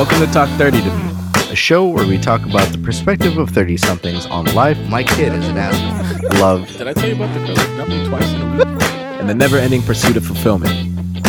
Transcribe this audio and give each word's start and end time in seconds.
Welcome 0.00 0.20
to 0.20 0.32
Talk 0.32 0.48
30 0.56 0.80
to 0.80 0.96
Me. 0.96 1.12
a 1.50 1.54
show 1.54 1.86
where 1.86 2.06
we 2.06 2.16
talk 2.16 2.46
about 2.46 2.72
the 2.72 2.78
perspective 2.78 3.36
of 3.36 3.50
30 3.50 3.76
somethings 3.76 4.24
on 4.24 4.46
life. 4.54 4.78
My 4.88 5.04
kid 5.04 5.34
is 5.34 5.46
an 5.46 5.58
asshole. 5.58 6.40
Love. 6.40 6.66
Did 6.78 6.88
I 6.88 6.94
tell 6.94 7.06
you 7.06 7.16
about 7.16 7.34
the 7.34 7.44
girl 7.44 7.76
dumping 7.76 8.08
twice 8.08 8.32
in 8.32 8.40
a 8.40 8.56
week? 8.56 8.82
And 9.20 9.28
the 9.28 9.34
never 9.34 9.58
ending 9.58 9.82
pursuit 9.82 10.16
of 10.16 10.24
fulfillment. 10.24 10.72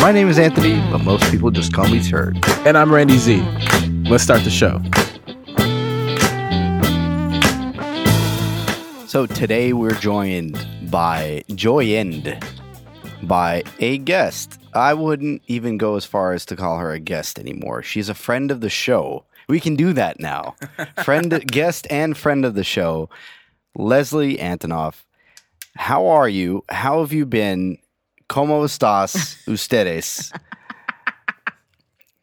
My 0.00 0.10
name 0.10 0.26
is 0.26 0.38
Anthony, 0.38 0.80
but 0.90 1.04
most 1.04 1.30
people 1.30 1.50
just 1.50 1.74
call 1.74 1.86
me 1.86 2.02
Turd. 2.02 2.42
And 2.66 2.78
I'm 2.78 2.90
Randy 2.90 3.18
Z. 3.18 3.42
Let's 4.08 4.24
start 4.24 4.42
the 4.42 4.48
show. 4.48 4.80
So 9.06 9.26
today 9.26 9.74
we're 9.74 9.96
joined 9.96 10.66
by 10.90 11.44
joined 11.54 12.42
by 13.22 13.62
a 13.78 13.98
guest. 13.98 14.58
I 14.74 14.94
wouldn't 14.94 15.42
even 15.46 15.78
go 15.78 15.96
as 15.96 16.04
far 16.04 16.32
as 16.32 16.44
to 16.46 16.56
call 16.56 16.78
her 16.78 16.92
a 16.92 17.00
guest 17.00 17.38
anymore. 17.38 17.82
She's 17.82 18.08
a 18.08 18.14
friend 18.14 18.50
of 18.50 18.60
the 18.60 18.70
show. 18.70 19.24
We 19.48 19.60
can 19.60 19.76
do 19.76 19.92
that 19.92 20.20
now. 20.20 20.56
friend, 21.04 21.44
guest, 21.46 21.86
and 21.90 22.16
friend 22.16 22.44
of 22.44 22.54
the 22.54 22.64
show, 22.64 23.08
Leslie 23.76 24.36
Antonoff. 24.38 25.04
How 25.76 26.06
are 26.06 26.28
you? 26.28 26.64
How 26.68 27.00
have 27.00 27.12
you 27.12 27.26
been? 27.26 27.78
¿Cómo 28.28 28.64
estás 28.64 29.36
ustedes? 29.48 30.32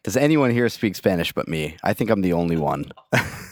Does 0.02 0.16
anyone 0.16 0.50
here 0.50 0.68
speak 0.68 0.96
Spanish 0.96 1.32
but 1.32 1.46
me? 1.46 1.76
I 1.84 1.92
think 1.92 2.10
I'm 2.10 2.22
the 2.22 2.32
only 2.32 2.56
one. 2.56 2.90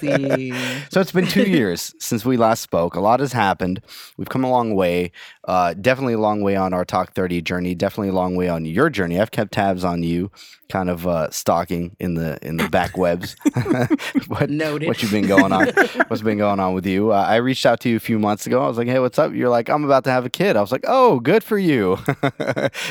See. 0.00 0.52
So 0.90 1.00
it's 1.00 1.12
been 1.12 1.26
two 1.26 1.44
years 1.48 1.94
since 1.98 2.24
we 2.24 2.36
last 2.36 2.60
spoke. 2.60 2.94
A 2.94 3.00
lot 3.00 3.20
has 3.20 3.32
happened. 3.32 3.80
We've 4.18 4.28
come 4.28 4.44
a 4.44 4.50
long 4.50 4.74
way. 4.74 5.12
Uh, 5.44 5.72
definitely 5.74 6.14
a 6.14 6.18
long 6.18 6.42
way 6.42 6.54
on 6.54 6.74
our 6.74 6.84
Talk 6.84 7.14
30 7.14 7.40
journey. 7.42 7.74
Definitely 7.74 8.08
a 8.10 8.14
long 8.14 8.36
way 8.36 8.48
on 8.48 8.64
your 8.66 8.90
journey. 8.90 9.18
I've 9.18 9.30
kept 9.30 9.52
tabs 9.52 9.84
on 9.84 10.02
you, 10.02 10.30
kind 10.68 10.90
of 10.90 11.06
uh, 11.06 11.30
stalking 11.30 11.96
in 11.98 12.14
the 12.14 12.38
in 12.42 12.58
the 12.58 12.68
back 12.68 12.96
webs. 12.98 13.36
what, 14.28 14.50
Noted. 14.50 14.88
what 14.88 15.02
you've 15.02 15.10
been 15.12 15.26
going 15.26 15.52
on? 15.52 15.68
What's 16.08 16.22
been 16.22 16.38
going 16.38 16.60
on 16.60 16.74
with 16.74 16.86
you? 16.86 17.12
Uh, 17.12 17.24
I 17.26 17.36
reached 17.36 17.64
out 17.64 17.80
to 17.80 17.88
you 17.88 17.96
a 17.96 18.00
few 18.00 18.18
months 18.18 18.46
ago. 18.46 18.62
I 18.62 18.68
was 18.68 18.76
like, 18.76 18.88
"Hey, 18.88 18.98
what's 18.98 19.18
up?" 19.18 19.32
You're 19.32 19.48
like, 19.48 19.70
"I'm 19.70 19.84
about 19.84 20.04
to 20.04 20.10
have 20.10 20.26
a 20.26 20.30
kid." 20.30 20.56
I 20.56 20.60
was 20.60 20.72
like, 20.72 20.84
"Oh, 20.86 21.20
good 21.20 21.42
for 21.42 21.58
you." 21.58 21.98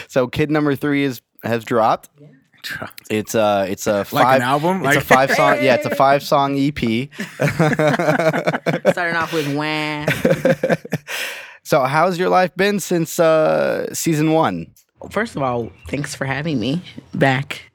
so 0.08 0.28
kid 0.28 0.50
number 0.50 0.75
three 0.75 1.03
is 1.03 1.22
has 1.44 1.64
dropped. 1.64 2.09
It's 3.09 3.36
a 3.36 3.66
it's 3.70 3.88
a 3.88 4.06
five 4.06 4.14
Like 4.14 4.36
an 4.38 4.42
album? 4.44 4.86
It's 4.86 4.98
a 4.98 5.02
five 5.02 5.31
song. 5.31 5.58
Yeah, 5.62 5.76
it's 5.76 5.86
a 5.86 5.95
five 5.95 6.23
song 6.23 6.58
EP. 6.58 7.09
Starting 8.92 9.16
off 9.16 9.34
with 9.34 9.53
wah. 9.56 10.06
So, 11.64 11.84
how's 11.84 12.18
your 12.18 12.30
life 12.30 12.56
been 12.56 12.80
since 12.80 13.20
uh, 13.20 13.94
season 13.94 14.31
one? 14.31 14.73
First 15.12 15.36
of 15.36 15.44
all, 15.44 15.72
thanks 15.88 16.16
for 16.16 16.26
having 16.26 16.59
me 16.59 16.81
back. 17.14 17.72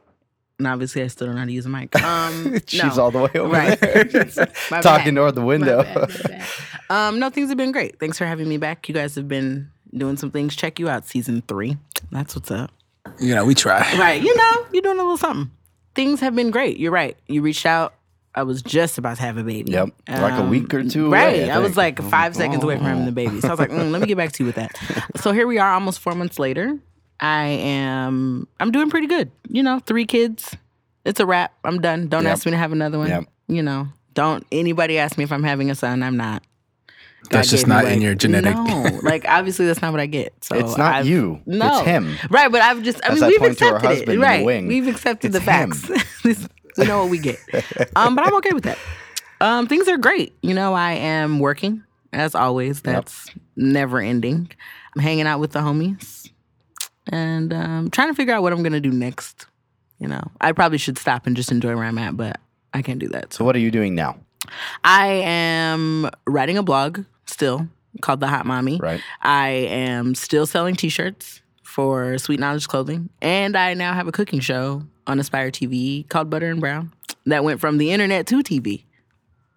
And 0.58 0.66
obviously, 0.66 1.02
I 1.02 1.06
still 1.06 1.28
don't 1.28 1.36
know 1.36 1.40
how 1.42 1.46
to 1.46 1.52
use 1.52 1.66
a 1.66 1.68
mic. 1.68 1.94
Um, 2.02 2.58
She's 2.66 2.82
no. 2.96 3.02
all 3.04 3.10
the 3.12 3.20
way 3.20 3.30
over 3.36 3.48
Right. 3.52 3.78
there, 3.78 4.04
My 4.72 4.80
talking 4.80 5.14
bad. 5.14 5.20
toward 5.20 5.34
the 5.36 5.40
My 5.40 5.46
window. 5.46 5.82
bad, 5.84 5.96
my 5.96 6.06
bad. 6.06 6.46
Um, 6.90 7.18
no, 7.20 7.30
things 7.30 7.48
have 7.48 7.56
been 7.56 7.70
great. 7.70 8.00
Thanks 8.00 8.18
for 8.18 8.26
having 8.26 8.48
me 8.48 8.56
back. 8.56 8.88
You 8.88 8.94
guys 8.94 9.14
have 9.14 9.28
been 9.28 9.70
doing 9.94 10.16
some 10.16 10.32
things. 10.32 10.56
Check 10.56 10.80
you 10.80 10.88
out, 10.88 11.06
season 11.06 11.42
three. 11.46 11.76
That's 12.10 12.34
what's 12.34 12.50
up. 12.50 12.72
You 13.20 13.34
know, 13.34 13.44
we 13.44 13.54
try. 13.54 13.80
Right. 13.98 14.20
You 14.22 14.34
know, 14.36 14.66
you're 14.72 14.82
doing 14.82 14.98
a 14.98 15.02
little 15.02 15.16
something. 15.16 15.50
Things 15.94 16.20
have 16.20 16.34
been 16.34 16.50
great. 16.50 16.78
You're 16.78 16.92
right. 16.92 17.16
You 17.26 17.42
reached 17.42 17.66
out. 17.66 17.94
I 18.34 18.42
was 18.42 18.60
just 18.60 18.98
about 18.98 19.16
to 19.16 19.22
have 19.22 19.38
a 19.38 19.42
baby. 19.42 19.72
Yep. 19.72 19.88
Like 20.08 20.38
a 20.38 20.44
week 20.46 20.72
or 20.74 20.84
two 20.84 21.06
away, 21.06 21.40
Right. 21.42 21.50
I 21.50 21.54
I, 21.54 21.58
was 21.58 21.74
like 21.76 22.02
five 22.02 22.36
seconds 22.36 22.62
away 22.62 22.76
from 22.76 22.84
having 22.84 23.06
the 23.06 23.12
baby. 23.12 23.40
So 23.40 23.48
I 23.48 23.50
was 23.52 23.60
like, 23.60 23.70
mm, 23.70 23.90
let 23.90 24.02
me 24.02 24.06
get 24.06 24.18
back 24.18 24.32
to 24.32 24.42
you 24.42 24.46
with 24.46 24.56
that. 24.56 24.78
So 25.22 25.32
here 25.32 25.46
we 25.46 25.56
are 25.58 25.72
almost 25.72 26.00
four 26.00 26.14
months 26.14 26.38
later. 26.38 26.78
I 27.18 27.44
am 27.46 28.46
I'm 28.60 28.70
doing 28.72 28.90
pretty 28.90 29.06
good. 29.06 29.30
You 29.48 29.62
know, 29.62 29.78
three 29.78 30.04
kids. 30.04 30.54
It's 31.06 31.18
a 31.18 31.24
wrap. 31.24 31.54
I'm 31.64 31.80
done. 31.80 32.08
Don't 32.08 32.24
Yep. 32.24 32.32
ask 32.32 32.44
me 32.44 32.52
to 32.52 32.58
have 32.58 32.72
another 32.72 32.98
one. 32.98 33.08
Yep. 33.08 33.24
You 33.48 33.62
know, 33.62 33.88
don't 34.12 34.44
anybody 34.52 34.98
ask 34.98 35.16
me 35.16 35.24
if 35.24 35.32
I'm 35.32 35.42
having 35.44 35.70
a 35.70 35.74
son. 35.74 36.02
I'm 36.02 36.18
not. 36.18 36.42
That's 37.30 37.50
just 37.50 37.64
gave 37.66 37.68
me, 37.76 37.82
not 37.82 37.92
in 37.92 38.00
your 38.00 38.14
genetic. 38.14 38.54
No, 38.54 39.00
like 39.02 39.24
obviously 39.28 39.66
that's 39.66 39.82
not 39.82 39.92
what 39.92 40.00
I 40.00 40.06
get. 40.06 40.32
So 40.44 40.56
It's 40.56 40.76
not 40.76 40.94
I've- 40.94 41.08
you. 41.08 41.40
No, 41.46 41.78
It's 41.78 41.86
him. 41.86 42.16
Right, 42.30 42.50
but 42.50 42.60
I've 42.62 42.82
just. 42.82 43.02
I 43.04 43.08
As 43.08 43.14
mean, 43.14 43.24
I 43.24 43.28
we've 43.28 43.38
point 43.38 43.58
to 43.58 43.64
her 43.66 43.76
accepted 43.76 44.02
it. 44.02 44.06
the 44.06 44.18
Right, 44.18 44.44
we've 44.66 44.88
accepted 44.88 45.34
it's 45.34 45.38
the 45.38 45.44
facts. 45.44 45.88
we 46.78 46.84
know 46.86 47.00
what 47.00 47.10
we 47.10 47.18
get. 47.18 47.38
Um, 47.96 48.14
but 48.14 48.26
I'm 48.26 48.34
okay 48.36 48.52
with 48.52 48.64
that. 48.64 48.78
Um, 49.40 49.66
things 49.66 49.88
are 49.88 49.96
great. 49.98 50.34
You 50.42 50.54
know, 50.54 50.74
I 50.74 50.92
am 50.92 51.38
working 51.40 51.82
as 52.12 52.34
always. 52.34 52.80
That's 52.82 53.28
never 53.56 54.00
ending. 54.00 54.50
I'm 54.94 55.02
hanging 55.02 55.26
out 55.26 55.40
with 55.40 55.52
the 55.52 55.60
homies 55.60 56.30
and 57.12 57.52
um, 57.52 57.90
trying 57.90 58.08
to 58.08 58.14
figure 58.14 58.34
out 58.34 58.42
what 58.42 58.52
I'm 58.52 58.62
gonna 58.62 58.80
do 58.80 58.90
next. 58.90 59.46
You 59.98 60.08
know, 60.08 60.30
I 60.40 60.52
probably 60.52 60.78
should 60.78 60.98
stop 60.98 61.26
and 61.26 61.36
just 61.36 61.50
enjoy 61.50 61.74
where 61.74 61.84
I'm 61.84 61.98
at, 61.98 62.16
but 62.16 62.38
I 62.74 62.82
can't 62.82 62.98
do 62.98 63.08
that. 63.08 63.32
So 63.32 63.38
So, 63.38 63.44
what 63.44 63.56
are 63.56 63.60
you 63.60 63.70
doing 63.70 63.94
now? 63.94 64.18
I 64.84 65.08
am 65.24 66.08
writing 66.26 66.56
a 66.58 66.62
blog 66.62 67.00
still 67.26 67.68
called 68.02 68.20
The 68.20 68.26
Hot 68.28 68.46
Mommy. 68.46 68.78
Right. 68.78 69.00
I 69.22 69.48
am 69.48 70.14
still 70.14 70.46
selling 70.46 70.74
T-shirts 70.74 71.42
for 71.62 72.18
Sweet 72.18 72.40
Knowledge 72.40 72.68
Clothing, 72.68 73.10
and 73.20 73.56
I 73.56 73.74
now 73.74 73.94
have 73.94 74.08
a 74.08 74.12
cooking 74.12 74.40
show 74.40 74.82
on 75.06 75.18
Aspire 75.18 75.50
TV 75.50 76.08
called 76.08 76.30
Butter 76.30 76.48
and 76.50 76.60
Brown 76.60 76.92
that 77.26 77.44
went 77.44 77.60
from 77.60 77.78
the 77.78 77.90
internet 77.90 78.26
to 78.28 78.42
TV, 78.42 78.84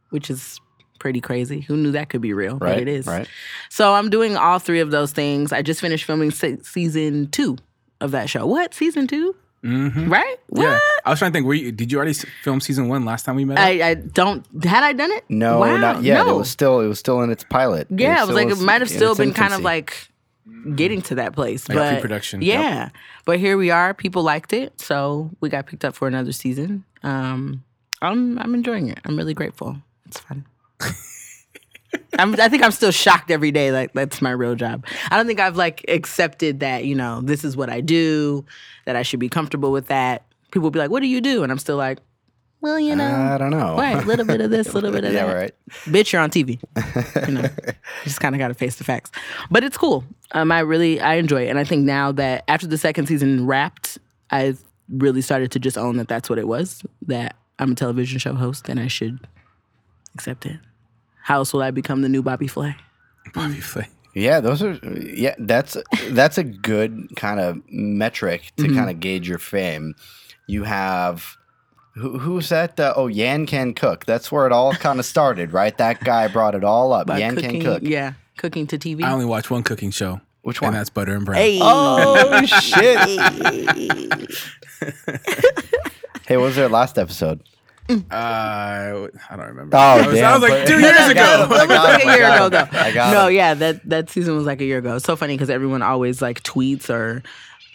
which 0.10 0.30
is 0.30 0.60
pretty 1.00 1.22
crazy. 1.22 1.62
Who 1.62 1.78
knew 1.78 1.92
that 1.92 2.10
could 2.10 2.22
be 2.22 2.34
real? 2.34 2.58
Right. 2.58 2.74
But 2.74 2.82
it 2.82 2.88
is. 2.88 3.08
Right. 3.08 3.28
So 3.70 3.94
I'm 3.94 4.10
doing 4.10 4.36
all 4.36 4.60
three 4.60 4.80
of 4.82 4.92
those 4.92 5.12
things. 5.12 5.52
I 5.54 5.62
just 5.62 5.82
finished 5.82 6.06
filming 6.06 6.32
se- 6.32 6.64
season 6.64 7.30
two 7.30 7.58
of 8.02 8.12
that 8.12 8.30
show. 8.30 8.46
What 8.46 8.74
season 8.74 9.08
2 9.08 9.36
Mm-hmm. 9.64 10.10
Right? 10.10 10.38
What? 10.48 10.64
Yeah. 10.64 10.80
I 11.06 11.10
was 11.10 11.20
trying 11.20 11.32
to 11.32 11.36
think. 11.36 11.46
Were 11.46 11.54
you, 11.54 11.72
did 11.72 11.92
you 11.92 11.98
already 11.98 12.14
film 12.14 12.62
season 12.62 12.88
one 12.88 13.04
last 13.06 13.26
time 13.26 13.36
we 13.36 13.46
met? 13.46 13.60
I, 13.60 13.90
I 13.90 13.94
don't. 13.96 14.46
Had 14.64 14.84
I 14.84 14.94
done 14.94 15.12
it? 15.12 15.26
No, 15.30 15.60
Wow, 15.60 15.78
not 15.78 16.04
yet. 16.04 16.26
No. 16.26 16.36
It 16.36 16.38
was 16.40 16.50
still. 16.50 16.80
It 16.80 16.88
was 16.88 17.00
still 17.00 17.22
in 17.22 17.30
its 17.30 17.44
pilot. 17.44 17.88
Yeah, 17.90 18.10
it 18.10 18.14
was 18.14 18.24
still 18.24 18.36
like 18.36 18.50
it 18.50 18.60
might 18.62 18.82
have 18.82 18.90
still 18.90 19.12
its 19.12 19.20
been 19.20 19.34
kind 19.34 19.54
of 19.54 19.62
like 19.62 20.08
getting 20.76 21.02
to 21.04 21.16
that 21.16 21.34
place, 21.34 21.68
Like 21.70 21.78
but 21.78 21.92
pre-production, 21.94 22.42
yep. 22.42 22.60
Yeah, 22.62 22.90
but 23.26 23.40
here 23.40 23.58
we 23.58 23.70
are. 23.70 23.94
People 23.94 24.24
liked 24.24 24.54
it, 24.54 24.80
so 24.80 25.30
we 25.42 25.50
got 25.50 25.68
picked 25.68 25.86
up 25.86 25.96
for 25.96 26.08
another 26.08 26.32
season. 26.32 26.84
Um, 27.04 27.64
I'm 28.02 28.40
I'm 28.40 28.54
enjoying 28.56 28.88
it. 28.90 29.00
I'm 29.06 29.18
really 29.18 29.34
grateful. 29.34 29.78
It's 30.06 30.20
fun. 30.20 30.46
I'm, 32.20 32.40
I 32.40 32.50
think 32.50 32.64
I'm 32.64 32.72
still 32.72 32.92
shocked 32.92 33.32
every 33.32 33.52
day. 33.52 33.72
Like 33.72 33.94
that's 33.94 34.22
my 34.22 34.32
real 34.32 34.56
job. 34.56 34.86
I 35.10 35.18
don't 35.18 35.26
think 35.26 35.40
I've 35.40 35.56
like 35.58 35.86
accepted 35.88 36.60
that. 36.60 36.86
You 36.86 36.96
know, 36.96 37.22
this 37.22 37.44
is 37.44 37.56
what 37.56 37.70
I 37.70 37.82
do. 37.82 38.46
That 38.86 38.96
I 38.96 39.04
should 39.04 39.20
be 39.20 39.30
comfortable 39.30 39.72
with 39.72 39.88
that. 39.88 40.26
People 40.52 40.64
will 40.64 40.72
be 40.72 40.80
like, 40.80 40.90
"What 40.92 41.02
do 41.02 41.08
you 41.08 41.22
do?" 41.22 41.44
And 41.44 41.52
I'm 41.52 41.60
still 41.60 41.78
like, 41.78 42.00
"Well, 42.62 42.80
you 42.80 42.96
know, 42.96 43.06
I 43.10 43.38
don't 43.38 43.52
know. 43.52 43.78
right, 43.78 44.04
a 44.04 44.06
little 44.06 44.26
bit 44.26 44.42
of 44.42 44.50
this, 44.50 44.70
a 44.70 44.74
little 44.74 44.92
bit 44.92 45.04
of 45.04 45.14
yeah, 45.14 45.26
that." 45.26 45.34
right. 45.34 45.56
bitch, 45.86 46.12
you're 46.12 46.22
on 46.22 46.30
TV. 46.30 46.60
You 47.28 47.34
know, 47.34 47.42
you 47.42 47.74
just 48.04 48.20
kind 48.20 48.36
of 48.36 48.40
got 48.40 48.50
to 48.50 48.54
face 48.54 48.76
the 48.76 48.84
facts. 48.84 49.12
But 49.50 49.64
it's 49.64 49.78
cool. 49.78 50.04
Um, 50.32 50.52
I 50.52 50.60
really 50.60 51.00
I 51.00 51.16
enjoy 51.16 51.46
it, 51.46 51.50
and 51.50 51.60
I 51.60 51.64
think 51.64 51.86
now 51.86 52.12
that 52.14 52.44
after 52.48 52.68
the 52.68 52.78
second 52.78 53.08
season 53.08 53.46
wrapped, 53.46 53.98
I've 54.32 54.64
really 54.90 55.22
started 55.22 55.52
to 55.52 55.60
just 55.60 55.78
own 55.78 55.98
that 55.98 56.08
that's 56.08 56.30
what 56.30 56.40
it 56.40 56.48
was. 56.48 56.84
That 57.04 57.36
I'm 57.60 57.72
a 57.72 57.76
television 57.76 58.20
show 58.20 58.34
host, 58.34 58.68
and 58.70 58.80
I 58.80 58.88
should 58.88 59.20
accept 60.16 60.46
it. 60.46 60.58
How 61.30 61.36
else 61.36 61.54
will 61.54 61.62
I 61.62 61.70
become 61.70 62.02
the 62.02 62.10
new 62.10 62.24
Bobby 62.24 62.48
Flay? 62.48 62.76
Bobby 63.36 63.60
Flay. 63.62 63.88
Yeah, 64.16 64.40
those 64.40 64.64
are. 64.64 64.80
Yeah, 64.84 65.36
that's 65.38 65.78
that's 66.10 66.40
a 66.40 66.44
good 66.44 67.16
kind 67.16 67.40
of 67.40 67.62
metric 67.72 68.52
to 68.58 68.64
Mm-hmm. 68.64 68.76
kind 68.76 68.90
of 68.90 69.00
gauge 69.00 69.30
your 69.30 69.38
fame. 69.38 69.94
You 70.48 70.64
have. 70.64 71.38
Who, 71.94 72.18
who's 72.18 72.50
that? 72.50 72.80
Uh, 72.80 72.94
oh, 72.96 73.06
Yan 73.06 73.46
can 73.46 73.76
cook. 73.76 74.06
That's 74.06 74.32
where 74.32 74.48
it 74.48 74.52
all 74.52 74.74
kind 74.74 75.00
of 75.00 75.06
started, 75.06 75.54
right? 75.54 75.78
That 75.78 76.04
guy 76.04 76.28
brought 76.30 76.56
it 76.56 76.64
all 76.64 76.94
up. 76.94 77.06
By 77.06 77.20
Yan 77.20 77.36
cooking, 77.36 77.62
can 77.62 77.64
cook. 77.76 77.84
yeah, 77.84 78.14
cooking 78.38 78.66
to 78.66 78.80
TV. 78.80 79.04
I 79.04 79.12
only 79.12 79.26
watch 79.26 79.52
one 79.52 79.62
cooking 79.62 79.92
show. 79.92 80.22
Which 80.42 80.62
one? 80.62 80.70
And 80.70 80.78
that's 80.80 80.90
Butter 80.90 81.14
and 81.14 81.26
Brown. 81.26 81.38
hey, 81.40 81.60
Oh 81.62 82.44
shit! 82.46 82.98
hey, 86.28 86.38
what 86.38 86.46
was 86.46 86.56
their 86.56 86.70
last 86.70 86.98
episode? 86.98 87.42
Uh, 87.90 89.08
I 89.30 89.36
don't 89.36 89.48
remember. 89.48 89.76
Oh, 89.76 89.80
I 89.80 90.08
was, 90.08 90.16
damn, 90.16 90.26
I 90.32 90.34
was 90.34 90.42
like 90.42 90.52
but- 90.52 90.68
two 90.68 90.80
years 90.80 91.08
ago. 91.10 91.44
it. 91.44 91.50
Was 91.50 91.60
like 91.70 91.70
him, 91.70 92.08
a 92.08 92.12
I 92.12 92.16
year 92.16 92.26
ago, 92.34 92.50
though. 92.50 93.12
No, 93.12 93.28
yeah, 93.28 93.54
that 93.56 93.88
that 93.90 94.10
season 94.10 94.36
was 94.36 94.46
like 94.46 94.62
a 94.62 94.66
year 94.66 94.78
ago. 94.78 94.96
It's 94.98 95.06
so 95.06 95.16
funny 95.16 95.36
because 95.36 95.50
everyone 95.50 95.82
always 95.82 96.22
like 96.22 96.44
tweets 96.44 96.90
or 96.90 97.24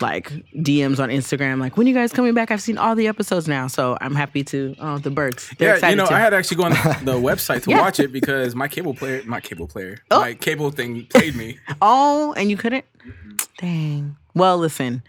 like 0.01 0.31
DMs 0.55 0.99
on 1.01 1.09
Instagram, 1.09 1.61
like, 1.61 1.77
"When 1.77 1.87
you 1.87 1.95
guys 1.95 2.13
coming 2.13 2.35
back? 2.35 2.51
I've 2.51 2.61
seen 2.63 2.79
all 2.79 2.95
the 2.95 3.07
episodes 3.09 3.49
now." 3.49 3.67
So 3.69 3.97
I'm 4.01 4.15
happy 4.15 4.45
to. 4.45 4.75
Oh, 4.79 4.99
the 4.99 5.11
birds. 5.11 5.51
They're 5.59 5.79
Yeah, 5.79 5.91
you 5.91 5.97
know, 5.97 6.07
too. 6.07 6.15
I 6.15 6.19
had 6.21 6.31
to 6.31 6.37
actually 6.37 6.57
go 6.59 6.65
on 6.65 6.73
the 6.73 7.13
website 7.21 7.63
to 7.65 7.71
Yeah. 7.71 7.81
watch 7.81 8.01
it 8.01 8.13
because 8.13 8.55
my 8.55 8.69
cable 8.69 8.95
player, 8.95 9.23
my 9.25 9.41
cable 9.41 9.67
player, 9.69 9.99
Oh. 10.11 10.21
my 10.21 10.35
cable 10.35 10.71
thing 10.71 11.07
played 11.07 11.35
me. 11.37 11.59
Oh, 11.83 12.33
and 12.37 12.51
you 12.51 12.57
couldn't? 12.57 12.85
Dang. 13.59 14.17
Well, 14.35 14.59
listen, 14.59 15.03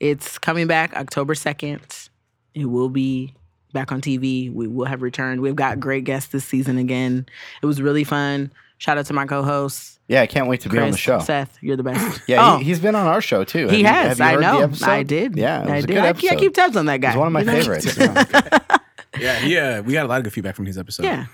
it's 0.00 0.38
coming 0.38 0.66
back 0.66 0.94
October 0.96 1.34
2nd. 1.34 2.08
It 2.54 2.64
will 2.64 2.88
be 2.88 3.34
back 3.72 3.92
on 3.92 4.00
TV. 4.00 4.52
We 4.52 4.66
will 4.68 4.86
have 4.86 5.02
returned. 5.02 5.40
We've 5.40 5.56
got 5.56 5.80
great 5.80 6.04
guests 6.04 6.30
this 6.32 6.44
season 6.44 6.78
again. 6.78 7.26
It 7.62 7.66
was 7.66 7.80
really 7.80 8.04
fun 8.04 8.50
Shout 8.78 8.96
out 8.96 9.04
to 9.06 9.12
my 9.12 9.26
co-hosts. 9.26 9.98
Yeah, 10.08 10.22
I 10.22 10.26
can't 10.26 10.48
wait 10.48 10.62
to 10.62 10.70
be 10.70 10.78
on 10.78 10.90
the 10.90 10.96
show. 10.96 11.18
Seth, 11.18 11.58
you're 11.60 11.76
the 11.76 11.82
best. 11.82 12.22
Yeah, 12.26 12.54
oh, 12.54 12.56
he, 12.56 12.64
he's 12.64 12.80
been 12.80 12.94
on 12.94 13.06
our 13.06 13.20
show 13.20 13.44
too. 13.44 13.64
Have 13.64 13.70
he 13.72 13.80
you- 13.80 13.84
has. 13.86 14.16
have 14.16 14.18
you 14.18 14.24
I 14.24 14.32
heard 14.32 14.40
know. 14.40 14.60
episode? 14.62 14.88
I 14.88 15.02
did. 15.02 15.36
Yeah, 15.36 15.62
it 15.64 15.68
I 15.68 15.74
was 15.76 15.84
a 15.84 15.86
did. 15.86 15.92
good 15.94 16.02
I. 16.30 16.32
I 16.32 16.36
keep 16.36 16.54
tabs 16.54 16.76
on 16.78 16.86
that 16.86 16.96
guy. 17.02 17.08
He's 17.10 17.18
one 17.18 17.26
of 17.26 17.32
my 17.34 17.40
you 17.40 17.46
know? 17.46 17.52
favorites. 17.52 17.96
yeah. 17.98 18.78
Yeah, 19.18 19.44
yeah. 19.44 19.80
We 19.80 19.92
got 19.92 20.06
a 20.06 20.08
lot 20.08 20.16
of 20.18 20.24
good 20.24 20.32
feedback 20.32 20.56
from 20.56 20.64
his 20.64 20.78
episode. 20.78 21.04
Yeah, 21.04 21.26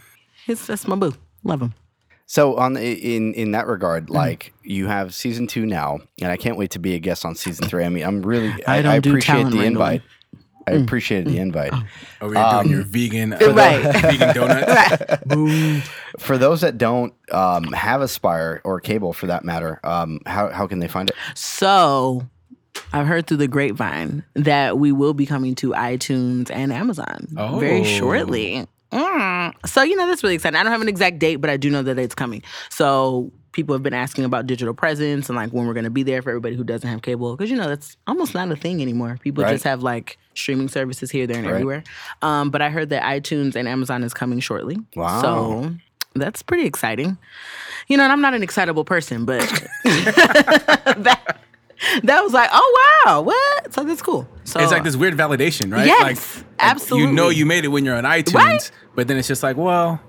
he's 0.45 0.67
that's 0.67 0.89
my 0.89 0.97
boo. 0.97 1.15
Love 1.45 1.63
him. 1.63 1.75
So 2.27 2.57
on 2.57 2.73
the, 2.73 3.17
in 3.17 3.33
in 3.35 3.53
that 3.53 3.69
regard, 3.69 4.07
Mm-hmm. 4.07 4.15
like 4.15 4.53
you 4.65 4.89
have 4.89 5.15
season 5.15 5.47
two 5.47 5.65
now, 5.67 6.01
and 6.21 6.33
I 6.33 6.37
can't 6.37 6.57
wait 6.57 6.73
to 6.73 6.81
be 6.81 6.95
a 6.95 6.99
guest 6.99 7.25
on 7.25 7.37
season 7.37 7.69
three. 7.69 7.85
I 7.85 7.89
mean, 7.89 8.03
I'm 8.05 8.23
really 8.23 8.49
I 8.67 8.79
I, 8.79 8.83
don't 8.83 8.93
I 8.93 8.99
do 8.99 9.11
appreciate 9.11 9.33
talent 9.37 9.51
the 9.53 9.59
wrangling. 9.61 9.73
invite. 9.73 10.03
I 10.69 10.73
appreciated 10.73 11.29
the 11.33 11.39
invite. 11.39 11.73
Over 12.21 12.35
here 12.35 12.47
doing 12.63 12.71
your 12.71 12.83
vegan, 12.83 13.33
uh, 13.35 13.39
Um, 13.41 13.55
Right. 13.55 13.83
vegan 14.03 14.35
donuts. 14.35 15.89
For 16.19 16.39
those 16.39 16.63
that 16.63 16.79
don't 16.79 17.13
um, 17.31 17.65
have 17.73 18.01
Aspire 18.01 18.61
or 18.65 18.81
cable, 18.81 19.13
for 19.13 19.27
that 19.27 19.45
matter, 19.45 19.79
um, 19.85 20.21
how 20.27 20.49
how 20.51 20.67
can 20.67 20.79
they 20.79 20.89
find 20.89 21.11
it? 21.11 21.17
So 21.35 22.27
I've 22.93 23.07
heard 23.07 23.27
through 23.27 23.37
the 23.39 23.49
grapevine 23.49 24.25
that 24.35 24.79
we 24.79 24.93
will 24.93 25.15
be 25.15 25.27
coming 25.27 25.55
to 25.57 25.71
iTunes 25.73 26.51
and 26.51 26.73
Amazon 26.73 27.29
very 27.59 27.81
Oh. 27.81 27.85
shortly. 27.85 28.67
Mm. 28.93 29.53
So 29.67 29.83
you 29.83 29.95
know 29.97 30.07
that's 30.07 30.23
really 30.23 30.37
exciting. 30.37 30.59
I 30.59 30.63
don't 30.63 30.73
have 30.73 30.81
an 30.81 30.89
exact 30.89 31.19
date, 31.19 31.37
but 31.37 31.51
I 31.51 31.57
do 31.59 31.71
know 31.71 31.83
that 31.83 31.99
it's 31.99 32.15
coming. 32.15 32.43
So 32.71 33.31
people 33.53 33.75
have 33.75 33.83
been 33.83 33.95
asking 33.95 34.25
about 34.25 34.47
digital 34.47 34.75
presence 34.75 35.29
and 35.29 35.37
like 35.37 35.51
when 35.51 35.67
we're 35.67 35.75
going 35.75 35.85
to 35.85 35.91
be 35.91 36.03
there 36.03 36.23
for 36.23 36.31
everybody 36.31 36.55
who 36.57 36.65
doesn't 36.65 36.89
have 36.89 37.03
cable 37.03 37.37
because 37.37 37.51
you 37.51 37.57
know 37.57 37.69
that's 37.69 37.97
almost 38.07 38.33
not 38.35 38.51
a 38.51 38.57
thing 38.57 38.81
anymore. 38.81 39.19
People 39.23 39.45
Right. 39.45 39.53
just 39.53 39.65
have 39.65 39.83
like 39.83 40.19
streaming 40.39 40.69
services 40.69 41.11
here, 41.11 41.27
there, 41.27 41.37
and 41.39 41.47
Right. 41.47 41.53
everywhere. 41.55 41.85
Um, 42.23 42.51
but 42.51 42.63
I 42.63 42.71
heard 42.71 42.91
that 42.91 43.03
iTunes 43.03 43.57
and 43.57 43.67
Amazon 43.69 44.03
is 44.05 44.13
coming 44.15 44.41
shortly. 44.41 44.79
Wow. 44.95 45.21
So 45.21 45.75
that's 46.15 46.43
pretty 46.43 46.67
exciting. 46.67 47.19
You 47.89 47.97
know, 47.97 48.03
and 48.05 48.13
I'm 48.13 48.21
not 48.21 48.35
an 48.35 48.43
excitable 48.43 48.85
person, 48.85 49.25
but 49.25 49.41
that, 49.85 51.37
that 52.03 52.23
was 52.23 52.33
like, 52.33 52.51
oh 52.53 53.03
wow, 53.07 53.21
what? 53.23 53.73
So 53.75 53.85
that's 53.85 54.03
cool. 54.03 54.27
So 54.45 54.61
It's 54.61 54.73
like 54.73 54.85
this 54.85 54.97
weird 54.97 55.15
validation, 55.17 55.73
right? 55.73 55.87
Yes, 55.87 56.45
like, 56.59 56.81
like, 56.81 56.91
You 56.91 57.13
know 57.13 57.29
you 57.29 57.47
made 57.47 57.65
it 57.65 57.69
when 57.69 57.85
you're 57.85 57.97
on 57.97 58.05
iTunes, 58.05 58.35
Right? 58.35 58.71
but 58.95 59.09
then 59.09 59.17
it's 59.19 59.29
just 59.29 59.43
like, 59.43 59.57
well, 59.57 60.01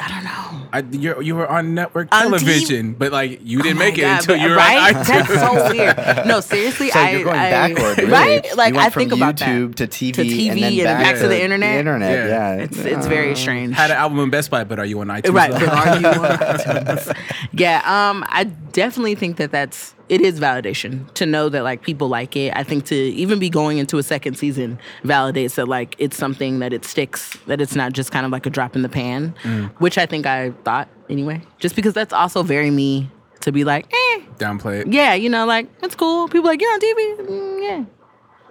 I 0.00 0.08
don't 0.08 0.24
know. 0.24 0.68
I, 0.72 0.80
you're, 0.90 1.22
you 1.22 1.36
were 1.36 1.48
on 1.48 1.72
network 1.74 2.08
On 2.12 2.22
television, 2.22 2.94
but 2.94 3.12
like 3.12 3.40
you 3.44 3.62
didn't 3.62 3.76
Oh 3.76 3.78
my 3.80 3.84
make 3.86 3.98
it 3.98 4.02
God, 4.02 4.20
until 4.20 4.34
but- 4.36 4.42
you 4.42 4.50
were 4.50 4.56
right? 4.56 4.94
on 4.96 5.04
iTunes. 5.04 5.28
That's 5.28 5.40
so 5.40 5.70
weird. 5.70 6.26
No, 6.26 6.40
seriously, 6.40 6.90
So 6.90 6.98
I 6.98 7.10
you're 7.12 7.24
going 7.24 7.36
I- 7.38 7.50
backward, 7.50 7.98
really. 7.98 8.10
right? 8.10 8.56
Like 8.56 8.70
you 8.72 8.76
went 8.78 8.86
I 8.86 8.90
think 8.90 9.10
from 9.10 9.18
about 9.22 9.36
that. 9.38 9.48
YouTube 9.48 9.74
to 9.76 9.86
TV, 9.86 10.12
To 10.14 10.22
TV 10.24 10.50
and 10.50 10.58
then 10.60 10.72
and 10.72 10.84
back, 10.84 11.02
back 11.14 11.18
to 11.22 11.28
the 11.28 11.40
internet. 11.42 11.72
The 11.74 11.78
internet, 11.78 12.28
Yeah. 12.28 12.56
yeah. 12.56 12.62
It's 12.64 12.78
it's 12.78 13.06
very 13.06 13.36
strange. 13.36 13.74
Had 13.76 13.90
an 13.92 13.96
album 13.96 14.18
in 14.20 14.30
Best 14.30 14.50
Buy, 14.50 14.64
but 14.64 14.78
are 14.80 14.84
you 14.84 14.98
on 15.00 15.06
iTunes? 15.08 15.32
Right, 15.34 15.50
but 15.52 15.62
are 15.68 16.00
you 16.00 16.06
on 16.08 16.38
iTunes? 16.38 17.16
yeah, 17.52 17.76
um, 17.84 18.24
I 18.28 18.44
definitely 18.72 19.14
think 19.14 19.36
that 19.36 19.52
that's 19.52 19.94
it 20.08 20.20
is 20.20 20.38
validation 20.38 21.12
to 21.14 21.24
know 21.26 21.48
that 21.48 21.62
like 21.62 21.82
people 21.82 22.08
like 22.08 22.36
it. 22.36 22.52
I 22.54 22.62
think 22.62 22.84
to 22.86 22.94
even 22.94 23.38
be 23.38 23.48
going 23.48 23.78
into 23.78 23.96
a 23.98 24.02
second 24.02 24.36
season 24.36 24.78
validates 25.02 25.54
that 25.54 25.66
like 25.68 25.94
it's 25.98 26.16
something 26.16 26.58
that 26.58 26.72
it 26.72 26.84
sticks, 26.84 27.36
that 27.46 27.60
it's 27.60 27.74
not 27.74 27.92
just 27.92 28.10
kind 28.12 28.26
of 28.26 28.32
like 28.32 28.44
a 28.46 28.50
drop 28.50 28.76
in 28.76 28.82
the 28.82 28.88
pan, 28.88 29.34
Mm. 29.42 29.70
which 29.80 29.96
I 29.98 30.06
think 30.06 30.26
I 30.26 30.50
thought 30.64 30.88
anyway. 31.08 31.40
Just 31.58 31.74
because 31.76 31.94
that's 31.94 32.12
also 32.12 32.42
very 32.42 32.70
me 32.70 33.10
to 33.40 33.52
be 33.52 33.64
like, 33.64 33.86
eh, 33.92 34.20
Downplay 34.38 34.80
it. 34.82 34.92
yeah, 34.92 35.14
you 35.14 35.28
know, 35.28 35.46
like 35.46 35.68
it's 35.82 35.94
cool. 35.94 36.28
People 36.28 36.48
like 36.50 36.60
you're 36.60 36.72
on 36.72 36.80
TV, 36.80 37.16
Mm, 37.28 37.62
yeah, 37.62 37.84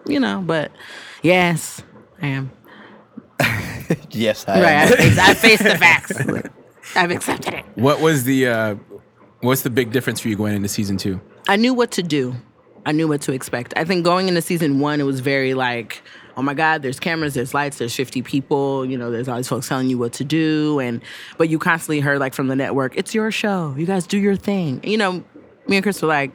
you 0.07 0.19
know, 0.19 0.41
but 0.45 0.71
yes, 1.21 1.81
I 2.21 2.27
am. 2.27 2.51
Yes, 4.11 4.45
I 4.47 4.61
Right, 4.61 4.65
I 4.65 4.71
am. 4.83 4.87
face, 4.97 5.17
I 5.19 5.33
face 5.33 5.59
the 5.63 5.77
facts. 5.77 6.11
I've 6.95 7.11
accepted 7.11 7.53
it. 7.55 7.65
What 7.75 7.99
was 8.01 8.23
the 8.23 8.47
uh, 8.47 8.75
what's 9.41 9.61
the 9.61 9.69
big 9.69 9.91
difference 9.91 10.19
for 10.19 10.27
you 10.29 10.35
going 10.35 10.55
into 10.55 10.67
season 10.69 10.97
two? 10.97 11.19
I 11.47 11.55
knew 11.55 11.73
what 11.73 11.91
to 11.91 12.03
do. 12.03 12.35
I 12.85 12.91
knew 12.91 13.07
what 13.07 13.21
to 13.21 13.31
expect. 13.31 13.73
I 13.77 13.85
think 13.85 14.03
going 14.03 14.27
into 14.27 14.41
season 14.41 14.79
one, 14.79 14.99
it 14.99 15.03
was 15.03 15.21
very 15.21 15.53
like, 15.53 16.01
oh 16.35 16.41
my 16.41 16.53
God, 16.53 16.81
there's 16.81 16.99
cameras, 16.99 17.33
there's 17.33 17.53
lights, 17.53 17.77
there's 17.77 17.95
50 17.95 18.21
people, 18.23 18.85
you 18.85 18.97
know, 18.97 19.11
there's 19.11 19.27
all 19.27 19.37
these 19.37 19.47
folks 19.47 19.67
telling 19.67 19.89
you 19.89 19.97
what 19.97 20.13
to 20.13 20.23
do. 20.23 20.79
And, 20.79 21.01
but 21.37 21.49
you 21.49 21.59
constantly 21.59 21.99
heard 21.99 22.19
like 22.19 22.33
from 22.33 22.47
the 22.47 22.55
network, 22.55 22.97
it's 22.97 23.13
your 23.13 23.31
show. 23.31 23.73
You 23.77 23.85
guys 23.85 24.05
do 24.05 24.17
your 24.17 24.35
thing. 24.35 24.81
You 24.83 24.97
know, 24.97 25.23
me 25.67 25.77
and 25.77 25.83
Chris 25.83 26.01
were 26.01 26.07
like, 26.07 26.33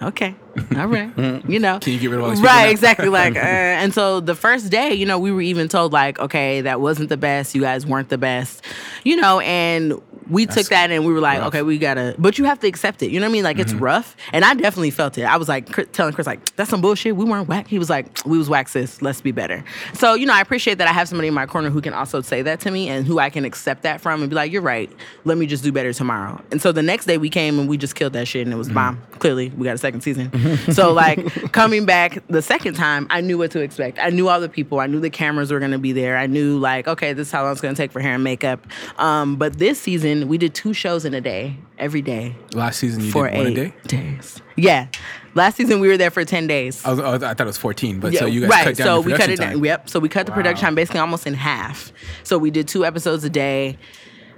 okay, 0.00 0.34
all 0.76 0.86
right, 0.86 1.10
you 1.48 1.58
know. 1.58 1.78
Can 1.80 1.92
you 1.92 1.98
get 1.98 2.10
rid 2.10 2.18
of 2.18 2.24
all 2.24 2.30
these 2.30 2.38
people 2.38 2.54
Right, 2.54 2.70
exactly. 2.70 3.08
Like, 3.08 3.36
uh, 3.36 3.40
and 3.40 3.92
so 3.92 4.20
the 4.20 4.34
first 4.34 4.70
day, 4.70 4.94
you 4.94 5.06
know, 5.06 5.18
we 5.18 5.32
were 5.32 5.40
even 5.40 5.68
told 5.68 5.92
like, 5.92 6.18
okay, 6.18 6.60
that 6.62 6.80
wasn't 6.80 7.08
the 7.08 7.16
best. 7.16 7.54
You 7.54 7.62
guys 7.62 7.86
weren't 7.86 8.08
the 8.08 8.18
best, 8.18 8.62
you 9.04 9.16
know, 9.16 9.40
and 9.40 10.00
we 10.30 10.46
took 10.46 10.66
that 10.68 10.90
and 10.90 11.04
we 11.06 11.12
were 11.12 11.20
like, 11.20 11.38
rough. 11.38 11.48
okay, 11.48 11.62
we 11.62 11.78
gotta, 11.78 12.14
but 12.18 12.38
you 12.38 12.44
have 12.44 12.60
to 12.60 12.66
accept 12.66 13.02
it. 13.02 13.10
You 13.10 13.20
know 13.20 13.26
what 13.26 13.30
I 13.30 13.32
mean? 13.32 13.44
Like, 13.44 13.56
Mm-hmm. 13.58 13.62
it's 13.62 13.74
rough, 13.74 14.16
and 14.32 14.44
I 14.44 14.54
definitely 14.54 14.90
felt 14.90 15.18
it. 15.18 15.22
I 15.24 15.36
was 15.36 15.48
like 15.48 15.92
telling 15.92 16.12
Chris, 16.14 16.26
like, 16.26 16.44
that's 16.56 16.70
some 16.70 16.80
bullshit. 16.80 17.16
We 17.16 17.24
weren't 17.24 17.48
whack. 17.48 17.66
He 17.66 17.78
was 17.78 17.90
like, 17.90 18.06
we 18.26 18.38
was 18.38 18.48
whack, 18.48 18.68
sis. 18.68 19.02
Let's 19.02 19.20
be 19.20 19.32
better. 19.32 19.64
So, 19.94 20.14
you 20.14 20.26
know, 20.26 20.34
I 20.34 20.40
appreciate 20.40 20.78
that 20.78 20.86
I 20.88 20.92
have 20.92 21.08
somebody 21.08 21.28
in 21.28 21.34
my 21.34 21.46
corner 21.46 21.70
who 21.70 21.80
can 21.80 21.92
also 21.94 22.20
say 22.20 22.42
that 22.42 22.60
to 22.60 22.70
me 22.70 22.88
and 22.88 23.06
who 23.06 23.18
I 23.18 23.30
can 23.30 23.44
accept 23.44 23.82
that 23.82 24.00
from 24.00 24.20
and 24.22 24.30
be 24.30 24.36
like, 24.36 24.52
you're 24.52 24.62
right. 24.62 24.90
Let 25.24 25.38
me 25.38 25.46
just 25.46 25.64
do 25.64 25.72
better 25.72 25.92
tomorrow. 25.92 26.40
And 26.52 26.60
so 26.62 26.72
the 26.72 26.82
next 26.82 27.06
day 27.06 27.18
we 27.18 27.30
came 27.30 27.58
and 27.58 27.68
we 27.68 27.76
just 27.76 27.94
killed 27.94 28.12
that 28.12 28.28
shit 28.28 28.42
and 28.46 28.52
it 28.52 28.56
Mm-hmm. 28.56 28.58
was 28.58 28.68
bomb. 28.68 29.02
Clearly, 29.18 29.48
we 29.56 29.64
got 29.64 29.74
a 29.74 29.78
second 29.78 30.02
season. 30.02 30.30
so 30.72 30.92
like 30.92 31.52
coming 31.52 31.84
back 31.86 32.22
the 32.28 32.42
second 32.42 32.74
time, 32.74 33.06
I 33.10 33.20
knew 33.20 33.38
what 33.38 33.50
to 33.52 33.60
expect. 33.60 33.98
I 34.00 34.10
knew 34.10 34.28
all 34.28 34.40
the 34.40 34.48
people. 34.48 34.78
I 34.80 34.86
knew 34.86 35.00
the 35.00 35.10
cameras 35.10 35.50
were 35.52 35.58
gonna 35.60 35.78
be 35.78 35.92
there. 35.92 36.16
I 36.18 36.26
knew 36.26 36.58
like, 36.58 36.86
okay, 36.86 37.12
this 37.12 37.28
is 37.28 37.32
how 37.32 37.42
long 37.44 37.52
it's 37.52 37.60
gonna 37.60 37.74
take 37.74 37.92
for 37.92 38.00
hair 38.00 38.14
and 38.14 38.22
makeup. 38.24 38.64
Um, 38.98 39.36
but 39.36 39.58
this 39.58 39.80
season 39.80 40.17
we 40.26 40.38
did 40.38 40.54
two 40.54 40.72
shows 40.72 41.04
in 41.04 41.14
a 41.14 41.20
day, 41.20 41.56
every 41.78 42.02
day 42.02 42.34
Last 42.54 42.78
season 42.80 43.04
you 43.04 43.12
for 43.12 43.28
did 43.28 43.36
one 43.36 43.46
a 43.46 43.54
day. 43.54 43.74
days. 43.86 44.42
Yeah. 44.56 44.88
Last 45.34 45.56
season 45.56 45.78
we 45.78 45.86
were 45.88 45.96
there 45.96 46.10
for 46.10 46.24
ten 46.24 46.46
days. 46.48 46.84
I, 46.84 46.90
was, 46.90 46.98
I 47.00 47.18
thought 47.34 47.40
it 47.42 47.44
was 47.44 47.58
14, 47.58 48.00
but 48.00 48.14
so 48.14 48.26
Yeah, 48.26 48.32
you 48.32 48.40
guys 48.40 48.50
right. 48.50 48.64
cut 48.64 48.76
down 48.76 48.86
Right. 48.86 48.94
so 48.94 49.00
we 49.02 49.12
cut 49.12 49.30
it 49.30 49.38
down. 49.38 49.52
time. 49.52 49.64
Yep. 49.64 49.88
So 49.90 50.00
we 50.00 50.08
cut 50.08 50.26
the 50.26 50.32
production 50.32 50.64
time 50.64 50.74
basically 50.74 50.98
almost 51.00 51.26
in 51.26 51.34
half. 51.34 51.92
So 52.24 52.38
we 52.38 52.50
did 52.50 52.66
two 52.66 52.84
episodes 52.84 53.22
a 53.22 53.30
day. 53.30 53.78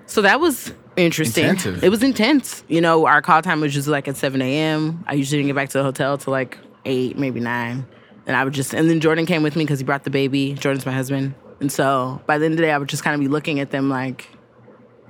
So 0.07 0.21
that 0.23 0.41
was 0.41 0.75
interesting. 0.97 1.45
Intensive. 1.47 1.85
It 1.85 1.89
was 1.89 2.03
intense. 2.03 2.65
You 2.69 2.81
know, 2.81 3.07
our 3.07 3.23
call 3.23 3.41
time 3.43 3.61
was 3.61 3.75
usually 3.75 3.93
like 3.93 4.09
at 4.09 4.17
seven 4.17 4.43
a.m. 4.43 5.05
I 5.07 5.15
usually 5.15 5.39
didn't 5.39 5.49
get 5.51 5.57
back 5.57 5.69
to 5.71 5.79
the 5.79 5.85
hotel 5.85 6.19
till 6.19 6.33
like 6.33 6.59
eight, 6.85 7.17
maybe 7.17 7.39
nine. 7.41 7.87
And 8.27 8.37
I 8.37 8.45
would 8.45 8.53
just, 8.55 8.75
and 8.75 8.91
then 8.91 9.01
Jordan 9.01 9.25
came 9.27 9.43
with 9.43 9.57
me 9.57 9.65
because 9.65 9.79
he 9.79 9.85
brought 9.85 10.05
the 10.05 10.11
baby. 10.11 10.53
Jordan's 10.55 10.85
my 10.85 10.93
husband. 10.93 11.35
And 11.61 11.71
so 11.71 12.21
by 12.27 12.39
the 12.39 12.45
end 12.45 12.55
of 12.55 12.59
the 12.59 12.63
day, 12.65 12.73
I 12.73 12.79
would 12.79 12.89
just 12.89 13.03
kind 13.05 13.15
of 13.15 13.21
be 13.21 13.29
looking 13.29 13.61
at 13.61 13.71
them 13.71 13.89
like, 13.89 14.29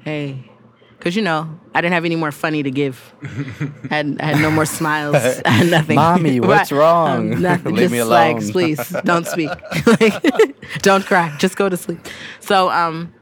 hey. 0.05 0.50
Because, 1.01 1.17
you 1.17 1.23
know, 1.23 1.49
I 1.75 1.81
didn't 1.81 1.95
have 1.95 2.05
any 2.05 2.17
more 2.17 2.31
funny 2.31 2.63
to 2.63 2.71
give. 2.71 3.15
I, 3.91 3.95
had, 3.95 4.21
I 4.21 4.25
had 4.27 4.43
no 4.43 4.51
more 4.51 4.67
smiles. 4.67 5.17
I 5.17 5.49
had 5.49 5.71
nothing. 5.71 5.97
Mommy, 5.97 6.41
what's 6.41 6.71
wrong? 6.71 7.33
Um, 7.33 7.43
nothing. 7.43 7.75
Leave 7.75 7.85
just 7.85 7.93
me 7.93 8.03
like, 8.03 8.37
alone. 8.37 8.53
please 8.53 8.89
don't 9.05 9.27
speak. 9.27 9.49
like, 9.87 10.83
don't 10.83 11.07
cry. 11.07 11.35
Just 11.39 11.57
go 11.57 11.71
to 11.71 11.77
sleep. 11.79 12.01
So, 12.41 12.69
um, 12.71 13.15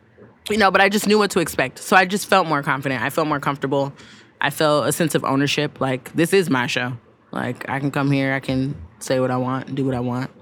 you 0.50 0.56
know, 0.56 0.72
but 0.72 0.80
I 0.80 0.88
just 0.88 1.06
knew 1.06 1.18
what 1.18 1.30
to 1.30 1.38
expect. 1.38 1.78
So 1.78 1.94
I 1.94 2.04
just 2.04 2.26
felt 2.26 2.48
more 2.48 2.64
confident. 2.64 3.00
I 3.00 3.10
felt 3.10 3.28
more 3.28 3.38
comfortable. 3.38 3.92
I 4.40 4.50
felt 4.50 4.88
a 4.88 4.92
sense 4.92 5.14
of 5.14 5.24
ownership. 5.24 5.80
Like, 5.80 6.12
this 6.14 6.32
is 6.32 6.50
my 6.50 6.66
show. 6.66 6.94
Like, 7.30 7.68
I 7.68 7.78
can 7.78 7.92
come 7.92 8.10
here, 8.10 8.34
I 8.34 8.40
can 8.40 8.74
say 8.98 9.20
what 9.20 9.30
I 9.30 9.36
want, 9.36 9.72
do 9.76 9.84
what 9.84 9.94
I 9.94 10.00
want. 10.00 10.32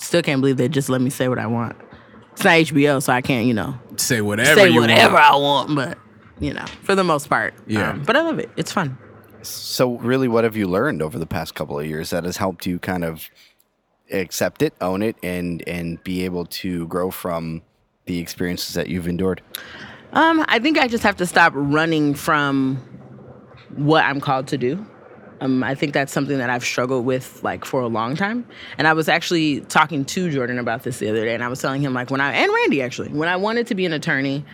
Still 0.00 0.22
can't 0.22 0.40
believe 0.40 0.56
they 0.56 0.68
just 0.68 0.88
let 0.88 1.00
me 1.00 1.10
say 1.10 1.28
what 1.28 1.38
I 1.38 1.46
want. 1.46 1.76
It's 2.32 2.42
not 2.44 2.54
HBO, 2.54 3.00
so 3.00 3.12
I 3.12 3.22
can't, 3.22 3.46
you 3.46 3.54
know, 3.54 3.78
Say 3.96 4.20
whatever 4.20 4.60
say 4.60 4.68
you 4.68 4.80
whatever 4.80 5.14
want. 5.14 5.24
I 5.24 5.36
want, 5.36 5.74
but, 5.74 5.98
you 6.38 6.52
know, 6.52 6.64
for 6.82 6.94
the 6.94 7.04
most 7.04 7.28
part. 7.28 7.54
Yeah. 7.66 7.90
Um, 7.90 8.02
but 8.02 8.16
I 8.16 8.22
love 8.22 8.38
it. 8.38 8.50
It's 8.56 8.72
fun. 8.72 8.98
So, 9.42 9.96
really, 9.98 10.28
what 10.28 10.44
have 10.44 10.56
you 10.56 10.66
learned 10.66 11.02
over 11.02 11.18
the 11.18 11.26
past 11.26 11.54
couple 11.54 11.78
of 11.78 11.86
years 11.86 12.10
that 12.10 12.24
has 12.24 12.36
helped 12.36 12.66
you 12.66 12.78
kind 12.78 13.04
of 13.04 13.30
accept 14.12 14.62
it, 14.62 14.74
own 14.80 15.02
it, 15.02 15.16
and 15.22 15.66
and 15.68 16.02
be 16.02 16.24
able 16.24 16.46
to 16.46 16.86
grow 16.88 17.10
from 17.10 17.62
the 18.06 18.18
experiences 18.18 18.74
that 18.74 18.88
you've 18.88 19.06
endured? 19.06 19.42
Um, 20.12 20.44
I 20.48 20.58
think 20.58 20.78
I 20.78 20.88
just 20.88 21.02
have 21.04 21.16
to 21.16 21.26
stop 21.26 21.52
running 21.54 22.14
from 22.14 22.76
what 23.76 24.04
I'm 24.04 24.20
called 24.20 24.48
to 24.48 24.58
do. 24.58 24.84
Um, 25.40 25.62
I 25.62 25.74
think 25.74 25.92
that's 25.92 26.12
something 26.12 26.38
that 26.38 26.48
I've 26.48 26.64
struggled 26.64 27.04
with 27.04 27.42
like 27.42 27.64
for 27.64 27.82
a 27.82 27.88
long 27.88 28.16
time. 28.16 28.46
And 28.78 28.88
I 28.88 28.94
was 28.94 29.08
actually 29.08 29.60
talking 29.62 30.04
to 30.06 30.30
Jordan 30.30 30.58
about 30.58 30.82
this 30.82 30.98
the 30.98 31.10
other 31.10 31.24
day, 31.24 31.34
and 31.34 31.44
I 31.44 31.48
was 31.48 31.60
telling 31.60 31.82
him 31.82 31.92
like 31.92 32.10
when 32.10 32.20
I 32.20 32.32
and 32.32 32.52
Randy 32.52 32.82
actually 32.82 33.10
when 33.10 33.28
I 33.28 33.36
wanted 33.36 33.66
to 33.68 33.74
be 33.74 33.84
an 33.84 33.92
attorney, 33.92 34.44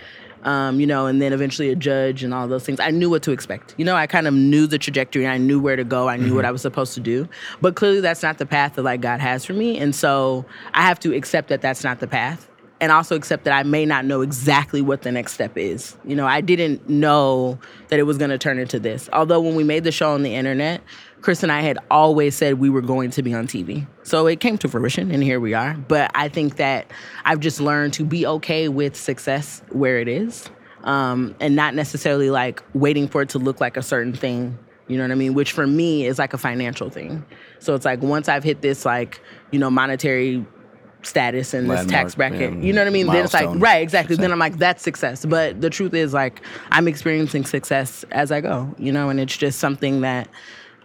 um, 0.44 0.80
you 0.80 0.86
know, 0.86 1.06
and 1.06 1.20
then 1.20 1.32
eventually 1.32 1.70
a 1.70 1.76
judge 1.76 2.22
and 2.22 2.32
all 2.34 2.48
those 2.48 2.64
things, 2.64 2.80
I 2.80 2.90
knew 2.90 3.10
what 3.10 3.22
to 3.22 3.32
expect. 3.32 3.74
You 3.76 3.84
know, 3.84 3.96
I 3.96 4.06
kind 4.06 4.26
of 4.26 4.34
knew 4.34 4.66
the 4.66 4.78
trajectory, 4.78 5.26
I 5.26 5.38
knew 5.38 5.60
where 5.60 5.76
to 5.76 5.84
go, 5.84 6.08
I 6.08 6.16
knew 6.16 6.34
what 6.34 6.44
I 6.44 6.50
was 6.50 6.62
supposed 6.62 6.94
to 6.94 7.00
do. 7.00 7.28
But 7.60 7.76
clearly, 7.76 8.00
that's 8.00 8.22
not 8.22 8.38
the 8.38 8.46
path 8.46 8.74
that 8.74 8.82
like 8.82 9.00
God 9.00 9.20
has 9.20 9.44
for 9.44 9.52
me, 9.52 9.78
and 9.78 9.94
so 9.94 10.44
I 10.74 10.82
have 10.82 11.00
to 11.00 11.14
accept 11.14 11.48
that 11.48 11.60
that's 11.60 11.84
not 11.84 12.00
the 12.00 12.06
path 12.06 12.48
and 12.82 12.90
also 12.90 13.14
accept 13.14 13.44
that 13.44 13.52
I 13.52 13.62
may 13.62 13.86
not 13.86 14.04
know 14.04 14.22
exactly 14.22 14.82
what 14.82 15.02
the 15.02 15.12
next 15.12 15.34
step 15.34 15.56
is. 15.56 15.96
You 16.04 16.16
know, 16.16 16.26
I 16.26 16.40
didn't 16.40 16.88
know 16.88 17.60
that 17.88 18.00
it 18.00 18.02
was 18.02 18.18
going 18.18 18.30
to 18.30 18.38
turn 18.38 18.58
into 18.58 18.80
this. 18.80 19.08
Although 19.12 19.40
when 19.40 19.54
we 19.54 19.62
made 19.62 19.84
the 19.84 19.92
show 19.92 20.12
on 20.12 20.24
the 20.24 20.34
internet, 20.34 20.82
Chris 21.22 21.42
and 21.42 21.50
I 21.52 21.60
had 21.62 21.78
always 21.90 22.34
said 22.36 22.58
we 22.58 22.68
were 22.68 22.80
going 22.82 23.10
to 23.12 23.22
be 23.22 23.32
on 23.32 23.46
TV. 23.46 23.86
So 24.02 24.26
it 24.26 24.40
came 24.40 24.58
to 24.58 24.68
fruition 24.68 25.10
and 25.10 25.22
here 25.22 25.40
we 25.40 25.54
are. 25.54 25.74
But 25.74 26.10
I 26.14 26.28
think 26.28 26.56
that 26.56 26.90
I've 27.24 27.40
just 27.40 27.60
learned 27.60 27.92
to 27.94 28.04
be 28.04 28.26
okay 28.26 28.68
with 28.68 28.96
success 28.96 29.62
where 29.70 29.98
it 29.98 30.08
is. 30.08 30.50
um, 30.84 31.34
and 31.38 31.54
not 31.54 31.74
necessarily 31.74 32.28
like 32.30 32.60
waiting 32.74 33.06
for 33.08 33.22
it 33.22 33.28
to 33.30 33.38
look 33.38 33.60
like 33.60 33.76
a 33.76 33.82
certain 33.82 34.12
thing. 34.12 34.58
You 34.88 34.96
know 34.98 35.04
what 35.04 35.12
I 35.12 35.14
mean? 35.14 35.32
Which 35.32 35.52
for 35.52 35.64
me 35.66 36.06
is 36.06 36.18
like 36.18 36.34
a 36.34 36.38
financial 36.38 36.90
thing. 36.90 37.24
So 37.60 37.74
it's 37.76 37.84
like 37.84 38.02
once 38.02 38.28
I've 38.28 38.42
hit 38.42 38.62
this 38.62 38.84
like 38.84 39.20
you 39.52 39.60
know 39.60 39.70
monetary 39.70 40.44
status 41.02 41.54
and 41.54 41.70
this 41.70 41.86
tax 41.86 42.14
bracket. 42.16 42.52
yeah, 42.54 42.60
you 42.60 42.72
know 42.72 42.80
what 42.80 42.88
I 42.88 42.90
mean? 42.90 43.06
Then 43.06 43.24
it's 43.24 43.32
like 43.34 43.48
right, 43.60 43.80
exactly. 43.80 44.16
Then 44.16 44.32
I'm 44.32 44.40
like 44.40 44.58
that's 44.58 44.82
success. 44.82 45.24
But 45.24 45.60
the 45.60 45.70
truth 45.70 45.94
is 45.94 46.12
like 46.12 46.42
I'm 46.72 46.88
experiencing 46.88 47.44
success 47.44 48.04
as 48.10 48.32
I 48.32 48.40
go. 48.40 48.74
You 48.76 48.90
know, 48.90 49.08
and 49.08 49.20
it's 49.20 49.36
just 49.36 49.60
something 49.60 50.00
that 50.00 50.28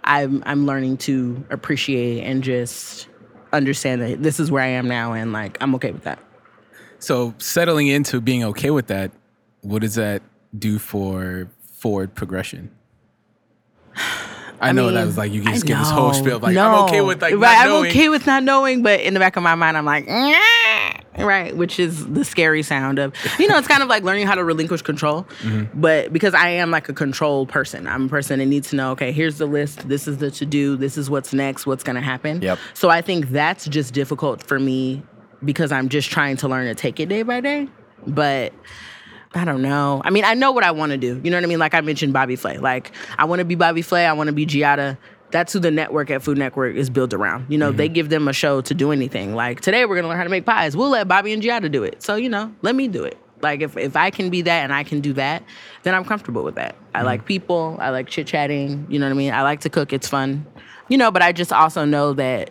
I'm 0.08 0.42
I'm 0.46 0.66
learning 0.66 0.98
to 0.98 1.46
appreciate 1.50 2.24
and 2.24 2.42
just 2.44 3.08
understand 3.52 4.02
that 4.02 4.24
this 4.24 4.40
is 4.40 4.50
where 4.50 4.64
I 4.64 4.68
am 4.68 4.88
now 4.88 5.14
and 5.14 5.34
like 5.34 5.58
I'm 5.62 5.76
okay 5.76 5.92
with 5.92 6.04
that. 6.04 6.20
So 7.00 7.36
settling 7.38 7.88
into 7.88 8.22
being 8.22 8.44
okay 8.46 8.72
with 8.72 8.88
that, 8.88 9.12
what 9.62 9.82
does 9.82 9.96
that 9.96 10.24
do 10.58 10.80
for 10.80 11.50
forward 11.62 12.16
progression? 12.16 12.72
I, 14.60 14.72
know 14.72 14.92
that 14.92 15.06
was 15.06 15.18
like 15.18 15.32
you 15.32 15.42
can 15.42 15.54
just 15.54 15.66
give 15.66 15.78
this 15.78 15.90
whole 15.90 16.14
spiel 16.14 16.38
of 16.38 16.44
like 16.44 16.56
no. 16.56 16.68
I'm 16.68 16.84
okay 16.86 17.02
with 17.02 17.22
like 17.22 17.34
right. 17.34 17.42
not 17.42 17.58
I'm 17.58 17.70
knowing. 17.70 17.92
okay 17.92 18.10
with 18.10 18.26
not 18.26 18.44
knowing, 18.44 18.82
but 18.82 19.02
in 19.02 19.14
the 19.14 19.20
back 19.20 19.36
of 19.36 19.44
my 19.44 19.56
mind, 19.56 19.78
I'm 19.78 19.86
like, 19.86 20.08
"Nyeh," 20.08 20.34
right, 21.26 21.56
which 21.56 21.80
is 21.80 22.08
the 22.08 22.24
scary 22.24 22.64
sound 22.64 23.00
of 23.00 23.14
you 23.40 23.48
know, 23.48 23.58
it's 23.58 23.68
kind 23.68 23.84
of 23.84 23.90
like 23.90 24.04
learning 24.04 24.28
how 24.28 24.36
to 24.36 24.44
relinquish 24.44 24.82
control. 24.82 25.24
Mm-hmm. 25.42 25.80
But 25.80 26.14
because 26.14 26.34
I 26.34 26.50
am 26.50 26.72
like 26.72 26.90
a 26.90 26.94
control 26.94 27.46
person, 27.46 27.88
I'm 27.88 28.06
a 28.06 28.10
person 28.10 28.40
that 28.40 28.46
needs 28.46 28.70
to 28.70 28.76
know. 28.76 28.92
Okay, 28.92 29.12
here's 29.12 29.38
the 29.38 29.46
list. 29.46 29.88
This 29.88 30.08
is 30.08 30.18
the 30.18 30.32
to 30.32 30.46
do. 30.46 30.76
This 30.76 30.98
is 30.98 31.10
what's 31.10 31.34
next. 31.34 31.66
What's 31.66 31.84
gonna 31.84 32.02
happen. 32.02 32.42
Yep. 32.42 32.60
So 32.74 32.90
I 32.90 33.02
think 33.02 33.30
that's 33.30 33.66
just 33.66 33.94
difficult 33.94 34.44
for 34.44 34.60
me 34.60 35.04
because 35.44 35.72
I'm 35.72 35.90
just 35.90 36.10
trying 36.10 36.38
to 36.38 36.48
learn 36.48 36.66
to 36.68 36.76
take 36.76 37.00
it 37.00 37.10
day 37.10 37.24
by 37.24 37.42
day. 37.42 37.68
But 38.06 38.54
I 39.34 39.46
don't 39.46 39.62
know. 39.62 40.02
I 40.04 40.10
mean, 40.10 40.24
I 40.24 40.34
know 40.34 40.52
what 40.52 40.64
I 40.64 40.72
want 40.72 40.92
to 40.92 40.98
do. 40.98 41.20
You 41.24 41.30
know 41.30 41.38
what 41.38 41.44
I 41.44 41.48
mean? 41.48 41.60
Like 41.60 41.74
I 41.74 41.82
mentioned 41.82 42.14
Bobby 42.14 42.36
Flay. 42.36 42.58
Like 42.58 42.92
I 43.18 43.26
want 43.26 43.40
to 43.40 43.46
be 43.46 43.56
Bobby 43.56 43.82
Flay. 43.82 44.06
I 44.06 44.14
want 44.14 44.28
to 44.28 44.34
be 44.34 44.46
Giada. 44.46 44.98
That's 45.32 45.54
who 45.54 45.60
the 45.60 45.72
network 45.72 46.10
at 46.10 46.24
Food 46.24 46.38
Network 46.38 46.76
is 46.76 46.90
built 46.90 47.14
around. 47.14 47.48
You 47.50 47.58
know, 47.58 47.72
they 47.72 47.88
mm-hmm. 47.88 47.94
give 47.94 48.10
them 48.10 48.28
a 48.28 48.34
show 48.34 48.62
to 48.62 48.74
do 48.74 48.92
anything. 48.92 49.36
Like 49.36 49.62
today, 49.62 49.86
we're 49.86 49.96
gonna 49.96 50.08
learn 50.08 50.18
how 50.18 50.24
to 50.24 50.30
make 50.30 50.46
pies. 50.46 50.78
We'll 50.78 50.90
let 50.90 51.08
Bobby 51.08 51.34
and 51.34 51.44
Giada 51.44 51.72
do 51.72 51.84
it. 51.84 52.02
So 52.02 52.16
you 52.16 52.30
know, 52.30 52.54
let 52.62 52.76
me 52.76 52.88
do 52.88 53.04
it. 53.04 53.18
Like 53.42 53.62
if 53.62 53.78
if 53.78 53.96
I 53.96 54.10
can 54.10 54.30
be 54.30 54.42
that 54.44 54.64
and 54.64 54.74
I 54.74 54.84
can 54.84 55.02
do 55.02 55.14
that, 55.14 55.44
then 55.84 55.94
I'm 55.94 56.06
comfortable 56.06 56.44
with 56.44 56.56
that. 56.56 56.76
I 56.96 57.02
like 57.02 57.22
mm-hmm. 57.22 57.28
people. 57.28 57.78
I 57.80 57.90
like 57.90 58.08
chit 58.08 58.28
chatting. 58.28 58.88
You 58.90 59.00
know 59.00 59.06
what 59.06 59.12
I 59.12 59.16
mean? 59.16 59.34
I 59.34 59.44
like 59.44 59.62
to 59.62 59.70
cook. 59.70 59.94
It's 59.94 60.08
fun. 60.08 60.46
You 60.90 60.98
know, 60.98 61.12
but 61.12 61.22
I 61.22 61.34
just 61.34 61.52
also 61.52 61.84
know 61.84 62.14
that 62.14 62.50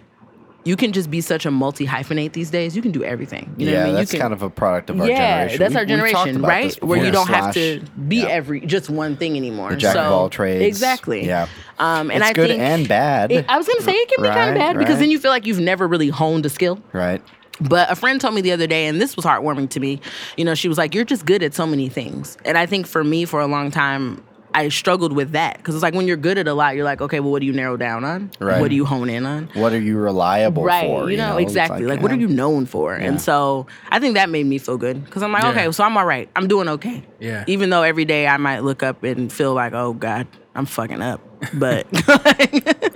you 0.67 0.77
can 0.77 0.93
just 0.93 1.11
be 1.11 1.21
such 1.21 1.47
a 1.47 1.51
multi 1.51 1.87
hyphenate 1.87 2.33
these 2.33 2.51
days. 2.51 2.75
You 2.75 2.83
can 2.83 2.91
do 2.91 3.05
everything. 3.05 3.55
You 3.57 3.67
know 3.67 3.73
yeah, 3.73 3.79
what 3.79 3.83
I 3.83 3.87
mean? 3.87 3.95
that's 3.95 4.13
you 4.13 4.19
can, 4.19 4.25
kind 4.25 4.35
of 4.35 4.43
a 4.43 4.51
product 4.51 4.91
of 4.91 5.01
our 5.01 5.09
yeah, 5.09 5.17
generation. 5.47 5.59
that's 5.59 5.75
We- 5.75 5.81
our 5.81 5.87
generation, 5.87 6.43
right? 6.43 6.85
Where 6.85 7.05
you 7.05 7.13
don't 7.13 7.29
have 7.29 7.55
to 7.55 7.83
be 8.09 8.17
yeah. 8.17 8.27
every 8.27 8.61
just 8.61 8.91
one 8.91 9.17
thing 9.17 9.37
anymore. 9.37 9.71
The 9.71 9.77
jack 9.77 9.95
so, 9.95 10.03
of 10.03 10.13
all 10.13 10.29
trades. 10.29 10.65
Exactly. 10.65 11.25
Yeah. 11.25 11.47
Um, 11.79 12.11
and 12.11 12.21
it's 12.23 12.31
I 12.31 12.33
good 12.33 12.49
think 12.49 12.61
and 12.63 12.89
bad. 12.89 13.31
it- 13.31 13.47
I 13.49 13.57
was 13.57 13.69
gonna 13.69 13.83
say 13.83 13.93
it 13.93 14.09
can 14.09 14.23
be 14.23 14.29
kind 14.29 14.51
of 14.51 14.57
bad 14.57 14.77
because 14.77 14.99
then 14.99 15.11
you 15.11 15.21
feel 15.21 15.31
like 15.31 15.47
you've 15.47 15.61
never 15.61 15.87
really 15.87 16.09
honed 16.09 16.45
a 16.45 16.51
skill. 16.51 16.81
right. 16.93 17.23
But 17.59 17.91
a 17.91 17.97
friend 17.97 18.21
told 18.21 18.35
me 18.35 18.43
the 18.43 18.53
other 18.53 18.67
day, 18.67 18.87
and 18.87 19.01
this 19.01 19.17
was 19.17 19.25
heartwarming 19.25 19.71
to 19.71 19.81
me. 19.81 19.99
You 20.37 20.45
know, 20.45 20.55
she 20.55 20.69
was 20.69 20.77
like, 20.77 20.95
"You're 20.95 21.07
just 21.07 21.25
good 21.25 21.43
at 21.43 21.55
so 21.55 21.67
many 21.67 21.89
things." 21.89 22.37
And 22.45 22.59
I 22.59 22.67
think 22.67 22.87
for 22.87 23.03
me, 23.03 23.25
for 23.25 23.41
a 23.41 23.47
long 23.47 23.71
time, 23.71 24.23
I 24.57 24.69
struggled 24.71 25.13
with 25.13 25.33
that 25.33 25.59
because 25.59 25.75
it's 25.75 25.83
like 25.83 25.95
when 25.95 26.07
you're 26.09 26.17
good 26.17 26.39
at 26.39 26.49
a 26.49 26.55
lot, 26.55 26.75
you're 26.77 26.85
like, 26.85 27.01
"Okay, 27.01 27.21
well, 27.21 27.31
what 27.31 27.41
do 27.41 27.47
you 27.47 27.53
narrow 27.53 27.77
down 27.77 28.05
on? 28.05 28.31
Right. 28.41 28.61
What 28.61 28.71
do 28.71 28.77
you 28.77 28.85
hone 28.87 29.11
in 29.11 29.27
on?" 29.27 29.49
What 29.55 29.73
are 29.73 29.81
you 29.81 29.97
reliable 29.99 30.65
right 30.65 30.87
for? 30.87 31.11
you 31.11 31.17
know, 31.19 31.37
It's 31.37 31.51
exactly 31.53 31.85
like, 31.87 32.01
what 32.03 32.11
yeah. 32.11 32.17
are 32.17 32.21
you 32.21 32.29
known 32.29 32.67
for 32.67 32.95
and 32.95 33.21
so 33.21 33.67
i 33.91 33.99
think 33.99 34.15
that 34.15 34.29
made 34.31 34.47
me 34.47 34.59
feel 34.59 34.77
good 34.79 35.05
because 35.05 35.23
i'm 35.23 35.33
like 35.33 35.43
Yeah. 35.43 35.51
okay 35.51 35.73
so 35.73 35.85
i'm 35.85 35.97
all 35.97 36.07
right 36.07 36.29
i'm 36.37 36.49
doing 36.49 36.69
okay 36.77 37.03
Yeah. 37.21 37.45
even 37.47 37.71
though 37.71 37.83
every 37.83 38.05
day 38.05 38.27
i 38.27 38.37
might 38.37 38.61
look 38.61 38.83
up 38.83 39.03
and 39.05 39.33
feel 39.33 39.53
like 39.55 39.73
oh 39.73 39.93
god 39.93 40.27
i'm 40.57 40.67
fucking 40.67 41.03
up 41.03 41.21
but 41.55 41.87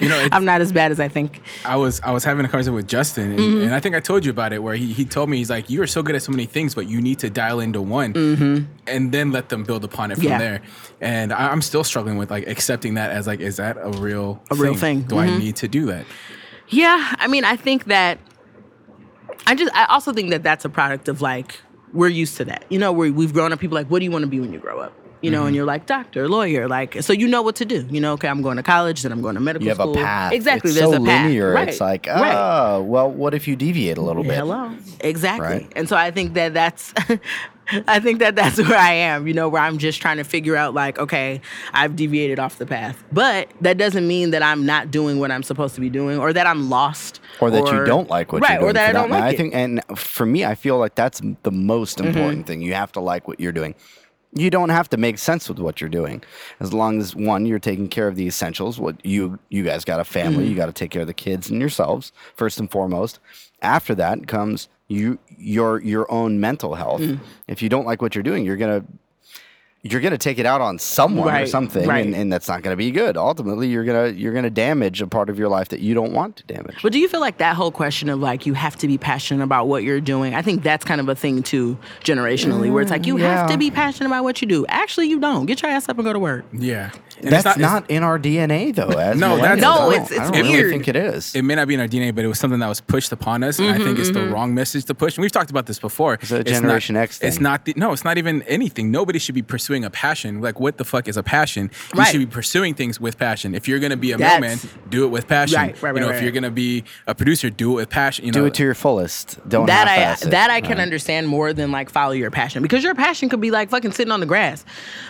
You 0.01 0.09
know, 0.09 0.29
i'm 0.33 0.45
not 0.47 0.61
as 0.63 0.73
bad 0.73 0.91
as 0.93 0.99
i 0.99 1.09
think 1.09 1.43
I 1.65 1.77
was 1.77 2.01
I 2.03 2.11
was 2.11 2.25
having 2.25 2.45
a 2.45 2.49
conversation 2.49 2.75
with 2.75 2.89
Justin, 2.89 3.33
and, 3.33 3.39
Mm-hmm. 3.41 3.63
and 3.65 3.75
I 3.75 3.81
think 3.81 3.95
I 3.95 4.01
told 4.01 4.25
you 4.25 4.31
about 4.31 4.53
it. 4.55 4.63
Where 4.63 4.75
he, 4.75 4.93
he 4.95 5.05
told 5.05 5.29
me 5.29 5.37
he's 5.37 5.51
like, 5.51 5.69
you 5.69 5.83
are 5.83 5.87
so 5.87 6.03
good 6.03 6.15
at 6.17 6.23
so 6.23 6.33
many 6.33 6.47
things, 6.47 6.75
but 6.75 6.89
you 6.89 7.01
need 7.03 7.19
to 7.19 7.29
dial 7.29 7.61
into 7.61 7.83
one, 7.83 8.13
and 8.87 9.13
then 9.13 9.31
let 9.31 9.51
them 9.51 9.63
build 9.65 9.85
upon 9.85 10.11
it 10.11 10.15
from 10.15 10.25
Mm-hmm. 10.25 10.33
Yeah. 10.33 10.39
there. 10.39 10.63
And 11.03 11.33
I, 11.35 11.49
I'm 11.53 11.61
still 11.61 11.85
struggling 11.85 12.17
with 12.17 12.31
like 12.31 12.47
accepting 12.49 12.95
that 12.95 13.11
as 13.11 13.27
like, 13.27 13.41
is 13.41 13.57
that 13.59 13.77
a 13.77 13.91
real 14.01 14.43
A 14.51 14.55
real 14.55 14.75
thing. 14.75 15.03
Do 15.03 15.19
I 15.19 15.27
Mhm. 15.29 15.39
need 15.39 15.57
to 15.57 15.69
do 15.69 15.87
that? 15.87 16.07
yeah 16.69 17.15
i 17.19 17.27
mean 17.27 17.45
i 17.45 17.57
think 17.57 17.87
that 17.87 18.19
i 19.47 19.55
just 19.57 19.75
i 19.75 19.85
also 19.87 20.13
think 20.13 20.31
that 20.31 20.43
that's 20.45 20.65
a 20.65 20.69
product 20.69 21.09
of 21.09 21.21
like 21.21 21.61
we're 21.93 22.07
used 22.09 22.37
to 22.37 22.45
that 22.45 22.65
you 22.69 22.79
know 22.79 22.93
we 22.93 23.11
we've 23.11 23.33
grown 23.33 23.53
up 23.53 23.59
people 23.59 23.75
like 23.75 23.89
what 23.91 23.99
do 23.99 24.05
you 24.05 24.11
want 24.13 24.23
to 24.23 24.29
be 24.29 24.39
when 24.39 24.53
you 24.53 24.59
grow 24.61 24.79
up 24.81 24.93
you 25.23 25.31
know, 25.31 25.47
and 25.47 25.55
you're 25.55 25.65
like 25.67 25.87
doctor, 25.87 26.29
lawyer, 26.29 26.69
like 26.69 27.03
so 27.03 27.13
you 27.13 27.29
know 27.29 27.43
what 27.43 27.57
to 27.57 27.65
do. 27.65 27.87
You 27.91 28.01
know, 28.01 28.13
okay, 28.15 28.29
I'm 28.29 28.43
going 28.43 28.57
to 28.57 28.63
college, 28.63 29.03
then 29.03 29.13
I'm 29.13 29.21
going 29.23 29.35
to 29.35 29.41
medical 29.41 29.65
school. 29.75 29.87
You 29.87 29.95
have 29.95 29.97
school. 29.97 30.03
a 30.03 30.07
path. 30.07 30.33
Exactly, 30.33 30.71
It's 30.71 30.79
there's 30.81 30.91
so 30.91 31.03
a 31.03 31.07
path. 31.07 31.25
linear. 31.27 31.53
Right. 31.53 31.69
It's 31.69 31.81
like, 31.81 32.07
oh, 32.09 32.21
right. 32.21 32.79
well, 32.79 33.11
what 33.11 33.35
if 33.35 33.47
you 33.49 33.57
deviate 33.57 33.99
a 33.99 34.03
little 34.03 34.23
bit? 34.25 34.35
Hello. 34.37 34.73
Exactly. 35.01 35.47
Right. 35.47 35.73
And 35.77 35.89
so 35.89 35.97
I 35.97 36.11
think 36.11 36.35
that 36.35 36.55
that's 36.55 36.95
I 37.87 38.01
think 38.01 38.19
that 38.19 38.35
that's 38.35 38.59
where 38.69 38.77
I 38.79 38.93
am, 38.95 39.29
you 39.29 39.35
know, 39.35 39.49
where 39.49 39.63
I'm 39.63 39.79
just 39.79 40.01
trying 40.03 40.17
to 40.17 40.25
figure 40.25 40.57
out 40.57 40.75
like, 40.75 40.99
okay, 40.99 41.41
I've 41.73 41.95
deviated 41.95 42.39
off 42.41 42.59
the 42.59 42.67
path. 42.67 43.03
But 43.13 43.49
that 43.61 43.79
doesn't 43.79 44.09
mean 44.09 44.31
that 44.31 44.43
I'm 44.43 44.67
not 44.67 44.91
doing 44.91 45.21
what 45.21 45.31
I'm 45.31 45.45
supposed 45.45 45.77
to 45.77 45.81
be 45.81 45.89
doing 45.89 46.19
or 46.19 46.33
that 46.33 46.47
I'm 46.49 46.69
lost 46.69 47.21
Or 47.41 47.49
that 47.51 47.65
you 47.71 47.85
don't 47.85 48.09
like 48.11 48.33
what 48.33 48.43
right, 48.43 48.53
you're 48.55 48.61
doing. 48.61 48.71
or 48.71 48.73
that 48.73 48.89
I 48.89 48.93
don't 48.93 49.11
matter. 49.11 49.21
like 49.23 49.31
I 49.31 49.35
it. 49.35 49.37
think, 49.37 49.55
and 49.55 49.81
for 49.99 50.27
me, 50.27 50.45
I 50.45 50.57
feel 50.57 50.79
like 50.79 50.97
that's 50.97 51.21
the 51.45 51.53
most 51.53 51.99
Mm-hmm. 51.99 52.09
important 52.09 52.47
thing. 52.47 52.61
You 52.63 52.75
have 52.75 52.91
to 52.93 53.01
like 53.01 53.29
what 53.29 53.39
you're 53.41 53.53
doing. 53.53 53.75
You 54.33 54.49
don't 54.49 54.69
have 54.69 54.89
to 54.91 54.97
make 54.97 55.19
sense 55.19 55.49
with 55.49 55.59
what 55.59 55.81
you're 55.81 55.91
doing, 55.91 56.23
as 56.61 56.73
long 56.73 57.01
as 57.01 57.17
one, 57.17 57.47
you're 57.47 57.59
taking 57.59 57.89
care 57.89 58.07
of 58.07 58.15
the 58.15 58.27
essentials. 58.29 58.79
What 58.79 59.05
you 59.05 59.39
you 59.49 59.65
guys 59.65 59.85
got 59.85 59.99
a 59.99 60.05
family, 60.05 60.45
Mm-hmm. 60.45 60.51
you 60.51 60.57
got 60.57 60.67
to 60.67 60.73
take 60.73 60.91
care 60.93 61.03
of 61.03 61.09
the 61.09 61.15
kids 61.15 61.51
and 61.51 61.61
yourselves 61.61 62.13
first 62.37 62.61
and 62.61 62.71
foremost. 62.71 63.19
After 63.61 63.95
that 63.97 64.29
comes 64.29 64.69
you 64.87 65.19
your 65.37 65.81
your 65.83 66.11
own 66.13 66.39
mental 66.41 66.75
health. 66.77 67.01
Mm. 67.01 67.19
If 67.49 67.61
you 67.63 67.69
don't 67.69 67.87
like 67.87 68.01
what 68.03 68.15
you're 68.15 68.23
doing, 68.23 68.45
you're 68.45 68.57
gonna 68.57 68.85
you're 69.83 70.03
gonna 70.03 70.19
take 70.19 70.39
it 70.39 70.45
out 70.45 70.61
on 70.61 70.79
someone 70.79 71.35
or 71.35 71.47
something, 71.47 71.89
right. 71.89 72.05
and, 72.05 72.15
and 72.15 72.31
that's 72.31 72.49
not 72.49 72.63
gonna 72.63 72.77
be 72.77 72.91
good. 72.91 73.17
Ultimately, 73.17 73.69
you're 73.69 73.85
gonna 73.85 74.09
you're 74.09 74.35
gonna 74.35 74.51
damage 74.51 75.01
a 75.01 75.07
part 75.07 75.31
of 75.31 75.39
your 75.39 75.49
life 75.49 75.71
that 75.71 75.81
you 75.81 75.95
don't 75.95 76.13
want 76.13 76.37
to 76.37 76.45
damage. 76.45 76.77
But 76.83 76.93
do 76.93 76.99
you 76.99 77.09
feel 77.09 77.21
like 77.21 77.39
that 77.39 77.57
whole 77.57 77.71
question 77.71 78.11
of 78.11 78.21
like 78.21 78.45
you 78.45 78.53
have 78.53 78.77
to 78.77 78.87
be 78.87 78.99
passionate 78.99 79.43
about 79.43 79.69
what 79.69 79.83
you're 79.83 80.01
doing? 80.01 80.35
I 80.35 80.43
think 80.43 80.63
that's 80.63 80.85
kind 80.85 81.01
of 81.01 81.09
a 81.09 81.15
thing 81.15 81.43
too 81.43 81.79
generationally, 82.05 82.71
where 82.71 82.83
it's 82.83 82.91
like 82.91 83.07
you 83.07 83.17
have 83.17 83.51
to 83.51 83.57
be 83.57 83.71
passionate 83.71 84.09
about 84.09 84.25
what 84.25 84.43
you 84.43 84.49
do. 84.49 84.67
Actually, 84.67 85.09
you 85.09 85.19
don't. 85.19 85.47
Get 85.47 85.63
your 85.63 85.71
ass 85.71 85.89
up 85.89 85.97
and 85.97 86.05
go 86.05 86.13
to 86.13 86.19
work. 86.19 86.45
Yeah, 86.53 86.91
And 87.23 87.33
That's 87.33 87.47
it's 87.47 87.59
not, 87.59 87.85
it's- 87.85 87.97
in 87.97 88.03
our 88.03 88.19
DNA, 88.19 88.75
though. 88.75 88.89
As 88.89 89.19
No, 89.19 89.37
that's- 89.37 89.61
No, 89.61 89.91
it's- 89.91 90.11
it's 90.11 90.21
I 90.21 90.31
don't 90.31 90.53
really 90.53 90.71
think 90.71 90.89
it 90.89 90.97
is. 90.97 91.35
It 91.35 91.43
may 91.43 91.55
not 91.55 91.69
be 91.69 91.75
in 91.75 91.81
our 91.81 91.89
DNA, 91.89 92.15
but 92.15 92.25
it 92.25 92.29
was 92.29 92.39
something 92.39 92.61
that 92.61 92.69
was 92.69 92.81
pushed 92.81 93.13
upon 93.13 93.43
us, 93.43 93.59
and 93.59 93.69
I 93.69 93.79
think 93.79 93.99
it's 93.99 94.11
the 94.11 94.21
mm-hmm, 94.21 94.33
wrong 94.33 94.49
mm-hmm. 94.49 94.57
message 94.57 94.85
to 94.87 94.95
push. 94.95 95.17
And 95.17 95.23
we've 95.23 95.33
talked 95.33 95.51
about 95.51 95.67
this 95.67 95.79
before. 95.79 96.15
It's 96.15 96.31
a 96.31 96.39
not- 96.39 96.47
Generation 96.47 96.97
X 96.97 97.21
It's 97.23 97.41
not 97.41 97.65
the, 97.65 97.75
no, 97.77 97.93
it's 97.93 98.05
not 98.05 98.19
even 98.19 98.43
anything. 98.43 98.91
Nobody 98.91 99.19
should 99.19 99.35
be 99.35 99.43
pursuing 99.43 99.70
a 99.85 99.91
passion. 99.91 100.41
Like, 100.41 100.59
what 100.61 100.77
the 100.77 100.85
fuck 100.85 101.09
is 101.09 101.17
a 101.17 101.23
passion? 101.23 101.71
You 101.95 102.01
Right. 102.01 102.09
should 102.09 102.19
be 102.19 102.27
pursuing 102.27 102.75
things 102.75 103.01
with 103.01 103.19
passion. 103.19 103.55
If 103.55 103.69
you're 103.69 103.79
gonna 103.79 103.97
be 103.97 104.13
a 104.13 104.17
That's- 104.19 104.41
mailman, 104.41 104.59
do 104.91 105.05
it 105.05 105.09
with 105.09 105.27
passion. 105.29 105.57
Right, 105.59 105.83
right, 105.83 105.95
you 105.95 106.01
know, 106.01 106.09
right, 106.09 106.17
if 106.17 106.23
you're 106.23 106.33
gonna 106.33 106.51
be 106.51 106.85
a 107.07 107.15
producer, 107.15 107.49
do 107.51 107.73
it 107.73 107.75
with 107.77 107.89
passion. 107.91 108.25
You 108.27 108.33
know, 108.33 108.41
Do 108.41 108.47
it 108.47 108.55
to 108.55 108.63
your 108.63 108.75
fullest. 108.75 109.39
Don't 109.49 109.67
that 109.67 109.87
I 109.89 110.13
it. 110.13 110.31
that 110.31 110.51
I 110.51 110.61
can 110.61 110.73
Right. 110.79 110.81
understand 110.81 111.29
more 111.29 111.53
than 111.53 111.71
like 111.73 111.91
follow 111.91 112.13
your 112.13 112.31
passion 112.31 112.63
because 112.63 112.83
your 112.85 112.95
passion 112.95 113.29
could 113.29 113.41
be 113.41 113.51
like 113.51 113.71
fucking 113.71 113.93
sitting 113.93 114.13
on 114.13 114.21
the 114.21 114.27
grass. 114.27 114.65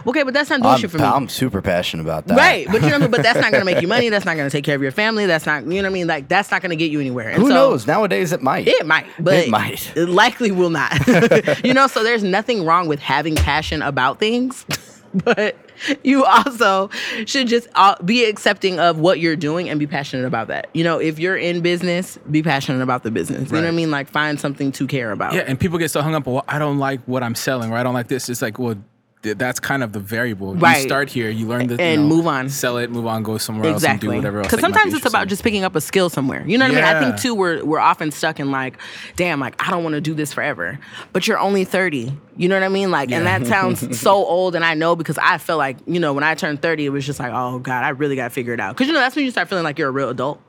Okay, 0.06 0.22
but 0.22 0.34
that's 0.34 0.50
not 0.50 0.60
doing 0.62 0.74
I'm, 0.74 0.80
shit 0.80 0.90
for 0.90 0.98
me. 0.98 1.04
I'm 1.04 1.28
super 1.28 1.62
passionate 1.62 2.02
about 2.02 2.26
that. 2.28 2.36
Right, 2.36 2.66
but 2.70 2.82
you 2.82 2.88
know, 2.90 2.96
I 2.96 2.98
mean? 2.98 3.10
but 3.10 3.22
that's 3.22 3.40
not 3.40 3.52
gonna 3.52 3.64
make 3.64 3.80
you 3.80 3.88
money. 3.88 4.08
That's 4.10 4.24
not 4.24 4.36
gonna 4.36 4.50
take 4.50 4.64
care 4.64 4.74
of 4.74 4.82
your 4.82 4.90
family. 4.92 5.26
That's 5.26 5.46
not, 5.46 5.62
you 5.64 5.68
know, 5.74 5.76
what 5.82 5.86
I 5.86 5.90
mean, 5.90 6.06
like 6.06 6.28
that's 6.28 6.50
not 6.50 6.62
gonna 6.62 6.74
get 6.76 6.90
you 6.90 7.00
anywhere. 7.00 7.28
And 7.28 7.40
Who 7.42 7.48
so, 7.48 7.54
knows? 7.54 7.86
Nowadays, 7.86 8.32
it 8.32 8.42
might. 8.42 8.66
It 8.66 8.86
might, 8.86 9.06
but 9.18 9.34
It 9.34 9.48
might. 9.48 9.92
It 9.96 10.08
likely 10.08 10.50
will 10.50 10.70
not. 10.70 10.92
you 11.64 11.72
know, 11.74 11.86
so 11.86 12.02
there's 12.02 12.22
nothing 12.24 12.64
wrong 12.64 12.88
with 12.88 12.98
having 13.00 13.36
passion 13.36 13.82
about 13.82 14.18
things, 14.18 14.49
but 15.14 15.56
you 16.04 16.24
also 16.24 16.90
should 17.26 17.48
just 17.48 17.68
uh, 17.74 18.00
be 18.02 18.24
accepting 18.24 18.78
of 18.78 18.98
what 18.98 19.20
you're 19.20 19.36
doing 19.36 19.68
and 19.68 19.80
be 19.80 19.86
passionate 19.86 20.26
about 20.26 20.48
that. 20.48 20.68
You 20.74 20.84
know, 20.84 20.98
if 20.98 21.18
you're 21.18 21.36
in 21.36 21.60
business, 21.60 22.18
be 22.30 22.42
passionate 22.42 22.82
about 22.82 23.02
the 23.02 23.10
business. 23.10 23.50
You 23.50 23.56
know 23.56 23.62
what 23.62 23.68
I 23.68 23.72
mean? 23.72 23.90
Like 23.90 24.08
find 24.08 24.38
something 24.38 24.72
to 24.72 24.86
care 24.86 25.12
about. 25.12 25.34
Yeah, 25.34 25.42
and 25.42 25.58
people 25.58 25.78
get 25.78 25.90
so 25.90 26.02
hung 26.02 26.14
up. 26.14 26.26
Well, 26.26 26.44
I 26.48 26.58
don't 26.58 26.78
like 26.78 27.00
what 27.06 27.22
I'm 27.22 27.34
selling, 27.34 27.72
or 27.72 27.76
I 27.76 27.82
don't 27.82 27.94
like 27.94 28.08
this. 28.08 28.28
It's 28.28 28.42
like, 28.42 28.58
well, 28.58 28.76
that's 29.22 29.60
kind 29.60 29.82
of 29.82 29.92
the 29.92 30.00
variable. 30.00 30.54
Right. 30.54 30.78
You 30.78 30.82
start 30.82 31.10
here, 31.10 31.28
you 31.28 31.46
learn 31.46 31.66
the 31.66 31.74
you 31.74 31.80
And 31.80 32.02
know, 32.08 32.16
move 32.16 32.26
on. 32.26 32.48
sell 32.48 32.78
it, 32.78 32.90
move 32.90 33.06
on, 33.06 33.22
go 33.22 33.36
somewhere 33.36 33.70
else, 33.70 33.84
and 33.84 34.00
do 34.00 34.06
Exactly. 34.06 34.16
whatever 34.16 34.38
else. 34.38 34.46
Because 34.46 34.58
you 34.58 34.62
sometimes 34.62 34.94
it's 34.94 35.04
about 35.06 35.28
just 35.28 35.42
picking 35.42 35.62
up 35.62 35.76
a 35.76 35.80
skill 35.80 36.08
somewhere. 36.08 36.42
You 36.46 36.56
know 36.56 36.64
what 36.66 36.72
I 36.72 36.74
mean? 36.74 36.84
I 36.84 37.00
think 37.00 37.20
too 37.20 37.34
we're 37.34 37.62
we're 37.64 37.78
often 37.78 38.10
stuck 38.10 38.40
in 38.40 38.50
like, 38.50 38.78
damn, 39.16 39.38
like 39.38 39.60
I 39.62 39.70
don't 39.70 39.82
want 39.82 39.94
to 39.94 40.00
do 40.00 40.14
this 40.14 40.32
forever. 40.32 40.78
But 41.12 41.28
you're 41.28 41.38
only 41.38 41.64
30. 41.64 42.16
You 42.36 42.48
know 42.48 42.56
what 42.56 42.62
I 42.62 42.68
mean? 42.68 42.90
Like, 42.90 43.10
and 43.12 43.26
that 43.26 43.46
sounds 43.46 43.98
so 44.00 44.12
old. 44.14 44.54
And 44.54 44.64
I 44.64 44.72
know 44.72 44.96
because 44.96 45.18
I 45.18 45.36
felt 45.36 45.58
like, 45.58 45.76
you 45.86 46.00
know, 46.00 46.14
when 46.14 46.24
I 46.24 46.34
turned 46.34 46.62
30, 46.62 46.86
it 46.86 46.88
was 46.88 47.04
just 47.04 47.20
like, 47.20 47.32
oh 47.34 47.58
God, 47.58 47.84
I 47.84 47.90
really 47.90 48.16
gotta 48.16 48.30
figure 48.30 48.54
it 48.54 48.60
out. 48.60 48.74
Cause 48.76 48.86
you 48.86 48.94
know, 48.94 49.00
that's 49.00 49.14
when 49.16 49.26
you 49.26 49.30
start 49.30 49.48
feeling 49.48 49.64
like 49.64 49.78
you're 49.78 49.88
a 49.88 49.92
real 49.92 50.08
adult. 50.08 50.40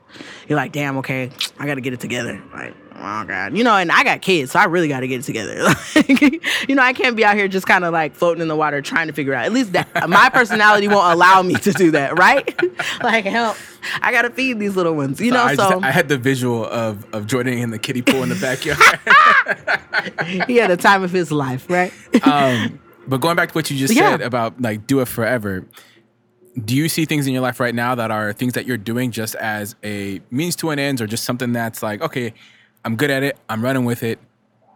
You're 0.48 0.56
like, 0.56 0.72
damn, 0.72 0.96
okay, 0.98 1.30
I 1.58 1.66
gotta 1.66 1.80
get 1.82 1.92
it 1.92 2.00
together. 2.00 2.42
Like, 2.54 2.74
oh 2.96 3.24
god, 3.24 3.56
you 3.56 3.64
know, 3.64 3.76
and 3.76 3.90
I 3.92 4.04
got 4.04 4.20
kids, 4.22 4.52
so 4.52 4.58
I 4.58 4.64
really 4.64 4.88
got 4.88 5.00
to 5.00 5.08
get 5.08 5.20
it 5.20 5.24
together. 5.24 5.56
Like, 5.94 6.68
you 6.68 6.74
know, 6.74 6.82
I 6.82 6.92
can't 6.92 7.16
be 7.16 7.24
out 7.24 7.36
here 7.36 7.48
just 7.48 7.66
kind 7.66 7.84
of 7.84 7.92
like 7.92 8.14
floating 8.14 8.40
in 8.42 8.48
the 8.48 8.56
water 8.56 8.80
trying 8.82 9.06
to 9.08 9.12
figure 9.12 9.34
out. 9.34 9.44
At 9.44 9.52
least 9.52 9.72
that 9.72 10.08
my 10.08 10.28
personality 10.30 10.88
won't 10.88 11.12
allow 11.12 11.42
me 11.42 11.54
to 11.56 11.72
do 11.72 11.90
that, 11.92 12.18
right? 12.18 12.46
like 13.02 13.24
help, 13.24 13.56
I 14.00 14.10
got 14.12 14.22
to 14.22 14.30
feed 14.30 14.58
these 14.58 14.74
little 14.76 14.94
ones, 14.94 15.20
you 15.20 15.30
know. 15.32 15.42
I, 15.42 15.54
So, 15.54 15.68
just, 15.70 15.84
I 15.84 15.90
had 15.90 16.08
the 16.08 16.18
visual 16.18 16.64
of 16.66 17.04
of 17.14 17.26
Jordan 17.26 17.58
in 17.58 17.70
the 17.70 17.78
kiddie 17.78 18.02
pool 18.02 18.22
in 18.22 18.28
the 18.30 18.34
backyard. 18.36 18.78
he 20.46 20.56
had 20.56 20.70
a 20.70 20.76
time 20.76 21.02
of 21.02 21.10
his 21.10 21.30
life, 21.30 21.68
right? 21.68 21.92
um, 22.24 22.80
but 23.06 23.18
going 23.20 23.36
back 23.36 23.50
to 23.50 23.54
what 23.54 23.70
you 23.70 23.76
just 23.76 23.94
Yeah. 23.94 24.10
said 24.12 24.22
about 24.22 24.60
like 24.60 24.86
do 24.86 25.00
it 25.00 25.08
forever, 25.08 25.66
do 26.64 26.74
you 26.76 26.88
see 26.88 27.04
things 27.04 27.26
in 27.26 27.32
your 27.32 27.42
life 27.42 27.60
right 27.60 27.74
now 27.74 27.94
that 27.94 28.10
are 28.10 28.32
things 28.32 28.54
that 28.54 28.66
you're 28.66 28.76
doing 28.76 29.10
just 29.10 29.34
as 29.36 29.74
a 29.84 30.20
means 30.30 30.56
to 30.56 30.70
an 30.70 30.78
end, 30.78 31.00
or 31.00 31.06
just 31.06 31.24
something 31.24 31.52
that's 31.52 31.82
like, 31.82 32.00
okay, 32.02 32.32
I'm 32.84 32.96
good 32.96 33.10
at 33.10 33.22
it, 33.22 33.38
I'm 33.48 33.62
running 33.62 33.84
with 33.84 34.02
it, 34.02 34.18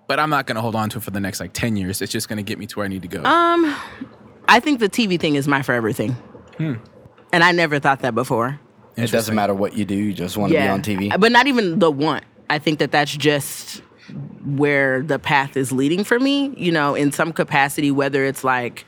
but 0.06 0.18
I'm 0.20 0.30
not 0.30 0.46
gonna 0.46 0.60
hold 0.60 0.74
on 0.76 0.88
to 0.90 0.98
it 0.98 1.02
for 1.02 1.10
the 1.10 1.20
next 1.20 1.40
like 1.40 1.52
ten 1.52 1.76
years. 1.76 2.00
It's 2.02 2.12
just 2.12 2.28
gonna 2.28 2.42
get 2.42 2.58
me 2.58 2.66
to 2.66 2.76
where 2.76 2.84
I 2.84 2.88
need 2.88 3.02
to 3.02 3.08
go. 3.08 3.22
Um, 3.24 3.74
I 4.48 4.60
think 4.60 4.80
the 4.80 4.88
TV 4.88 5.18
thing 5.18 5.34
is 5.34 5.48
my 5.48 5.62
forever 5.62 5.92
thing, 5.92 6.12
Hmm. 6.58 6.74
and 7.32 7.42
I 7.42 7.52
never 7.52 7.78
thought 7.78 8.00
that 8.00 8.14
before. 8.14 8.60
It 8.96 9.10
doesn't 9.10 9.34
matter 9.34 9.52
what 9.54 9.76
you 9.76 9.84
do, 9.84 9.94
you 9.94 10.14
just 10.14 10.36
want 10.36 10.52
to 10.52 10.58
be 10.58 10.66
on 10.68 10.82
TV. 10.82 11.10
But 11.20 11.30
not 11.32 11.46
even 11.46 11.78
the 11.80 11.90
want. 11.90 12.24
I 12.48 12.58
think 12.58 12.78
that 12.78 12.92
that's 12.92 13.14
just 13.14 13.82
where 14.44 15.02
the 15.02 15.18
path 15.18 15.56
is 15.56 15.70
leading 15.72 16.02
for 16.04 16.18
me, 16.18 16.54
you 16.56 16.70
know, 16.72 16.94
in 16.94 17.10
some 17.12 17.32
capacity, 17.32 17.90
whether 17.90 18.24
it's 18.24 18.42
like, 18.44 18.86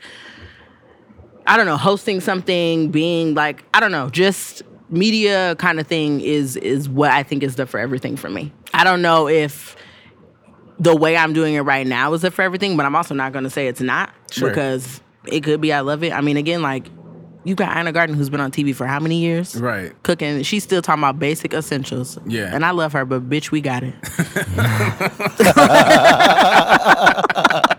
I 1.45 1.57
don't 1.57 1.65
know, 1.65 1.77
hosting 1.77 2.21
something, 2.21 2.89
being 2.89 3.35
like, 3.35 3.63
I 3.73 3.79
don't 3.81 3.91
know, 3.91 4.09
just 4.09 4.63
media 4.89 5.55
kind 5.57 5.79
of 5.79 5.87
thing 5.87 6.21
is 6.21 6.55
is 6.57 6.89
what 6.89 7.11
I 7.11 7.23
think 7.23 7.43
is 7.43 7.55
the 7.55 7.65
for 7.65 7.79
everything 7.79 8.15
for 8.17 8.29
me. 8.29 8.51
I 8.73 8.83
don't 8.83 9.01
know 9.01 9.27
if 9.27 9.75
the 10.79 10.95
way 10.95 11.17
I'm 11.17 11.33
doing 11.33 11.55
it 11.55 11.61
right 11.61 11.85
now 11.85 12.13
is 12.13 12.21
the 12.21 12.31
for 12.31 12.41
everything, 12.41 12.77
but 12.77 12.85
I'm 12.85 12.95
also 12.95 13.13
not 13.13 13.33
going 13.33 13.43
to 13.43 13.49
say 13.49 13.67
it's 13.67 13.81
not 13.81 14.11
Sure. 14.31 14.49
because 14.49 15.01
it 15.25 15.43
could 15.43 15.61
be. 15.61 15.73
I 15.73 15.81
love 15.81 16.03
it. 16.03 16.13
I 16.13 16.21
mean, 16.21 16.37
again, 16.37 16.61
like 16.61 16.87
you 17.43 17.55
got 17.55 17.75
Ina 17.77 17.91
Garten 17.93 18.15
who's 18.15 18.29
been 18.29 18.41
on 18.41 18.51
TV 18.51 18.75
for 18.75 18.85
how 18.85 18.99
many 18.99 19.19
years? 19.19 19.55
Right. 19.59 19.91
cooking. 20.03 20.43
She's 20.43 20.63
still 20.63 20.81
talking 20.81 21.01
about 21.03 21.19
basic 21.19 21.53
essentials. 21.53 22.17
Yeah. 22.25 22.53
And 22.53 22.65
I 22.65 22.71
love 22.71 22.93
her, 22.93 23.05
but 23.05 23.29
bitch, 23.29 23.51
we 23.51 23.61
got 23.61 23.83
it. 23.83 23.95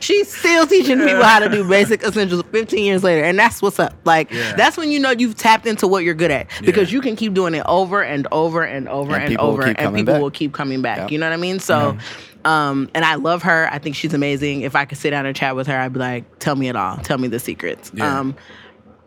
She's 0.00 0.34
still 0.34 0.66
teaching 0.66 0.98
people 0.98 1.22
how 1.22 1.38
to 1.40 1.48
do 1.48 1.66
basic 1.68 2.02
essentials 2.02 2.42
15 2.52 2.84
years 2.84 3.02
later. 3.04 3.22
And 3.24 3.38
that's 3.38 3.60
what's 3.62 3.78
up. 3.78 3.94
Like, 4.04 4.30
Yeah. 4.30 4.54
that's 4.56 4.76
when 4.76 4.90
you 4.90 4.98
know 5.00 5.10
you've 5.10 5.36
tapped 5.36 5.66
into 5.66 5.86
what 5.86 6.04
you're 6.04 6.14
good 6.14 6.30
at 6.30 6.46
because 6.62 6.90
Yeah. 6.90 6.96
you 6.96 7.00
can 7.02 7.16
keep 7.16 7.34
doing 7.34 7.54
it 7.54 7.62
over 7.66 8.02
and 8.02 8.26
over 8.32 8.62
and 8.62 8.88
over 8.88 9.14
And 9.14 9.24
and, 9.24 9.38
over, 9.38 9.62
and 9.62 9.76
people 9.94 10.14
back. 10.14 10.22
will 10.22 10.30
keep 10.30 10.52
coming 10.52 10.82
back. 10.82 10.98
Yep. 10.98 11.10
You 11.12 11.18
know 11.18 11.26
what 11.28 11.32
I 11.34 11.38
mean? 11.38 11.58
So, 11.60 11.96
um, 12.44 12.88
and 12.94 13.04
I 13.04 13.16
love 13.16 13.42
her. 13.42 13.68
I 13.72 13.78
think 13.78 13.96
she's 13.96 14.14
amazing. 14.14 14.62
If 14.62 14.74
I 14.76 14.84
could 14.84 14.98
sit 14.98 15.10
down 15.10 15.26
and 15.26 15.34
chat 15.36 15.56
with 15.56 15.66
her, 15.66 15.76
I'd 15.76 15.92
be 15.92 15.98
like, 16.00 16.38
tell 16.38 16.56
me 16.56 16.68
it 16.68 16.76
all. 16.76 16.96
Tell 16.98 17.18
me 17.18 17.28
the 17.28 17.38
secrets. 17.38 17.90
Yeah. 17.94 18.18
Um, 18.20 18.34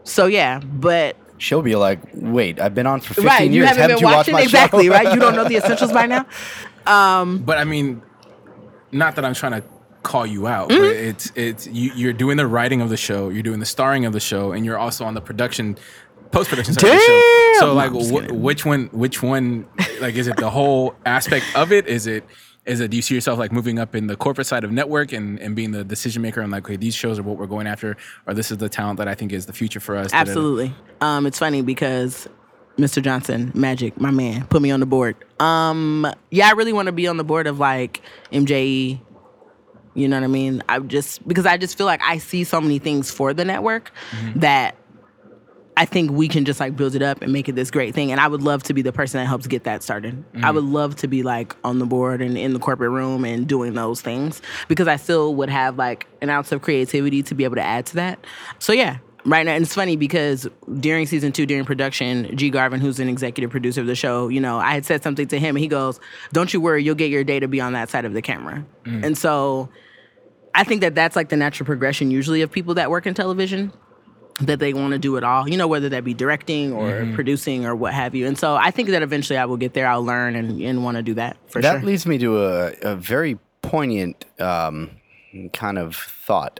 so, 0.04 0.26
yeah, 0.28 0.60
but 0.60 1.16
She'll 1.40 1.62
be 1.64 1.76
like, 1.76 2.00
"Wait, 2.14 2.58
I've 2.62 2.74
been 2.74 2.88
on 2.88 3.02
for 3.02 3.16
15 3.16 3.26
right, 3.26 3.50
you 3.50 3.56
years. 3.56 3.68
haven't 3.70 3.82
Haven't 3.82 3.96
been 3.98 4.02
you 4.02 4.06
watched 4.06 4.18
watching 4.18 4.34
my 4.36 4.42
exactly, 4.44 4.86
show?" 4.86 4.92
right? 4.92 5.14
You 5.14 5.20
don't 5.20 5.36
know 5.36 5.44
the 5.44 5.56
essentials 5.58 5.92
by 5.92 6.06
now. 6.06 6.26
But 6.86 7.58
I 7.58 7.64
mean, 7.66 8.02
not 8.94 9.16
that 9.16 9.26
I'm 9.26 9.34
trying 9.34 9.54
to 9.54 9.64
call 10.04 10.26
you 10.26 10.48
out, 10.48 10.70
Mm-hmm. 10.70 11.08
it's 11.10 11.32
it's 11.36 11.68
you, 11.68 11.92
you're 11.96 12.14
doing 12.14 12.38
the 12.38 12.46
writing 12.48 12.82
of 12.82 12.90
the 12.90 12.98
show, 12.98 13.30
you're 13.30 13.44
doing 13.44 13.60
the 13.60 13.66
starring 13.66 14.06
of 14.06 14.14
the 14.14 14.20
show, 14.20 14.52
and 14.52 14.66
you're 14.66 14.78
also 14.78 15.06
on 15.06 15.14
the 15.14 15.22
production, 15.22 15.78
post 16.32 16.50
production 16.50 16.74
side 16.74 16.84
of 16.86 16.92
the 16.92 17.00
show. 17.00 17.60
So 17.60 17.74
like, 17.74 17.92
wh- 17.92 18.34
which 18.42 18.66
one? 18.66 18.88
Which 18.92 19.24
one? 19.24 19.66
Like, 20.02 20.16
is 20.16 20.28
it 20.28 20.38
the 20.38 20.50
whole 20.50 20.96
aspect 21.06 21.46
of 21.56 21.72
it? 21.72 21.88
Is 21.88 22.08
it? 22.08 22.24
Is 22.66 22.80
it? 22.80 22.92
Do 22.92 22.96
you 22.98 23.02
see 23.02 23.14
yourself 23.16 23.38
like 23.40 23.52
moving 23.52 23.78
up 23.80 23.94
in 23.96 24.08
the 24.08 24.16
corporate 24.16 24.48
side 24.48 24.64
of 24.64 24.72
network 24.72 25.12
and, 25.12 25.38
and 25.40 25.56
being 25.56 25.72
the 25.72 25.84
decision 25.84 26.22
maker 26.22 26.40
and 26.42 26.52
like, 26.52 26.64
okay, 26.66 26.76
these 26.78 26.96
shows 26.96 27.20
are 27.20 27.24
what 27.24 27.38
we're 27.38 27.46
going 27.48 27.68
after, 27.68 27.98
or 28.26 28.34
this 28.34 28.52
is 28.52 28.58
the 28.58 28.70
talent 28.70 28.98
that 29.00 29.08
I 29.08 29.16
think 29.16 29.34
is 29.34 29.46
the 29.46 29.54
future 29.54 29.80
for 29.82 29.96
us? 29.98 30.12
Absolutely. 30.14 30.74
Um, 31.02 31.26
it's 31.26 31.40
funny 31.40 31.62
because 31.62 32.28
Mr. 32.78 33.02
Johnson, 33.04 33.52
Magic, 33.54 34.00
my 34.00 34.12
man, 34.12 34.46
put 34.48 34.62
me 34.62 34.72
on 34.72 34.80
the 34.80 34.86
board. 34.86 35.16
Um, 35.42 36.08
yeah, 36.32 36.48
I 36.48 36.52
really 36.54 36.74
want 36.74 36.86
to 36.88 36.92
be 36.94 37.06
on 37.08 37.18
the 37.18 37.24
board 37.26 37.48
of 37.48 37.60
like 37.60 38.02
MJE. 38.32 39.00
You 39.94 40.08
know 40.08 40.18
what 40.18 40.24
I 40.24 40.28
mean? 40.28 40.64
I 40.68 40.80
just 40.80 41.28
because 41.28 41.46
I 41.46 41.58
just 41.58 41.78
feel 41.78 41.86
like 41.86 42.02
I 42.04 42.18
see 42.18 42.44
so 42.44 42.60
many 42.60 42.80
things 42.80 43.12
for 43.12 43.34
the 43.34 43.46
network 43.46 43.92
mm-hmm. 44.12 44.40
that 44.40 44.76
I 45.76 45.86
think 45.86 46.12
we 46.12 46.28
can 46.28 46.46
just 46.46 46.60
like 46.60 46.76
build 46.76 46.96
it 46.96 47.02
up 47.02 47.22
and 47.22 47.34
make 47.34 47.50
it 47.50 47.54
this 47.54 47.72
great 47.72 47.94
thing. 47.96 48.12
And 48.12 48.20
I 48.20 48.28
would 48.28 48.42
love 48.42 48.64
to 48.64 48.74
be 48.74 48.82
the 48.82 48.92
person 48.92 49.20
that 49.20 49.26
helps 49.26 49.48
get 49.48 49.64
that 49.64 49.84
started. 49.84 50.24
I 50.34 50.38
mm-hmm. 50.38 50.56
would 50.56 50.64
love 50.66 50.96
to 50.98 51.08
be 51.08 51.24
like 51.24 51.56
on 51.64 51.80
the 51.80 51.86
board 51.86 52.22
and 52.22 52.38
in 52.38 52.54
the 52.54 52.60
corporate 52.60 52.92
room 52.92 53.26
and 53.26 53.48
doing 53.48 53.74
those 53.74 54.02
things 54.02 54.42
because 54.68 54.88
I 54.88 54.98
still 54.98 55.36
would 55.36 55.50
have 55.50 55.78
like 55.78 56.08
an 56.22 56.30
ounce 56.30 56.52
of 56.52 56.62
creativity 56.62 57.24
to 57.24 57.36
be 57.36 57.44
able 57.44 57.56
to 57.56 57.64
add 57.64 57.86
to 57.88 57.96
that. 57.96 58.20
So 58.60 58.74
yeah. 58.74 58.98
Right 59.26 59.46
now, 59.46 59.54
and 59.54 59.64
it's 59.64 59.74
funny 59.74 59.96
because 59.96 60.48
during 60.80 61.06
season 61.06 61.32
two, 61.32 61.46
during 61.46 61.64
production, 61.64 62.36
G. 62.36 62.50
Garvin, 62.50 62.82
who's 62.82 63.00
an 63.00 63.08
executive 63.08 63.52
producer 63.52 63.80
of 63.80 63.88
the 63.88 63.96
show, 63.96 64.28
you 64.28 64.42
know, 64.42 64.58
I 64.60 64.74
had 64.74 64.86
said 64.86 65.02
something 65.02 65.28
to 65.28 65.40
him, 65.40 65.56
and 65.56 65.64
he 65.64 65.68
goes, 65.70 66.00
"Don't 66.34 66.54
you 66.54 66.60
worry, 66.60 66.84
you'll 66.84 66.96
get 66.96 67.10
your 67.10 67.24
day 67.24 67.40
to 67.40 67.48
be 67.48 67.62
on 67.62 67.72
that 67.74 67.90
side 67.90 68.04
of 68.04 68.14
the 68.14 68.22
camera." 68.22 68.66
And 68.86 69.18
so, 69.18 69.70
I 70.54 70.66
think 70.66 70.82
that 70.82 70.94
that's 70.94 71.16
like 71.16 71.30
the 71.30 71.38
natural 71.38 71.66
progression 71.66 72.12
usually 72.12 72.42
of 72.42 72.52
people 72.52 72.74
that 72.74 72.90
work 72.90 73.08
in 73.08 73.14
television 73.14 73.72
that 74.42 74.60
they 74.60 74.74
want 74.74 74.92
to 74.92 75.00
do 75.00 75.16
it 75.16 75.24
all, 75.24 75.48
you 75.48 75.56
know, 75.56 75.68
whether 75.68 75.88
that 75.90 76.04
be 76.04 76.14
directing 76.14 76.74
or 76.74 76.90
Mm-hmm. 76.90 77.16
producing 77.16 77.66
or 77.66 77.76
what 77.76 77.94
have 77.94 78.16
you. 78.16 78.26
And 78.28 78.38
so 78.38 78.56
I 78.56 78.72
think 78.72 78.90
that 78.90 79.04
eventually 79.04 79.38
I 79.38 79.46
will 79.46 79.58
get 79.58 79.74
there. 79.74 79.88
I'll 79.88 80.04
learn 80.04 80.36
and, 80.36 80.60
and 80.60 80.84
want 80.84 80.98
to 80.98 81.04
do 81.04 81.14
that 81.14 81.38
for 81.48 81.62
that 81.62 81.70
sure. 81.72 81.80
That 81.80 81.86
leads 81.86 82.06
me 82.06 82.18
to 82.18 82.44
a, 82.44 82.74
a 82.82 82.96
very 82.96 83.38
poignant 83.62 84.26
um, 84.40 84.90
kind 85.54 85.78
of 85.78 85.96
thought. 85.96 86.60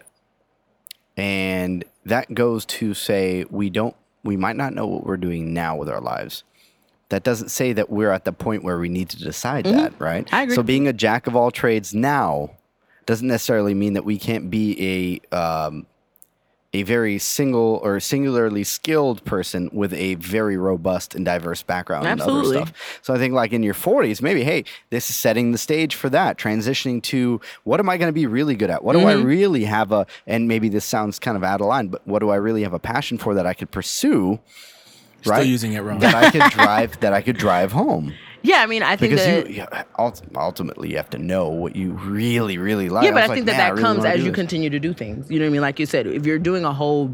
And 1.18 1.84
that 2.06 2.34
goes 2.34 2.66
to 2.66 2.94
say 2.94 3.46
we 3.50 3.70
don't 3.70 3.96
we 4.24 4.38
might 4.38 4.56
not 4.56 4.74
know 4.74 4.88
what 4.88 5.06
we're 5.06 5.18
doing 5.18 5.54
now 5.54 5.76
with 5.76 5.90
our 5.90 6.02
lives. 6.02 6.44
That 7.10 7.24
doesn't 7.24 7.50
say 7.50 7.74
that 7.74 7.90
we're 7.90 8.12
at 8.12 8.26
the 8.26 8.32
point 8.32 8.64
where 8.64 8.80
we 8.80 8.90
need 8.90 9.10
to 9.10 9.20
decide 9.20 9.66
that, 9.66 9.94
right? 10.00 10.26
Mm-hmm. 10.26 10.36
I 10.36 10.42
agree. 10.44 10.56
So 10.56 10.64
being 10.64 10.88
a 10.88 10.94
jack 10.94 11.28
of 11.28 11.36
all 11.36 11.52
trades 11.52 11.94
now 11.94 12.52
doesn't 13.06 13.28
necessarily 13.28 13.74
mean 13.74 13.94
that 13.94 14.06
we 14.06 14.18
can't 14.18 14.50
be 14.50 15.22
a 15.32 15.36
um, 15.36 15.86
a 16.76 16.82
very 16.84 17.20
single 17.20 17.80
or 17.84 18.00
singularly 18.00 18.64
skilled 18.64 19.24
person 19.26 19.70
with 19.72 19.94
a 19.94 20.16
very 20.16 20.58
robust 20.58 21.14
and 21.14 21.24
diverse 21.24 21.62
background 21.62 22.08
Absolutely. 22.08 22.58
and 22.58 22.64
other 22.64 22.72
stuff. 22.74 23.00
So 23.04 23.14
I 23.14 23.20
think 23.20 23.34
like 23.36 23.54
in 23.54 23.62
your 23.62 23.76
40s, 23.76 24.22
maybe 24.24 24.44
hey, 24.44 24.66
this 24.90 25.10
is 25.10 25.16
setting 25.16 25.52
the 25.52 25.58
stage 25.60 25.94
for 25.94 26.10
that, 26.10 26.38
transitioning 26.38 27.02
to 27.04 27.40
what 27.64 27.80
am 27.80 27.90
I 27.90 27.98
going 27.98 28.10
to 28.10 28.14
be 28.14 28.26
really 28.26 28.56
good 28.56 28.72
at? 28.72 28.84
What 28.84 28.94
do 28.94 29.00
I 29.08 29.14
Mm-hmm. 29.14 29.26
really 29.28 29.64
have 29.66 29.92
a 29.92 30.08
and 30.26 30.48
maybe 30.48 30.68
this 30.70 30.86
sounds 30.86 31.20
kind 31.20 31.38
of 31.38 31.44
out 31.44 31.62
of 31.62 31.68
line, 31.68 31.88
but 31.90 32.02
what 32.08 32.20
do 32.20 32.30
I 32.30 32.36
really 32.38 32.64
have 32.64 32.74
a 32.74 32.80
passion 32.80 33.18
for 33.20 33.36
that 33.36 33.46
I 33.46 33.54
could 33.54 33.70
pursue? 33.70 34.40
Still 35.22 35.32
right? 35.34 35.46
using 35.46 35.74
it 35.74 35.80
wrong. 35.82 36.00
that 36.00 36.16
I 36.16 36.32
could 36.32 36.52
drive 36.58 37.00
that 37.02 37.14
I 37.14 37.22
could 37.22 37.38
drive 37.38 37.72
home. 37.72 38.14
Yeah, 38.44 38.58
I 38.58 38.66
mean, 38.68 38.84
I 38.84 38.96
think 38.96 39.12
Because 39.12 39.26
that. 39.26 39.50
you 39.50 39.56
yeah, 39.56 39.84
ultimately 39.98 40.90
you 40.92 40.98
have 40.98 41.10
to 41.12 41.18
know 41.18 41.48
what 41.50 41.76
you 41.76 41.94
really, 41.94 42.58
really 42.58 42.90
like. 42.90 43.06
yeah, 43.06 43.12
but 43.12 43.16
was 43.16 43.24
I 43.24 43.28
like, 43.28 43.36
think 43.38 43.46
that 43.48 43.58
that 43.58 43.70
really 43.72 43.82
comes 43.84 43.98
wanna 44.00 44.10
as 44.12 44.20
you 44.20 44.26
this." 44.32 44.36
continue 44.36 44.70
to 44.70 44.80
do 44.80 44.94
things. 44.94 45.30
You 45.32 45.40
know 45.40 45.46
what 45.46 45.50
I 45.50 45.54
mean? 45.54 45.62
Like 45.62 45.80
you 45.80 45.86
said, 45.86 46.06
if 46.08 46.26
you're 46.26 46.40
doing 46.40 46.66
a 46.66 46.74
whole, 46.74 47.14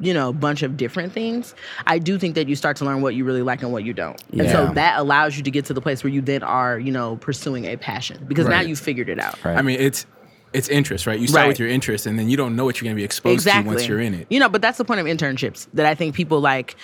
you 0.00 0.12
know, 0.12 0.32
bunch 0.32 0.62
of 0.62 0.76
different 0.76 1.12
things, 1.12 1.54
I 1.86 1.98
do 1.98 2.18
think 2.18 2.34
that 2.34 2.48
you 2.48 2.56
start 2.56 2.76
to 2.78 2.84
learn 2.84 3.00
what 3.00 3.14
you 3.14 3.24
really 3.24 3.42
like 3.42 3.62
and 3.62 3.72
what 3.72 3.84
you 3.84 3.92
don't. 3.94 4.20
And 4.36 4.50
so 4.50 4.72
that 4.74 4.98
allows 4.98 5.36
you 5.36 5.44
to 5.44 5.50
get 5.50 5.64
to 5.66 5.72
the 5.74 5.80
place 5.80 6.02
where 6.02 6.12
you 6.12 6.20
then 6.20 6.42
are, 6.42 6.78
you 6.78 6.90
know, 6.90 7.16
pursuing 7.16 7.66
a 7.66 7.76
passion 7.76 8.24
because 8.26 8.48
now 8.48 8.60
you've 8.60 8.80
figured 8.80 9.08
it 9.08 9.20
out. 9.20 9.42
Right. 9.44 9.56
I 9.56 9.62
mean, 9.62 9.78
it's 9.80 10.06
it's 10.52 10.68
interest, 10.68 11.06
right? 11.06 11.18
You 11.18 11.26
start 11.26 11.42
Right. 11.42 11.48
with 11.48 11.58
your 11.58 11.68
interest, 11.68 12.06
and 12.06 12.16
then 12.18 12.28
you 12.28 12.36
don't 12.36 12.54
know 12.54 12.64
what 12.64 12.76
you're 12.80 12.84
going 12.86 12.94
to 12.94 13.00
be 13.00 13.04
exposed 13.04 13.34
exactly. 13.34 13.64
to 13.64 13.68
once 13.76 13.88
you're 13.88 14.00
in 14.00 14.14
it. 14.14 14.26
You 14.30 14.38
know, 14.38 14.48
but 14.48 14.62
that's 14.62 14.78
the 14.78 14.84
point 14.84 15.00
of 15.00 15.06
internships 15.06 15.66
that 15.74 15.84
I 15.86 15.96
think 15.96 16.14
people 16.14 16.40
like 16.40 16.76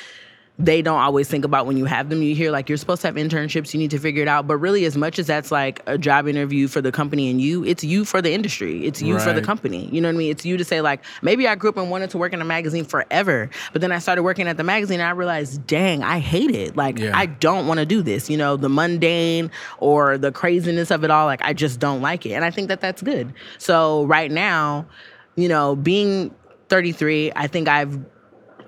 they 0.60 0.82
don't 0.82 1.00
always 1.00 1.26
think 1.26 1.44
about 1.44 1.66
when 1.66 1.76
you 1.76 1.86
have 1.86 2.10
them. 2.10 2.22
You 2.22 2.34
hear 2.34 2.50
like 2.50 2.68
you're 2.68 2.78
supposed 2.78 3.00
to 3.02 3.08
have 3.08 3.16
internships, 3.16 3.72
you 3.72 3.80
need 3.80 3.90
to 3.92 3.98
figure 3.98 4.22
it 4.22 4.28
out. 4.28 4.46
But 4.46 4.58
really, 4.58 4.84
as 4.84 4.96
much 4.96 5.18
as 5.18 5.26
that's 5.26 5.50
like 5.50 5.82
a 5.86 5.96
job 5.96 6.28
interview 6.28 6.68
for 6.68 6.80
the 6.80 6.92
company 6.92 7.30
and 7.30 7.40
you, 7.40 7.64
it's 7.64 7.82
you 7.82 8.04
for 8.04 8.20
the 8.20 8.32
industry. 8.32 8.84
It's 8.84 9.00
you 9.00 9.18
for 9.18 9.32
the 9.32 9.42
company. 9.42 9.88
You 9.90 10.00
know 10.00 10.08
what 10.08 10.14
I 10.14 10.18
mean? 10.18 10.30
It's 10.30 10.44
you 10.44 10.56
to 10.56 10.64
say 10.64 10.80
like 10.80 11.02
maybe 11.22 11.48
I 11.48 11.54
grew 11.54 11.70
up 11.70 11.76
and 11.78 11.90
wanted 11.90 12.10
to 12.10 12.18
work 12.18 12.32
in 12.32 12.40
a 12.40 12.44
magazine 12.44 12.84
forever, 12.84 13.48
but 13.72 13.80
then 13.80 13.90
I 13.90 13.98
started 13.98 14.22
working 14.22 14.46
at 14.48 14.56
the 14.56 14.64
magazine 14.64 15.00
and 15.00 15.08
I 15.08 15.12
realized, 15.12 15.66
dang, 15.66 16.02
I 16.02 16.18
hate 16.18 16.50
it. 16.50 16.76
Like 16.76 16.98
Yeah. 16.98 17.16
I 17.16 17.26
don't 17.26 17.66
want 17.66 17.80
to 17.80 17.86
do 17.86 18.02
this. 18.02 18.28
You 18.28 18.36
know, 18.36 18.56
the 18.56 18.68
mundane 18.68 19.50
or 19.78 20.18
the 20.18 20.30
craziness 20.32 20.90
of 20.90 21.04
it 21.04 21.10
all. 21.10 21.26
Like 21.26 21.42
I 21.42 21.52
just 21.52 21.80
don't 21.80 22.02
like 22.02 22.26
it, 22.26 22.32
and 22.32 22.44
I 22.44 22.50
think 22.50 22.68
that 22.68 22.80
that's 22.80 23.02
good. 23.02 23.32
So 23.58 24.04
right 24.04 24.30
now, 24.30 24.86
you 25.36 25.48
know, 25.48 25.76
being 25.76 26.34
33, 26.68 27.32
I 27.34 27.46
think 27.46 27.68
I've 27.68 27.98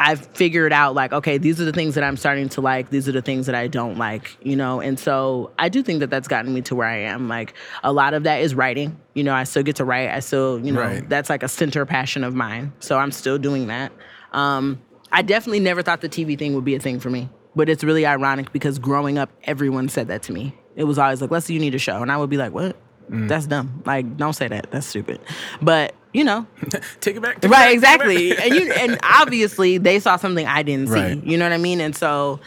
I've 0.00 0.26
figured 0.28 0.72
out 0.72 0.94
like, 0.94 1.12
okay, 1.12 1.38
these 1.38 1.60
are 1.60 1.64
the 1.64 1.72
things 1.72 1.94
that 1.94 2.04
I'm 2.04 2.16
starting 2.16 2.48
to 2.50 2.60
like. 2.60 2.90
These 2.90 3.08
are 3.08 3.12
the 3.12 3.22
things 3.22 3.46
that 3.46 3.54
I 3.54 3.66
don't 3.68 3.96
like, 3.98 4.36
you 4.42 4.56
know? 4.56 4.80
And 4.80 4.98
so 4.98 5.50
I 5.58 5.68
do 5.68 5.82
think 5.82 6.00
that 6.00 6.10
that's 6.10 6.28
gotten 6.28 6.52
me 6.52 6.62
to 6.62 6.74
where 6.74 6.88
I 6.88 6.98
am. 6.98 7.28
Like 7.28 7.54
a 7.84 7.92
lot 7.92 8.14
of 8.14 8.24
that 8.24 8.40
is 8.42 8.54
writing. 8.54 9.00
You 9.14 9.24
know, 9.24 9.34
I 9.34 9.44
still 9.44 9.62
get 9.62 9.76
to 9.76 9.84
write. 9.84 10.08
I 10.10 10.20
still, 10.20 10.58
you 10.64 10.72
know, 10.72 10.80
Right. 10.80 11.08
that's 11.08 11.30
like 11.30 11.42
a 11.42 11.48
center 11.48 11.84
passion 11.86 12.24
of 12.24 12.34
mine. 12.34 12.72
So 12.80 12.98
I'm 12.98 13.12
still 13.12 13.38
doing 13.38 13.68
that. 13.68 13.92
Um, 14.32 14.80
I 15.10 15.22
definitely 15.22 15.60
never 15.60 15.82
thought 15.82 16.00
the 16.00 16.08
TV 16.08 16.38
thing 16.38 16.54
would 16.54 16.64
be 16.64 16.74
a 16.74 16.80
thing 16.80 16.98
for 17.00 17.10
me. 17.10 17.28
But 17.54 17.68
it's 17.68 17.84
really 17.84 18.06
ironic 18.06 18.50
because 18.52 18.78
growing 18.78 19.18
up, 19.18 19.30
everyone 19.44 19.88
said 19.90 20.08
that 20.08 20.22
to 20.24 20.32
me. 20.32 20.54
It 20.74 20.84
was 20.84 20.98
always 20.98 21.20
like, 21.20 21.30
Leslie, 21.30 21.54
you 21.54 21.60
need 21.60 21.74
a 21.74 21.78
show. 21.78 22.00
And 22.00 22.10
I 22.10 22.16
would 22.16 22.30
be 22.30 22.38
like, 22.38 22.52
what? 22.52 22.76
Mm. 23.10 23.28
That's 23.28 23.46
dumb. 23.46 23.82
Like, 23.84 24.16
don't 24.16 24.32
say 24.32 24.48
that. 24.48 24.70
That's 24.70 24.86
stupid. 24.86 25.20
But, 25.60 25.94
you 26.12 26.24
know, 26.24 26.46
Take 27.00 27.16
it 27.16 27.22
back. 27.22 27.40
take 27.40 27.44
it 27.44 27.50
back, 27.50 27.50
right, 27.50 27.72
exactly. 27.74 28.30
back. 28.34 28.46
and 28.46 28.54
you 28.54 28.72
and 28.72 28.98
obviously 29.02 29.78
they 29.78 29.98
saw 29.98 30.16
something 30.16 30.46
I 30.46 30.62
didn't 30.62 30.88
see. 30.88 30.94
Right. 30.94 31.24
You 31.24 31.38
know 31.38 31.44
what 31.44 31.52
I 31.52 31.58
mean? 31.58 31.80
And 31.80 31.96
so 31.96 32.40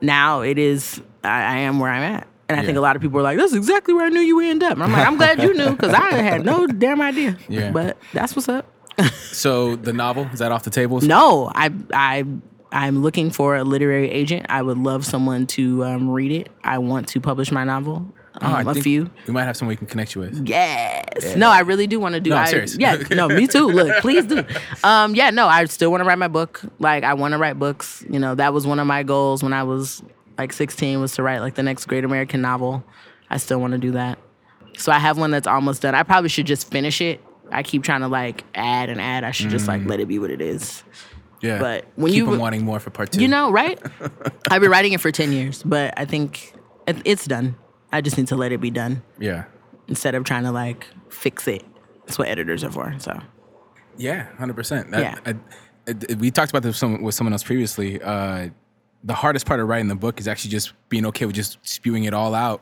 now 0.00 0.40
it 0.40 0.58
is 0.58 1.00
I, 1.24 1.28
I 1.42 1.56
am 1.58 1.78
where 1.78 1.90
I'm 1.90 2.02
at. 2.02 2.26
And 2.48 2.60
I 2.60 2.64
think 2.64 2.78
a 2.78 2.80
lot 2.80 2.94
of 2.94 3.02
people 3.02 3.18
are 3.18 3.24
like, 3.24 3.38
"That's 3.38 3.54
exactly 3.54 3.92
where 3.92 4.06
I 4.06 4.08
knew 4.08 4.20
you 4.20 4.36
would 4.36 4.44
end 4.46 4.62
up." 4.62 4.74
And 4.74 4.84
I'm 4.84 4.92
like, 4.92 5.04
"I'm 5.04 5.16
glad 5.16 5.42
you 5.42 5.52
knew 5.52 5.70
because 5.70 5.92
I 5.92 6.12
had 6.14 6.44
no 6.44 6.64
damn 6.68 7.02
idea." 7.02 7.36
Yeah. 7.48 7.72
But 7.72 7.96
that's 8.12 8.36
what's 8.36 8.48
up. 8.48 8.66
So 9.32 9.74
the 9.76 9.92
novel 9.92 10.28
is 10.32 10.38
that 10.38 10.52
off 10.52 10.62
the 10.62 10.70
tables? 10.70 11.02
No, 11.04 11.50
I 11.54 11.70
I 11.92 12.24
I'm 12.72 13.02
looking 13.02 13.30
for 13.30 13.56
a 13.56 13.64
literary 13.64 14.10
agent. 14.10 14.46
I 14.48 14.62
would 14.62 14.78
love 14.78 15.04
someone 15.04 15.46
to 15.48 15.84
um, 15.84 16.08
read 16.08 16.30
it. 16.32 16.48
I 16.64 16.78
want 16.78 17.08
to 17.08 17.20
publish 17.20 17.50
my 17.50 17.64
novel. 17.64 18.14
Oh, 18.42 18.46
I 18.46 18.60
Um, 18.60 18.68
a 18.68 18.74
think 18.74 18.84
few. 18.84 19.10
We 19.26 19.32
might 19.32 19.44
have 19.44 19.56
someone 19.56 19.70
we 19.72 19.76
can 19.76 19.86
connect 19.86 20.14
you 20.14 20.20
with. 20.20 20.46
Yes. 20.48 21.36
No, 21.36 21.48
I 21.50 21.60
really 21.60 21.86
do 21.86 21.98
want 21.98 22.14
to 22.14 22.20
do. 22.20 22.30
No, 22.30 22.36
I'm 22.36 22.44
I- 22.46 22.50
serious. 22.50 22.76
Yeah. 22.78 23.02
No, 23.10 23.28
me 23.28 23.46
too. 23.46 23.66
Look, 23.70 24.00
please 24.02 24.26
do. 24.26 24.44
Um, 24.84 25.14
yeah. 25.14 25.30
No, 25.30 25.46
I 25.48 25.64
still 25.66 25.90
want 25.90 26.02
to 26.02 26.04
write 26.06 26.18
my 26.18 26.28
book. 26.28 26.60
Like, 26.78 27.02
I 27.04 27.14
want 27.14 27.32
to 27.32 27.38
write 27.38 27.58
books. 27.58 28.04
You 28.10 28.18
know, 28.18 28.34
that 28.34 28.52
was 28.52 28.66
one 28.66 28.78
of 28.78 28.86
my 28.86 29.02
goals 29.02 29.42
when 29.42 29.52
I 29.52 29.62
was 29.62 30.02
like 30.38 30.52
16 30.52 31.00
was 31.00 31.12
to 31.14 31.22
write 31.22 31.38
like 31.40 31.54
the 31.54 31.62
next 31.62 31.86
great 31.86 32.04
American 32.04 32.42
novel. 32.42 32.84
I 33.30 33.38
still 33.38 33.60
want 33.60 33.72
to 33.72 33.78
do 33.78 33.92
that. 33.92 34.18
So 34.76 34.92
I 34.92 34.98
have 34.98 35.16
one 35.18 35.30
that's 35.30 35.46
almost 35.46 35.80
done. 35.82 35.94
I 35.94 36.02
probably 36.02 36.28
should 36.28 36.46
just 36.46 36.70
finish 36.70 37.00
it. 37.00 37.20
I 37.50 37.62
keep 37.62 37.82
trying 37.84 38.00
to 38.02 38.08
like 38.08 38.44
add 38.54 38.90
and 38.90 39.00
add. 39.00 39.24
I 39.24 39.30
should 39.30 39.48
just 39.50 39.66
like 39.66 39.84
let 39.86 39.98
it 40.00 40.06
be 40.08 40.18
what 40.18 40.30
it 40.30 40.42
is. 40.42 40.82
Yeah. 41.40 41.58
But 41.58 41.86
when 41.96 42.12
Keep 42.12 42.18
you- 42.18 42.30
them 42.30 42.38
wanting 42.40 42.64
more 42.64 42.80
for 42.80 42.90
part 42.90 43.12
two. 43.12 43.20
You 43.22 43.28
know, 43.28 43.50
right? 43.50 43.78
I've 44.50 44.60
been 44.60 44.70
writing 44.70 44.92
it 44.92 45.00
for 45.00 45.10
10 45.10 45.32
years, 45.32 45.62
but 45.62 45.94
I 45.96 46.04
think 46.04 46.52
it, 46.86 46.96
it's 47.04 47.26
done. 47.26 47.56
I 47.92 48.00
just 48.00 48.16
need 48.18 48.28
to 48.28 48.36
let 48.36 48.52
it 48.52 48.60
be 48.60 48.70
done 48.70 49.02
Yeah. 49.18 49.44
instead 49.88 50.14
of 50.14 50.24
trying 50.24 50.44
to 50.44 50.52
like 50.52 50.86
fix 51.08 51.46
it. 51.48 51.64
That's 52.06 52.18
what 52.18 52.28
editors 52.28 52.62
are 52.64 52.70
for. 52.70 52.94
So. 52.98 53.18
Yeah, 53.96 54.26
hundred 54.36 54.54
percent. 54.56 54.88
Yeah. 54.92 55.16
I, 55.24 55.30
I- 55.30 56.14
we 56.18 56.32
talked 56.32 56.50
about 56.50 56.64
this 56.64 56.82
with 56.82 57.14
someone, 57.14 57.32
else 57.32 57.44
previously. 57.44 58.02
Uh, 58.02 58.48
the 59.04 59.14
hardest 59.14 59.46
part 59.46 59.60
of 59.60 59.68
writing 59.68 59.86
the 59.86 59.94
book 59.94 60.18
is 60.18 60.26
actually 60.26 60.50
just 60.50 60.72
being 60.88 61.06
okay 61.06 61.26
with 61.26 61.36
just 61.36 61.58
spewing 61.62 62.04
it 62.04 62.12
all 62.12 62.34
out 62.34 62.60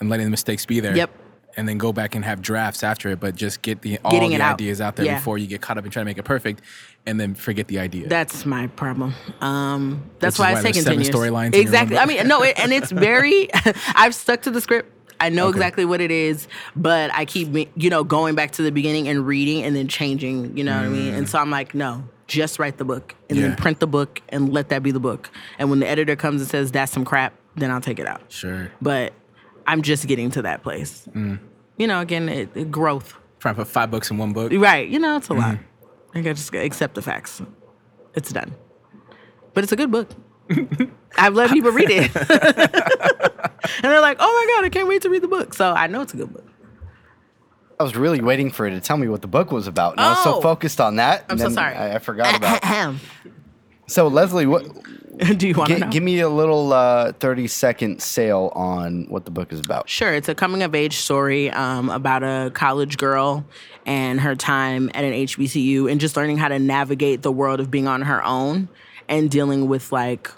and 0.00 0.10
letting 0.10 0.26
the 0.26 0.30
mistakes 0.30 0.66
be 0.66 0.80
there. 0.80 0.96
Yep. 0.96 1.10
And 1.58 1.66
then 1.66 1.78
go 1.78 1.90
back 1.92 2.14
and 2.14 2.22
have 2.24 2.42
drafts 2.42 2.82
after 2.84 3.08
it, 3.08 3.18
but 3.20 3.34
just 3.34 3.62
get 3.62 3.80
the 3.80 3.98
all 4.04 4.12
Getting 4.12 4.30
the 4.32 4.40
out. 4.42 4.54
ideas 4.54 4.80
out 4.80 4.96
there 4.96 5.06
Yeah. 5.06 5.14
before 5.14 5.38
you 5.38 5.46
get 5.46 5.62
caught 5.62 5.78
up 5.78 5.84
and 5.84 5.92
try 5.92 6.00
to 6.02 6.04
make 6.04 6.18
it 6.18 6.24
perfect, 6.24 6.60
and 7.06 7.18
then 7.18 7.34
forget 7.34 7.66
the 7.68 7.78
idea. 7.78 8.08
That's 8.08 8.44
my 8.44 8.66
problem. 8.66 9.14
Um, 9.40 10.02
that's 10.18 10.38
why 10.38 10.52
why 10.52 10.58
it's 10.58 10.62
taken 10.62 10.82
seven 10.82 11.02
storylines 11.02 11.54
Exactly. 11.54 11.96
I 11.96 12.04
mean, 12.04 12.28
no, 12.28 12.42
it, 12.42 12.58
and 12.58 12.72
it's 12.74 12.90
very. 12.90 13.48
I've 13.94 14.14
stuck 14.14 14.42
to 14.42 14.50
the 14.50 14.60
script. 14.60 14.92
I 15.18 15.30
know 15.30 15.46
Okay. 15.46 15.56
exactly 15.56 15.84
what 15.86 16.02
it 16.02 16.10
is, 16.10 16.46
but 16.76 17.10
I 17.14 17.24
keep, 17.24 17.70
you 17.74 17.88
know, 17.88 18.04
going 18.04 18.34
back 18.34 18.50
to 18.52 18.62
the 18.62 18.70
beginning 18.70 19.08
and 19.08 19.26
reading 19.26 19.62
and 19.62 19.74
then 19.74 19.88
changing. 19.88 20.58
You 20.58 20.64
know 20.64 20.76
what 20.76 20.84
I 20.84 20.88
mean? 20.90 21.14
And 21.14 21.26
so 21.26 21.38
I'm 21.38 21.48
like, 21.50 21.74
no, 21.74 22.04
just 22.26 22.58
write 22.58 22.76
the 22.76 22.84
book 22.84 23.14
and 23.30 23.38
Yeah. 23.38 23.46
then 23.48 23.56
print 23.56 23.80
the 23.80 23.86
book 23.86 24.20
and 24.28 24.52
let 24.52 24.68
that 24.68 24.82
be 24.82 24.90
the 24.90 25.00
book. 25.00 25.30
And 25.58 25.70
when 25.70 25.78
the 25.80 25.88
editor 25.88 26.16
comes 26.16 26.42
and 26.42 26.50
says 26.50 26.70
that's 26.70 26.92
some 26.92 27.06
crap, 27.06 27.32
then 27.54 27.70
I'll 27.70 27.80
take 27.80 27.98
it 27.98 28.06
out. 28.06 28.20
sure. 28.28 28.70
But 28.82 29.14
I'm 29.66 29.82
just 29.82 30.06
getting 30.06 30.30
to 30.32 30.42
that 30.42 30.62
place. 30.62 31.08
You 31.14 31.86
know, 31.86 32.00
again, 32.00 32.28
it, 32.28 32.50
it 32.54 32.70
growth. 32.70 33.14
Trying 33.38 33.54
to 33.54 33.60
put 33.62 33.68
five 33.68 33.90
books 33.90 34.10
in 34.10 34.16
one 34.18 34.32
book. 34.32 34.50
Right. 34.52 34.88
You 34.88 34.98
know, 34.98 35.16
it's 35.16 35.28
a 35.28 35.34
lot. 35.34 35.56
Mm-hmm. 35.56 35.86
I 36.10 36.12
think 36.14 36.26
I 36.26 36.32
just 36.32 36.50
gotta 36.50 36.64
accept 36.64 36.94
the 36.94 37.02
facts. 37.02 37.42
It's 38.14 38.32
done. 38.32 38.54
But 39.52 39.64
it's 39.64 39.72
a 39.72 39.76
good 39.76 39.90
book. 39.90 40.08
I've 41.18 41.34
let 41.34 41.50
people 41.50 41.70
read 41.72 41.90
it. 41.90 42.14
and 42.16 43.82
they're 43.82 44.00
like, 44.00 44.16
oh 44.20 44.46
my 44.46 44.54
God, 44.54 44.64
I 44.64 44.68
can't 44.70 44.88
wait 44.88 45.02
to 45.02 45.10
read 45.10 45.22
the 45.22 45.28
book. 45.28 45.52
So 45.54 45.72
I 45.72 45.86
know 45.86 46.00
it's 46.02 46.14
a 46.14 46.16
good 46.16 46.32
book. 46.32 46.44
I 47.78 47.82
was 47.82 47.94
really 47.94 48.22
waiting 48.22 48.50
for 48.50 48.64
her 48.64 48.70
to 48.70 48.80
tell 48.80 48.96
me 48.96 49.06
what 49.08 49.20
the 49.20 49.28
book 49.28 49.52
was 49.52 49.66
about. 49.66 49.92
And 49.92 50.00
I 50.00 50.10
was 50.10 50.24
so 50.24 50.36
Oh. 50.36 50.40
focused 50.40 50.80
on 50.80 50.96
that. 50.96 51.26
I'm 51.28 51.36
so 51.36 51.50
sorry. 51.50 51.74
I, 51.74 51.96
I 51.96 51.98
forgot 51.98 52.34
about. 52.36 52.62
Ahem. 52.64 53.00
So 53.86 54.08
Leslie, 54.08 54.46
what? 54.46 54.66
Do 55.38 55.48
you 55.48 55.54
want 55.54 55.70
to 55.70 55.78
know? 55.78 55.88
give 55.88 56.02
me 56.02 56.20
a 56.20 56.28
little 56.28 56.74
uh, 56.74 57.12
thirty 57.12 57.46
second 57.46 58.02
sale 58.02 58.52
on 58.54 59.06
what 59.08 59.24
the 59.24 59.30
book 59.30 59.52
is 59.52 59.60
about. 59.60 59.88
Sure, 59.88 60.12
it's 60.12 60.28
a 60.28 60.34
coming 60.34 60.62
of 60.62 60.74
age 60.74 60.96
story 60.96 61.50
um, 61.50 61.88
about 61.88 62.22
a 62.22 62.50
college 62.52 62.98
girl 62.98 63.46
and 63.86 64.20
her 64.20 64.34
time 64.34 64.90
at 64.94 65.04
an 65.04 65.12
HBCU 65.12 65.90
and 65.90 66.00
just 66.00 66.16
learning 66.16 66.36
how 66.36 66.48
to 66.48 66.58
navigate 66.58 67.22
the 67.22 67.32
world 67.32 67.60
of 67.60 67.70
being 67.70 67.88
on 67.88 68.02
her 68.02 68.22
own 68.24 68.68
and 69.08 69.30
dealing 69.30 69.68
with 69.68 69.90
like 69.90 70.30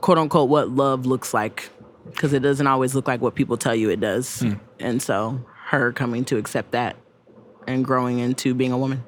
quote 0.00 0.16
unquote 0.16 0.48
what 0.48 0.70
love 0.70 1.04
looks 1.04 1.34
like 1.34 1.68
because 2.06 2.32
it 2.32 2.40
doesn't 2.40 2.66
always 2.66 2.94
look 2.94 3.06
like 3.06 3.20
what 3.20 3.34
people 3.34 3.56
tell 3.58 3.74
you 3.74 3.90
it 3.90 4.00
does. 4.00 4.42
And 4.80 5.02
so 5.02 5.44
her 5.66 5.92
coming 5.92 6.24
to 6.26 6.38
accept 6.38 6.70
that 6.72 6.96
and 7.66 7.84
growing 7.84 8.20
into 8.20 8.54
being 8.54 8.72
a 8.72 8.78
woman. 8.78 9.04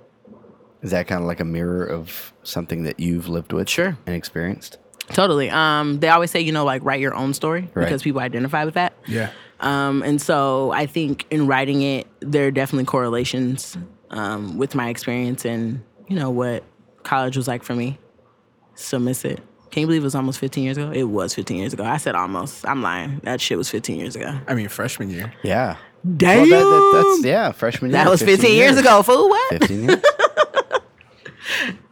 Is 0.82 0.90
that 0.92 1.06
kind 1.06 1.20
of 1.20 1.26
like 1.26 1.40
a 1.40 1.44
mirror 1.44 1.84
of 1.84 2.32
something 2.42 2.84
that 2.84 2.98
you've 3.00 3.28
lived 3.28 3.52
with, 3.52 3.68
Sure. 3.68 3.96
and 4.06 4.14
experienced? 4.16 4.78
Totally. 5.08 5.50
Um, 5.50 6.00
they 6.00 6.08
always 6.08 6.30
say, 6.30 6.40
you 6.40 6.52
know, 6.52 6.64
like 6.64 6.82
write 6.84 7.00
your 7.00 7.14
own 7.14 7.34
story 7.34 7.68
Right. 7.74 7.84
because 7.84 8.02
people 8.02 8.20
identify 8.20 8.64
with 8.64 8.74
that. 8.74 8.92
Yeah. 9.06 9.30
Um, 9.58 10.02
and 10.02 10.22
so 10.22 10.70
I 10.72 10.86
think 10.86 11.26
in 11.30 11.46
writing 11.46 11.82
it, 11.82 12.06
there 12.20 12.46
are 12.46 12.50
definitely 12.50 12.84
correlations 12.86 13.76
um, 14.10 14.56
with 14.56 14.74
my 14.74 14.88
experience 14.88 15.44
and, 15.44 15.82
you 16.08 16.16
know, 16.16 16.30
what 16.30 16.64
college 17.02 17.36
was 17.36 17.46
like 17.48 17.62
for 17.62 17.74
me. 17.74 17.98
So 18.74 18.98
miss 18.98 19.24
it. 19.24 19.40
Can 19.70 19.82
you 19.82 19.86
believe 19.86 20.02
it 20.02 20.04
was 20.04 20.14
almost 20.14 20.38
15 20.38 20.64
years 20.64 20.76
ago? 20.78 20.90
It 20.92 21.04
was 21.04 21.34
15 21.34 21.56
years 21.58 21.72
ago. 21.72 21.84
I 21.84 21.96
said 21.98 22.14
almost. 22.14 22.66
I'm 22.66 22.82
lying. 22.82 23.20
That 23.24 23.40
shit 23.40 23.58
was 23.58 23.68
15 23.68 23.98
years 24.00 24.16
ago. 24.16 24.38
I 24.48 24.54
mean, 24.54 24.68
freshman 24.68 25.10
year. 25.10 25.32
Yeah. 25.42 25.76
Damn. 26.16 26.48
Well, 26.48 26.48
that, 26.48 27.02
that, 27.02 27.02
that's 27.20 27.24
yeah, 27.26 27.52
freshman 27.52 27.90
year. 27.90 28.02
That 28.02 28.10
was 28.10 28.22
15 28.22 28.52
years 28.56 28.78
ago. 28.78 29.02
Fool, 29.02 29.28
what? 29.28 29.50
15 29.58 29.84
years. 29.88 30.02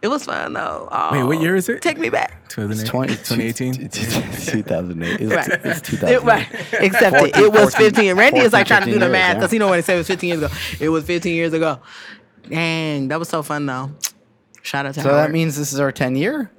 It 0.00 0.08
was 0.08 0.24
fun, 0.24 0.52
though. 0.52 0.88
Oh, 0.92 1.08
Wait, 1.12 1.24
what 1.24 1.40
year 1.40 1.56
is 1.56 1.68
it? 1.68 1.82
Take 1.82 1.98
me 1.98 2.08
back. 2.08 2.48
2008? 2.50 3.24
2018? 3.24 3.88
2008. 3.88 5.20
It's, 5.20 5.32
Right. 5.34 5.60
it's 5.64 5.80
2008. 5.80 6.14
It, 6.14 6.22
right. 6.22 6.46
Except 6.80 7.16
it, 7.16 7.18
14, 7.34 7.44
it 7.44 7.52
was 7.52 7.74
14, 7.74 7.90
15. 7.90 8.14
Randy 8.16 8.40
is 8.40 8.52
like 8.52 8.66
trying 8.66 8.84
to 8.84 8.86
do 8.86 8.92
the 8.98 9.06
years, 9.06 9.12
math 9.12 9.40
yeah. 9.42 9.48
he 9.48 9.58
know 9.58 9.68
when 9.68 9.78
he 9.78 9.82
said 9.82 9.94
it 9.94 9.98
was 9.98 10.06
15 10.06 10.28
years 10.28 10.42
ago. 10.42 10.54
It 10.80 10.88
was 10.88 11.04
15 11.04 11.34
years 11.34 11.52
ago. 11.52 11.80
Dang, 12.48 13.08
that 13.08 13.18
was 13.18 13.28
so 13.28 13.42
fun 13.42 13.66
though. 13.66 13.90
Shout 14.62 14.86
out 14.86 14.94
to 14.94 15.00
So 15.02 15.08
Howard. 15.10 15.24
that 15.28 15.32
means 15.32 15.56
this 15.56 15.72
is 15.72 15.80
our 15.80 15.92
10 15.92 16.16
year? 16.16 16.50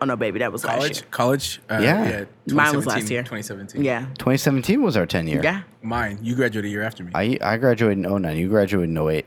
oh 0.00 0.04
no, 0.04 0.14
baby, 0.14 0.38
that 0.40 0.52
was 0.52 0.62
last 0.62 0.74
College? 0.76 0.96
year. 0.98 1.06
College? 1.10 1.60
Uh, 1.70 1.78
Yeah. 1.82 2.24
Mine 2.48 2.76
was 2.76 2.84
2017, 2.84 2.86
last 2.86 3.10
year. 3.10 3.22
2017. 3.22 3.82
Yeah, 3.84 4.00
2017 4.18 4.82
was 4.82 4.96
our 4.96 5.06
10 5.06 5.26
year. 5.28 5.40
yeah. 5.42 5.62
Mine. 5.82 6.18
You 6.20 6.34
graduated 6.34 6.68
a 6.68 6.70
year 6.70 6.82
after 6.82 7.02
me. 7.04 7.12
I, 7.14 7.38
I 7.40 7.56
graduated 7.56 8.04
in 8.04 8.22
09. 8.22 8.36
You 8.36 8.48
graduated 8.48 8.90
in 8.90 8.98
08. 8.98 9.24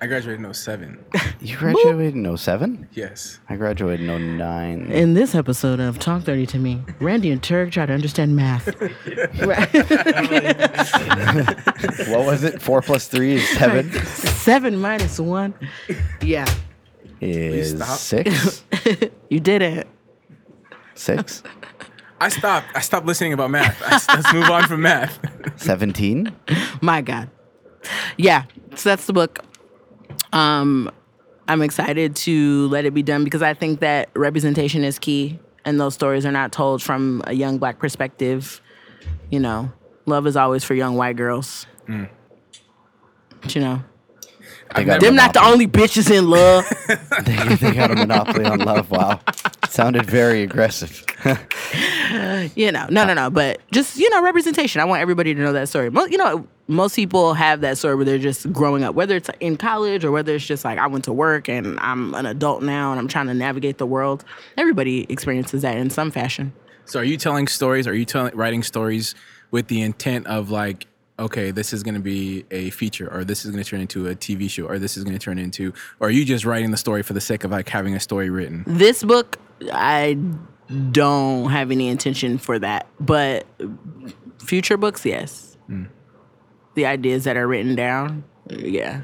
I 0.00 0.06
graduated 0.06 0.44
in 0.44 0.54
07. 0.54 1.04
You 1.40 1.56
graduated 1.56 2.14
in 2.14 2.36
07? 2.36 2.88
yes. 2.92 3.40
I 3.48 3.56
graduated 3.56 4.08
in 4.08 4.38
09. 4.38 4.92
In 4.92 5.14
this 5.14 5.34
episode 5.34 5.80
of 5.80 5.98
Talk 5.98 6.22
30 6.22 6.46
to 6.46 6.58
Me, 6.58 6.80
Randy 7.00 7.30
and 7.32 7.42
Turk 7.42 7.72
try 7.72 7.84
to 7.84 7.92
understand 7.92 8.36
math. 8.36 8.66
what 12.08 12.24
was 12.26 12.44
it? 12.44 12.62
4 12.62 12.82
plus 12.82 13.08
3 13.08 13.32
is 13.34 13.48
7? 13.58 13.90
Seven 14.04 14.76
minus 14.78 15.18
one. 15.18 15.52
Yeah, 16.22 16.46
is 17.20 17.70
stop. 17.70 17.98
6? 17.98 18.64
you 19.30 19.40
did 19.40 19.62
it. 19.62 19.88
6? 20.94 21.42
I 22.20 22.28
stopped. 22.28 22.66
I 22.74 22.80
stopped 22.80 23.06
listening 23.06 23.32
about 23.32 23.50
math. 23.50 23.80
I- 23.84 24.14
Let's 24.14 24.32
move 24.32 24.48
on 24.50 24.64
from 24.68 24.82
math. 24.82 25.18
17? 25.60 26.34
My 26.82 27.00
God. 27.00 27.30
Yeah, 28.16 28.44
so 28.74 28.90
that's 28.90 29.06
the 29.06 29.12
book. 29.12 29.40
Um, 30.32 30.90
I'm 31.46 31.62
excited 31.62 32.14
to 32.16 32.68
let 32.68 32.84
it 32.84 32.92
be 32.92 33.02
done 33.02 33.24
because 33.24 33.42
I 33.42 33.54
think 33.54 33.80
that 33.80 34.10
representation 34.14 34.84
is 34.84 34.98
key, 34.98 35.38
and 35.64 35.80
those 35.80 35.94
stories 35.94 36.26
are 36.26 36.32
not 36.32 36.52
told 36.52 36.82
from 36.82 37.22
a 37.26 37.32
young 37.32 37.58
black 37.58 37.78
perspective. 37.78 38.60
You 39.30 39.40
know, 39.40 39.72
love 40.06 40.26
is 40.26 40.36
always 40.36 40.64
for 40.64 40.74
young 40.74 40.96
white 40.96 41.16
girls. 41.16 41.66
But, 41.86 43.54
you 43.54 43.60
know, 43.60 43.82
They 44.74 44.84
got, 44.84 45.00
them 45.00 45.14
not 45.14 45.32
the 45.32 45.42
only 45.42 45.66
bitches 45.66 46.10
in 46.10 46.28
love. 46.28 46.66
they, 47.24 47.54
they 47.56 47.74
got 47.74 47.90
a 47.90 47.94
monopoly 47.94 48.44
on 48.44 48.58
love. 48.58 48.90
Wow. 48.90 49.20
Sounded 49.68 50.04
very 50.06 50.42
aggressive. 50.42 51.04
you 52.56 52.72
know, 52.72 52.86
no, 52.90 53.04
no, 53.06 53.14
no. 53.14 53.30
But 53.30 53.60
just 53.70 53.96
you 53.96 54.10
know, 54.10 54.22
representation. 54.22 54.80
I 54.80 54.84
want 54.84 55.00
everybody 55.00 55.34
to 55.34 55.40
know 55.40 55.52
that 55.52 55.68
story. 55.68 55.90
Mo- 55.90 56.06
you 56.06 56.18
know, 56.18 56.46
most 56.68 56.94
people 56.94 57.34
have 57.34 57.62
that 57.62 57.78
story 57.78 57.94
where 57.96 58.04
they're 58.04 58.18
just 58.18 58.52
growing 58.52 58.84
up, 58.84 58.94
whether 58.94 59.16
it's 59.16 59.30
in 59.40 59.56
college 59.56 60.04
or 60.04 60.10
whether 60.10 60.34
it's 60.34 60.46
just 60.46 60.64
like 60.64 60.78
I 60.78 60.86
went 60.86 61.04
to 61.04 61.12
work 61.12 61.48
and 61.48 61.80
I'm 61.80 62.14
an 62.14 62.26
adult 62.26 62.62
now 62.62 62.90
and 62.90 63.00
I'm 63.00 63.08
trying 63.08 63.26
to 63.26 63.34
navigate 63.34 63.78
the 63.78 63.86
world. 63.86 64.24
Everybody 64.56 65.10
experiences 65.10 65.62
that 65.62 65.76
in 65.76 65.90
some 65.90 66.10
fashion. 66.10 66.52
So, 66.84 67.00
are 67.00 67.04
you 67.04 67.16
telling 67.16 67.48
stories? 67.48 67.86
Are 67.86 67.94
you 67.94 68.04
telling 68.04 68.36
writing 68.36 68.62
stories 68.62 69.14
with 69.50 69.68
the 69.68 69.82
intent 69.82 70.26
of 70.26 70.50
like, 70.50 70.86
okay, 71.18 71.50
this 71.50 71.72
is 71.72 71.82
going 71.82 71.94
to 71.94 72.00
be 72.00 72.44
a 72.50 72.70
feature, 72.70 73.12
or 73.12 73.24
this 73.24 73.44
is 73.44 73.50
going 73.50 73.62
to 73.62 73.68
turn 73.68 73.80
into 73.80 74.06
a 74.06 74.14
TV 74.14 74.48
show, 74.48 74.66
or 74.66 74.78
this 74.78 74.96
is 74.96 75.04
going 75.04 75.18
to 75.18 75.22
turn 75.22 75.38
into, 75.38 75.72
or 76.00 76.08
are 76.08 76.10
you 76.10 76.24
just 76.24 76.44
writing 76.44 76.70
the 76.70 76.76
story 76.76 77.02
for 77.02 77.12
the 77.12 77.20
sake 77.20 77.44
of 77.44 77.50
like 77.50 77.68
having 77.68 77.94
a 77.94 78.00
story 78.00 78.30
written? 78.30 78.64
This 78.66 79.02
book, 79.02 79.38
I 79.72 80.18
don't 80.92 81.50
have 81.50 81.70
any 81.70 81.88
intention 81.88 82.38
for 82.38 82.58
that, 82.58 82.86
but 83.00 83.46
Future 84.48 84.76
books, 84.78 85.04
yes. 85.04 85.47
The 86.78 86.86
ideas 86.86 87.24
that 87.24 87.36
are 87.36 87.48
written 87.48 87.74
down, 87.74 88.22
yeah, 88.48 89.00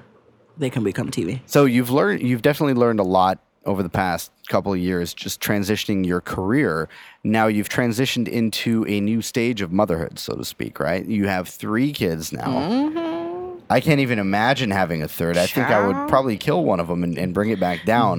they 0.56 0.70
can 0.70 0.84
become 0.84 1.10
TV. 1.10 1.40
So 1.46 1.64
you've 1.64 1.90
learned, 1.90 2.22
you've 2.22 2.40
definitely 2.40 2.74
learned 2.74 3.00
a 3.00 3.04
lot 3.04 3.40
over 3.66 3.82
the 3.82 3.88
past 3.88 4.30
couple 4.46 4.72
of 4.72 4.78
years, 4.78 5.12
just 5.12 5.40
transitioning 5.40 6.06
your 6.06 6.20
career. 6.20 6.88
Now 7.24 7.48
you've 7.48 7.68
transitioned 7.68 8.28
into 8.28 8.86
a 8.86 9.00
new 9.00 9.22
stage 9.22 9.60
of 9.60 9.72
motherhood, 9.72 10.20
so 10.20 10.36
to 10.36 10.44
speak, 10.44 10.78
right? 10.78 11.04
You 11.04 11.26
have 11.26 11.48
three 11.48 11.92
kids 11.92 12.32
now. 12.32 12.46
Mm-hmm. 12.46 13.58
I 13.68 13.80
can't 13.80 13.98
even 13.98 14.20
imagine 14.20 14.70
having 14.70 15.02
a 15.02 15.08
third. 15.08 15.36
I 15.36 15.46
think 15.46 15.66
I 15.66 15.84
would 15.84 16.08
probably 16.08 16.36
kill 16.36 16.62
one 16.62 16.78
of 16.78 16.86
them 16.86 17.02
and, 17.02 17.18
and 17.18 17.34
bring 17.34 17.50
it 17.50 17.58
back 17.58 17.84
down. 17.84 18.18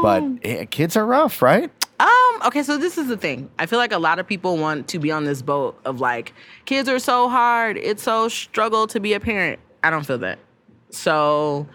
But 0.00 0.22
eh, 0.44 0.64
kids 0.66 0.96
are 0.96 1.04
rough, 1.04 1.42
right? 1.42 1.72
Um, 2.02 2.42
okay, 2.46 2.64
so 2.64 2.78
this 2.78 2.98
is 2.98 3.06
the 3.06 3.16
thing. 3.16 3.48
I 3.60 3.66
feel 3.66 3.78
like 3.78 3.92
a 3.92 3.98
lot 3.98 4.18
of 4.18 4.26
people 4.26 4.56
want 4.58 4.88
to 4.88 4.98
be 4.98 5.12
on 5.12 5.24
this 5.24 5.40
boat 5.40 5.78
of 5.84 6.00
like, 6.00 6.34
kids 6.64 6.88
are 6.88 6.98
so 6.98 7.28
hard, 7.28 7.76
it's 7.76 8.02
so 8.02 8.28
struggle 8.28 8.88
to 8.88 8.98
be 8.98 9.12
a 9.12 9.20
parent. 9.20 9.60
I 9.84 9.90
don't 9.90 10.04
feel 10.04 10.18
that. 10.18 10.40
So 10.90 11.68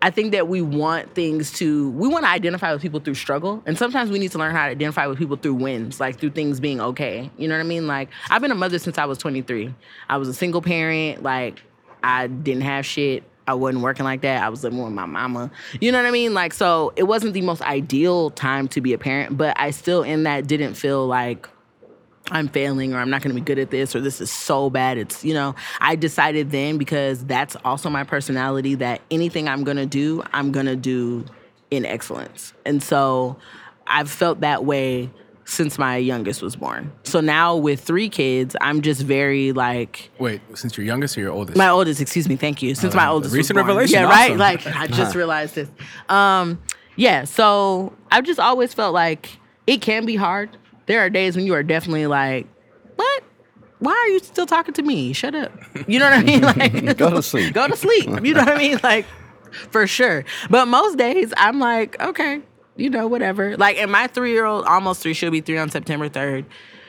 I 0.00 0.10
think 0.10 0.32
that 0.32 0.48
we 0.48 0.62
want 0.62 1.14
things 1.14 1.52
to 1.54 1.90
we 1.90 2.08
want 2.08 2.24
to 2.24 2.30
identify 2.30 2.72
with 2.72 2.80
people 2.80 3.00
through 3.00 3.16
struggle. 3.16 3.62
And 3.66 3.76
sometimes 3.76 4.10
we 4.10 4.18
need 4.18 4.32
to 4.32 4.38
learn 4.38 4.54
how 4.54 4.64
to 4.64 4.70
identify 4.70 5.06
with 5.06 5.18
people 5.18 5.36
through 5.36 5.54
wins, 5.54 6.00
like 6.00 6.18
through 6.18 6.30
things 6.30 6.60
being 6.60 6.80
okay. 6.80 7.30
You 7.36 7.46
know 7.46 7.54
what 7.54 7.60
I 7.60 7.64
mean? 7.64 7.86
Like 7.86 8.08
I've 8.30 8.40
been 8.40 8.52
a 8.52 8.56
mother 8.56 8.78
since 8.78 8.96
I 8.96 9.04
was 9.04 9.18
23. 9.18 9.74
I 10.08 10.16
was 10.16 10.28
a 10.28 10.34
single 10.34 10.62
parent, 10.62 11.22
like 11.22 11.62
I 12.02 12.28
didn't 12.28 12.62
have 12.62 12.86
shit. 12.86 13.22
I 13.48 13.54
wasn't 13.54 13.82
working 13.82 14.04
like 14.04 14.20
that. 14.20 14.42
I 14.42 14.50
was 14.50 14.62
living 14.62 14.82
with 14.82 14.92
my 14.92 15.06
mama. 15.06 15.50
You 15.80 15.90
know 15.90 15.98
what 15.98 16.06
I 16.06 16.10
mean? 16.10 16.34
Like, 16.34 16.52
so 16.52 16.92
it 16.96 17.04
wasn't 17.04 17.32
the 17.32 17.40
most 17.40 17.62
ideal 17.62 18.28
time 18.28 18.68
to 18.68 18.82
be 18.82 18.92
a 18.92 18.98
parent, 18.98 19.38
but 19.38 19.58
I 19.58 19.70
still, 19.70 20.02
in 20.02 20.24
that, 20.24 20.46
didn't 20.46 20.74
feel 20.74 21.06
like 21.06 21.48
I'm 22.30 22.48
failing 22.48 22.92
or 22.92 22.98
I'm 22.98 23.08
not 23.08 23.22
going 23.22 23.34
to 23.34 23.40
be 23.40 23.44
good 23.44 23.58
at 23.58 23.70
this 23.70 23.96
or 23.96 24.02
this 24.02 24.20
is 24.20 24.30
so 24.30 24.68
bad. 24.68 24.98
It's, 24.98 25.24
you 25.24 25.32
know, 25.32 25.54
I 25.80 25.96
decided 25.96 26.50
then 26.50 26.76
because 26.76 27.24
that's 27.24 27.56
also 27.64 27.88
my 27.88 28.04
personality 28.04 28.74
that 28.76 29.00
anything 29.10 29.48
I'm 29.48 29.64
going 29.64 29.78
to 29.78 29.86
do, 29.86 30.22
I'm 30.34 30.52
going 30.52 30.66
to 30.66 30.76
do 30.76 31.24
in 31.70 31.86
excellence. 31.86 32.52
And 32.66 32.82
so 32.82 33.38
I've 33.86 34.10
felt 34.10 34.40
that 34.40 34.66
way 34.66 35.08
since 35.50 35.78
my 35.78 35.96
youngest 35.96 36.42
was 36.42 36.56
born. 36.56 36.92
So 37.04 37.20
now 37.20 37.56
with 37.56 37.80
three 37.80 38.10
kids, 38.10 38.54
I'm 38.60 38.82
just 38.82 39.00
very 39.00 39.52
like, 39.52 40.10
Wait, 40.18 40.42
since 40.54 40.76
you're 40.76 40.84
youngest 40.84 41.16
or 41.16 41.22
your 41.22 41.32
oldest? 41.32 41.56
my 41.56 41.70
oldest, 41.70 42.02
excuse 42.02 42.28
me, 42.28 42.36
thank 42.36 42.60
you. 42.62 42.74
Since 42.74 42.94
my 42.94 43.06
Oh, 43.06 43.14
oldest, 43.14 43.34
recent 43.34 43.56
was 43.56 43.62
born. 43.62 43.68
revelation, 43.76 44.00
Yeah, 44.02 44.08
right. 44.10 44.36
Like 44.36 44.66
I 44.66 44.86
just 44.88 45.14
realized 45.20 45.54
this. 45.54 45.70
Um, 46.10 46.60
yeah. 46.96 47.24
So 47.24 47.94
I've 48.10 48.24
just 48.24 48.38
always 48.38 48.74
felt 48.74 48.92
like 48.92 49.38
it 49.66 49.80
can 49.80 50.04
be 50.04 50.16
hard. 50.16 50.50
There 50.84 51.00
are 51.00 51.08
days 51.08 51.34
when 51.34 51.46
you 51.46 51.54
are 51.54 51.62
definitely 51.62 52.06
like, 52.06 52.46
what? 52.96 53.22
Why 53.78 53.92
are 53.92 54.08
you 54.08 54.18
still 54.18 54.46
talking 54.46 54.74
to 54.74 54.82
me? 54.82 55.14
Shut 55.14 55.34
up. 55.34 55.50
You 55.86 55.98
know 55.98 56.10
what 56.10 56.18
I 56.18 56.22
mean? 56.22 56.42
Like, 56.42 56.96
Go 56.98 57.08
to 57.10 57.22
sleep. 57.22 57.54
Go 57.60 57.66
to 57.68 57.76
sleep. 57.76 58.06
You 58.24 58.34
know 58.34 58.40
what 58.44 58.48
I 58.54 58.58
mean? 58.58 58.80
Like, 58.82 59.06
for 59.70 59.86
sure. 59.86 60.24
But 60.50 60.66
most 60.66 60.98
days, 60.98 61.32
I'm 61.38 61.58
like, 61.58 61.98
okay, 62.02 62.42
you 62.78 62.88
know, 62.88 63.06
whatever. 63.06 63.56
Like, 63.56 63.76
and 63.76 63.92
my 63.92 64.06
three 64.06 64.32
year 64.32 64.46
old, 64.46 64.64
almost 64.64 65.02
three, 65.02 65.12
she'll 65.12 65.30
be 65.30 65.42
three 65.42 65.58
on 65.58 65.68
September 65.68 66.08
3rd. 66.08 66.46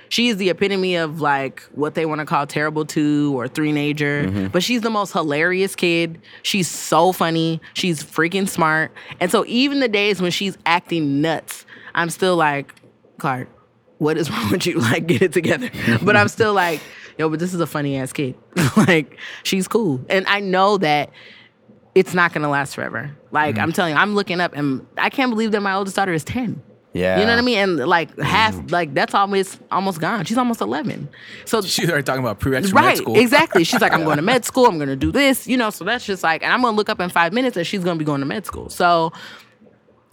She 0.08 0.30
is 0.30 0.38
the 0.38 0.50
epitome 0.50 0.96
of 0.96 1.22
like 1.22 1.62
what 1.74 1.94
they 1.96 2.06
want 2.06 2.20
to 2.20 2.26
call 2.26 2.48
terrible 2.48 2.86
two 2.86 3.34
or 3.38 3.48
three 3.48 3.72
nager. 3.72 4.26
Mm-hmm. 4.26 4.48
But 4.48 4.64
she's 4.64 4.82
the 4.82 4.90
most 4.90 5.12
hilarious 5.12 5.76
kid. 5.76 6.22
She's 6.42 6.68
so 6.68 7.12
funny. 7.12 7.60
She's 7.74 8.04
freaking 8.04 8.48
smart. 8.48 8.92
And 9.20 9.30
so 9.30 9.46
even 9.48 9.82
the 9.82 9.88
days 9.88 10.22
when 10.22 10.32
she's 10.32 10.58
acting 10.66 11.22
nuts, 11.22 11.66
I'm 11.94 12.10
still 12.10 12.36
like, 12.36 12.74
Clark, 13.20 13.50
what 13.98 14.18
is 14.18 14.32
wrong 14.32 14.52
with 14.52 14.66
you? 14.66 14.80
Like, 14.80 15.08
get 15.08 15.22
it 15.22 15.34
together. 15.34 15.70
But 16.02 16.16
I'm 16.16 16.28
still 16.28 16.54
like, 16.54 16.82
yo, 17.18 17.30
but 17.30 17.40
this 17.40 17.54
is 17.54 17.60
a 17.60 17.68
funny 17.68 17.98
ass 17.98 18.14
kid. 18.14 18.36
like, 18.78 19.18
she's 19.44 19.68
cool. 19.68 20.02
And 20.10 20.26
I 20.28 20.40
know 20.40 20.78
that 20.80 21.12
it's 21.96 22.14
not 22.14 22.34
gonna 22.34 22.50
last 22.50 22.76
forever. 22.76 23.16
Like, 23.32 23.56
mm. 23.56 23.62
I'm 23.62 23.72
telling 23.72 23.94
you, 23.94 24.00
I'm 24.00 24.16
looking 24.16 24.42
up 24.42 24.54
and 24.54 24.86
I 24.98 25.10
can't 25.10 25.32
believe 25.32 25.52
that 25.52 25.62
my 25.62 25.74
oldest 25.74 25.96
daughter 25.96 26.14
is 26.14 26.24
10. 26.24 26.62
Yeah. 26.94 27.20
You 27.20 27.26
know 27.26 27.34
what 27.34 27.40
I 27.40 27.44
mean? 27.44 27.58
And 27.58 27.78
like 27.88 28.16
mm. 28.16 28.24
half, 28.24 28.72
like 28.72 28.94
that's 28.94 29.14
almost 29.14 29.60
almost 29.72 30.00
gone. 30.00 30.26
She's 30.26 30.38
almost 30.38 30.62
11. 30.62 31.10
So 31.46 31.62
She's 31.70 31.90
already 31.90 32.04
talking 32.04 32.24
about 32.24 32.42
school. 32.42 32.54
Right, 32.74 32.98
school. 32.98 33.18
exactly. 33.18 33.64
She's 33.64 33.82
like, 33.82 33.94
I'm 33.94 34.04
going 34.04 34.18
to 34.18 34.22
med 34.24 34.46
school. 34.46 34.66
I'm 34.66 34.78
going 34.78 34.90
to 34.90 34.96
do 34.96 35.12
this, 35.12 35.48
you 35.48 35.58
know. 35.58 35.70
So 35.70 35.86
that's 35.86 36.06
just 36.06 36.24
like, 36.24 36.44
and 36.44 36.52
I'm 36.52 36.62
going 36.62 36.74
to 36.74 36.78
look 36.78 36.90
up 36.90 37.00
in 37.00 37.10
five 37.10 37.34
minutes, 37.34 37.58
and 37.58 37.66
she's 37.66 37.84
going 37.84 37.98
to 37.98 38.00
be 38.00 38.06
going 38.06 38.22
to 38.22 38.26
med 38.26 38.46
school. 38.46 38.70
So 38.70 39.14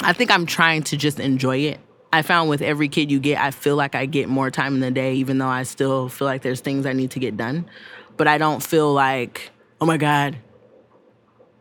I 0.02 0.12
think 0.12 0.30
I'm 0.30 0.44
trying 0.44 0.82
to 0.84 0.96
just 0.96 1.18
enjoy 1.18 1.58
it. 1.58 1.80
I 2.12 2.22
found 2.22 2.48
with 2.48 2.62
every 2.62 2.88
kid 2.88 3.10
you 3.10 3.18
get, 3.18 3.38
I 3.38 3.50
feel 3.50 3.76
like 3.76 3.94
I 3.94 4.06
get 4.06 4.28
more 4.28 4.50
time 4.50 4.74
in 4.74 4.80
the 4.80 4.90
day, 4.90 5.14
even 5.14 5.38
though 5.38 5.48
I 5.48 5.64
still 5.64 6.08
feel 6.08 6.26
like 6.26 6.42
there's 6.42 6.60
things 6.60 6.86
I 6.86 6.92
need 6.92 7.10
to 7.12 7.18
get 7.18 7.36
done. 7.36 7.68
But 8.16 8.28
I 8.28 8.38
don't 8.38 8.62
feel 8.62 8.92
like, 8.92 9.50
oh 9.80 9.86
my 9.86 9.96
God, 9.96 10.36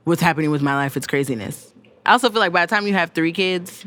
what's 0.06 0.22
happening 0.22 0.50
with 0.52 0.62
my 0.62 0.76
life? 0.76 0.96
It's 0.98 1.06
craziness. 1.08 1.74
I 2.06 2.14
also 2.14 2.30
feel 2.30 2.40
like 2.40 2.52
by 2.54 2.66
the 2.66 2.70
time 2.74 2.88
you 2.88 2.94
have 2.94 3.12
three 3.12 3.32
kids, 3.34 3.86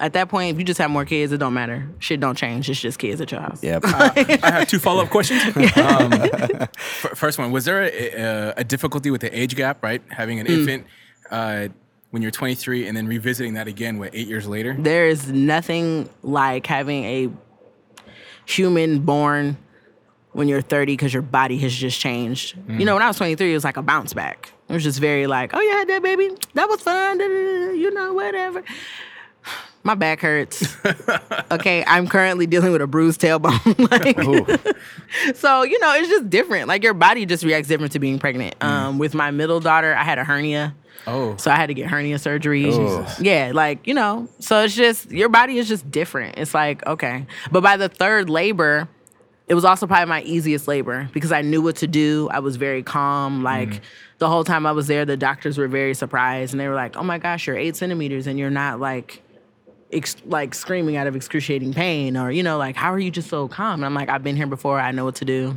at 0.00 0.12
that 0.12 0.28
point, 0.28 0.52
if 0.54 0.58
you 0.58 0.64
just 0.64 0.78
have 0.78 0.90
more 0.90 1.04
kids, 1.04 1.32
it 1.32 1.38
don't 1.38 1.54
matter. 1.54 1.88
Shit 1.98 2.20
don't 2.20 2.36
change. 2.36 2.68
It's 2.70 2.80
just 2.80 2.98
kids 2.98 3.20
at 3.20 3.32
your 3.32 3.40
house. 3.40 3.62
Yep. 3.62 3.82
I 3.84 4.38
have 4.42 4.68
two 4.68 4.78
follow 4.78 5.02
up 5.02 5.10
questions. 5.10 5.42
Um, 5.76 6.12
f- 6.12 7.10
first 7.14 7.38
one: 7.38 7.50
Was 7.52 7.64
there 7.64 7.82
a, 7.82 7.88
a, 8.12 8.54
a 8.58 8.64
difficulty 8.64 9.10
with 9.10 9.20
the 9.22 9.36
age 9.36 9.56
gap? 9.56 9.82
Right, 9.82 10.02
having 10.10 10.38
an 10.40 10.46
Mm. 10.46 10.58
infant 10.58 10.86
uh, 11.30 11.68
when 12.10 12.22
you're 12.22 12.30
23 12.30 12.86
and 12.86 12.96
then 12.96 13.06
revisiting 13.06 13.54
that 13.54 13.66
again, 13.68 13.98
what 13.98 14.10
eight 14.14 14.28
years 14.28 14.46
later? 14.46 14.76
There 14.78 15.08
is 15.08 15.30
nothing 15.30 16.08
like 16.22 16.66
having 16.66 17.04
a 17.04 17.28
human 18.46 19.00
born 19.00 19.56
when 20.32 20.48
you're 20.48 20.62
30 20.62 20.92
because 20.94 21.12
your 21.12 21.22
body 21.22 21.58
has 21.58 21.74
just 21.74 21.98
changed. 22.00 22.56
You 22.68 22.84
know, 22.84 22.94
when 22.94 23.02
I 23.02 23.08
was 23.08 23.16
23, 23.16 23.50
it 23.50 23.54
was 23.54 23.64
like 23.64 23.76
a 23.76 23.82
bounce 23.82 24.14
back. 24.14 24.52
It 24.68 24.72
was 24.74 24.82
just 24.82 25.00
very 25.00 25.26
like, 25.26 25.52
oh, 25.54 25.60
you 25.60 25.70
had 25.70 25.88
that 25.88 26.02
baby. 26.02 26.30
That 26.54 26.68
was 26.68 26.80
fun. 26.82 27.18
You 27.20 27.90
know, 27.92 28.12
whatever. 28.12 28.62
My 29.82 29.94
back 29.94 30.20
hurts. 30.20 30.76
okay, 31.50 31.84
I'm 31.86 32.06
currently 32.08 32.46
dealing 32.46 32.72
with 32.72 32.82
a 32.82 32.86
bruised 32.86 33.20
tailbone. 33.20 33.90
like, 33.90 34.76
so 35.36 35.62
you 35.62 35.78
know, 35.80 35.94
it's 35.94 36.08
just 36.08 36.28
different. 36.28 36.68
Like 36.68 36.82
your 36.82 36.94
body 36.94 37.24
just 37.24 37.44
reacts 37.44 37.68
different 37.68 37.92
to 37.92 37.98
being 37.98 38.18
pregnant. 38.18 38.56
Um, 38.62 38.98
with 38.98 39.14
my 39.14 39.30
middle 39.30 39.60
daughter, 39.60 39.94
I 39.94 40.02
had 40.02 40.18
a 40.18 40.24
hernia. 40.24 40.74
Oh, 41.06 41.36
So 41.38 41.50
I 41.50 41.54
had 41.54 41.68
to 41.68 41.74
get 41.74 41.86
hernia 41.86 42.18
surgery. 42.18 42.70
Yeah, 43.18 43.52
like, 43.54 43.86
you 43.86 43.94
know, 43.94 44.28
so 44.40 44.62
it's 44.64 44.74
just 44.74 45.10
your 45.10 45.30
body 45.30 45.56
is 45.56 45.66
just 45.66 45.90
different. 45.90 46.36
It's 46.36 46.52
like, 46.52 46.84
okay. 46.86 47.24
But 47.50 47.62
by 47.62 47.78
the 47.78 47.88
third 47.88 48.28
labor, 48.28 48.88
it 49.48 49.54
was 49.54 49.64
also 49.64 49.86
probably 49.86 50.06
my 50.06 50.22
easiest 50.22 50.68
labor 50.68 51.08
because 51.12 51.32
I 51.32 51.42
knew 51.42 51.62
what 51.62 51.76
to 51.76 51.86
do. 51.86 52.28
I 52.30 52.40
was 52.40 52.56
very 52.56 52.82
calm. 52.82 53.36
Mm-hmm. 53.36 53.44
Like 53.44 53.80
the 54.18 54.28
whole 54.28 54.44
time 54.44 54.66
I 54.66 54.72
was 54.72 54.86
there, 54.86 55.04
the 55.04 55.16
doctors 55.16 55.56
were 55.56 55.68
very 55.68 55.94
surprised 55.94 56.52
and 56.52 56.60
they 56.60 56.68
were 56.68 56.74
like, 56.74 56.96
"Oh 56.96 57.02
my 57.02 57.18
gosh, 57.18 57.46
you're 57.46 57.56
eight 57.56 57.76
centimeters 57.76 58.26
and 58.26 58.38
you're 58.38 58.50
not 58.50 58.78
like, 58.78 59.22
ex- 59.92 60.16
like 60.26 60.54
screaming 60.54 60.96
out 60.96 61.06
of 61.06 61.16
excruciating 61.16 61.72
pain 61.72 62.16
or 62.16 62.30
you 62.30 62.42
know, 62.42 62.58
like 62.58 62.76
how 62.76 62.92
are 62.92 62.98
you 62.98 63.10
just 63.10 63.28
so 63.30 63.48
calm?" 63.48 63.74
And 63.80 63.86
I'm 63.86 63.94
like, 63.94 64.08
"I've 64.10 64.22
been 64.22 64.36
here 64.36 64.46
before. 64.46 64.78
I 64.78 64.90
know 64.92 65.04
what 65.04 65.14
to 65.16 65.24
do. 65.24 65.56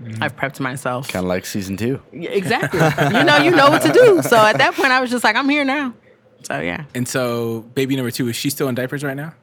Mm-hmm. 0.00 0.22
I've 0.22 0.36
prepped 0.36 0.60
myself. 0.60 1.08
kind 1.08 1.24
of 1.24 1.28
like 1.28 1.44
season 1.44 1.76
two. 1.76 2.00
Yeah, 2.12 2.30
Exactly. 2.30 2.78
you 3.18 3.24
know, 3.24 3.38
you 3.38 3.50
know 3.50 3.68
what 3.68 3.82
to 3.82 3.92
do. 3.92 4.22
So 4.22 4.36
at 4.36 4.56
that 4.58 4.74
point, 4.74 4.92
I 4.92 5.00
was 5.00 5.10
just 5.10 5.24
like, 5.24 5.34
I'm 5.34 5.48
here 5.48 5.64
now. 5.64 5.92
So 6.44 6.60
yeah. 6.60 6.84
and 6.94 7.06
so 7.08 7.62
baby 7.74 7.96
number 7.96 8.12
two 8.12 8.28
is 8.28 8.36
she 8.36 8.48
still 8.48 8.68
in 8.68 8.76
diapers 8.76 9.02
right 9.02 9.16
now? 9.16 9.34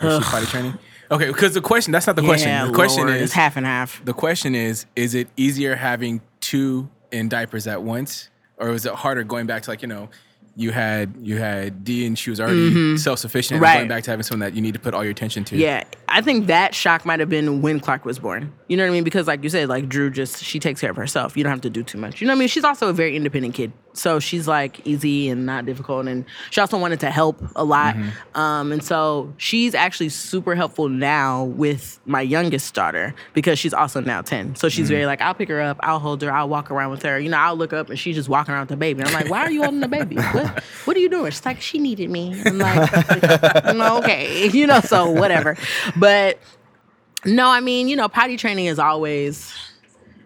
Or 0.00 0.08
is 0.08 0.24
she 0.24 0.30
potty 0.30 0.46
training? 0.46 0.78
Okay, 1.12 1.26
because 1.28 1.54
the 1.54 1.60
question 1.60 1.92
that's 1.92 2.06
not 2.06 2.16
the 2.16 2.22
question. 2.22 2.48
Yeah, 2.48 2.66
the 2.66 2.72
question 2.72 3.04
Lord, 3.06 3.16
is 3.16 3.22
it's 3.24 3.32
half 3.32 3.56
and 3.56 3.66
half. 3.66 4.04
the 4.04 4.14
question 4.14 4.54
is 4.54 4.86
is 4.96 5.14
it 5.14 5.28
easier 5.36 5.76
having 5.76 6.20
two 6.40 6.88
in 7.10 7.28
diapers 7.28 7.66
at 7.66 7.82
once 7.82 8.30
or 8.56 8.70
was 8.70 8.86
it 8.86 8.94
harder 8.94 9.22
going 9.22 9.46
back 9.46 9.62
to 9.62 9.70
like 9.70 9.82
you 9.82 9.88
know 9.88 10.08
you 10.54 10.70
had 10.70 11.14
you 11.18 11.38
had 11.38 11.82
D 11.84 12.04
and 12.06 12.18
she 12.18 12.28
was 12.28 12.38
already 12.40 12.96
self 12.98 13.18
sufficient 13.18 13.56
Mm-hmm. 13.56 13.64
Right. 13.64 13.76
going 13.78 13.88
back 13.88 14.04
to 14.04 14.10
having 14.10 14.22
someone 14.22 14.40
that 14.48 14.54
you 14.54 14.60
need 14.62 14.74
to 14.74 14.80
put 14.80 14.92
all 14.94 15.02
your 15.02 15.10
attention 15.10 15.44
to. 15.44 15.56
Yeah, 15.56 15.84
I 16.08 16.20
think 16.20 16.46
that 16.48 16.74
shock 16.74 17.06
might 17.06 17.20
have 17.20 17.30
been 17.30 17.62
when 17.62 17.80
Clark 17.80 18.04
was 18.04 18.18
born. 18.18 18.52
You 18.68 18.76
know 18.76 18.82
what 18.84 18.90
I 18.90 18.92
mean? 18.92 19.04
Because 19.04 19.26
like 19.26 19.42
you 19.42 19.48
said, 19.48 19.68
like 19.70 19.88
Drew 19.88 20.10
just 20.10 20.42
she 20.44 20.58
takes 20.58 20.80
care 20.80 20.90
of 20.90 20.96
herself. 20.96 21.36
You 21.38 21.42
don't 21.44 21.52
have 21.52 21.62
to 21.62 21.70
do 21.70 21.82
too 21.82 21.96
much. 21.98 22.20
You 22.20 22.26
know 22.26 22.32
what 22.32 22.36
I 22.36 22.40
mean? 22.40 22.48
She's 22.48 22.64
also 22.64 22.88
a 22.88 22.92
very 22.92 23.16
independent 23.16 23.54
kid, 23.54 23.72
so 23.94 24.18
she's 24.18 24.48
like 24.48 24.86
easy 24.86 25.28
and 25.28 25.44
not 25.46 25.66
difficult. 25.66 26.06
And 26.06 26.24
she 26.50 26.60
also 26.60 26.78
wanted 26.78 27.00
to 27.00 27.10
help 27.10 27.40
a 27.56 27.64
lot. 27.64 27.96
Um, 28.34 28.72
and 28.72 28.82
so 28.82 29.32
she's 29.36 29.74
actually 29.74 30.08
super 30.08 30.54
helpful 30.54 30.88
now 30.88 31.44
with 31.44 32.00
my 32.06 32.20
youngest 32.20 32.74
daughter 32.74 33.14
because 33.34 33.58
she's 33.58 33.74
also 33.74 34.00
now 34.00 34.22
ten. 34.22 34.54
So 34.56 34.68
she's 34.68 34.88
very 34.88 35.06
like 35.06 35.20
I'll 35.20 35.34
pick 35.34 35.48
her 35.48 35.60
up, 35.60 35.78
I'll 35.80 35.98
hold 35.98 36.22
her, 36.22 36.32
I'll 36.32 36.48
walk 36.48 36.70
around 36.70 36.90
with 36.90 37.02
her. 37.02 37.18
You 37.18 37.28
know, 37.28 37.38
I'll 37.38 37.56
look 37.56 37.72
up 37.72 37.90
and 37.90 37.98
she's 37.98 38.16
just 38.16 38.28
walking 38.28 38.54
around 38.54 38.62
with 38.62 38.70
the 38.70 38.76
baby. 38.76 39.00
And 39.00 39.08
I'm 39.08 39.14
like, 39.14 39.30
why 39.30 39.40
are 39.40 39.50
you 39.50 39.62
holding 39.62 39.80
the 39.80 39.88
baby? 39.88 40.16
What, 40.32 40.62
what 40.84 40.96
are 40.96 41.00
you 41.00 41.10
doing? 41.10 41.30
She's 41.30 41.44
like, 41.44 41.60
she 41.60 41.78
needed 41.78 42.08
me. 42.08 42.40
I'm 42.46 42.58
like, 42.58 43.74
"No, 43.74 43.98
okay, 43.98 44.48
you 44.52 44.66
know, 44.66 44.80
so 44.80 45.10
whatever. 45.10 45.56
But 45.96 46.38
no, 47.24 47.48
I 47.48 47.60
mean, 47.60 47.88
you 47.88 47.96
know, 47.96 48.08
potty 48.08 48.36
training 48.36 48.66
is 48.66 48.78
always 48.78 49.54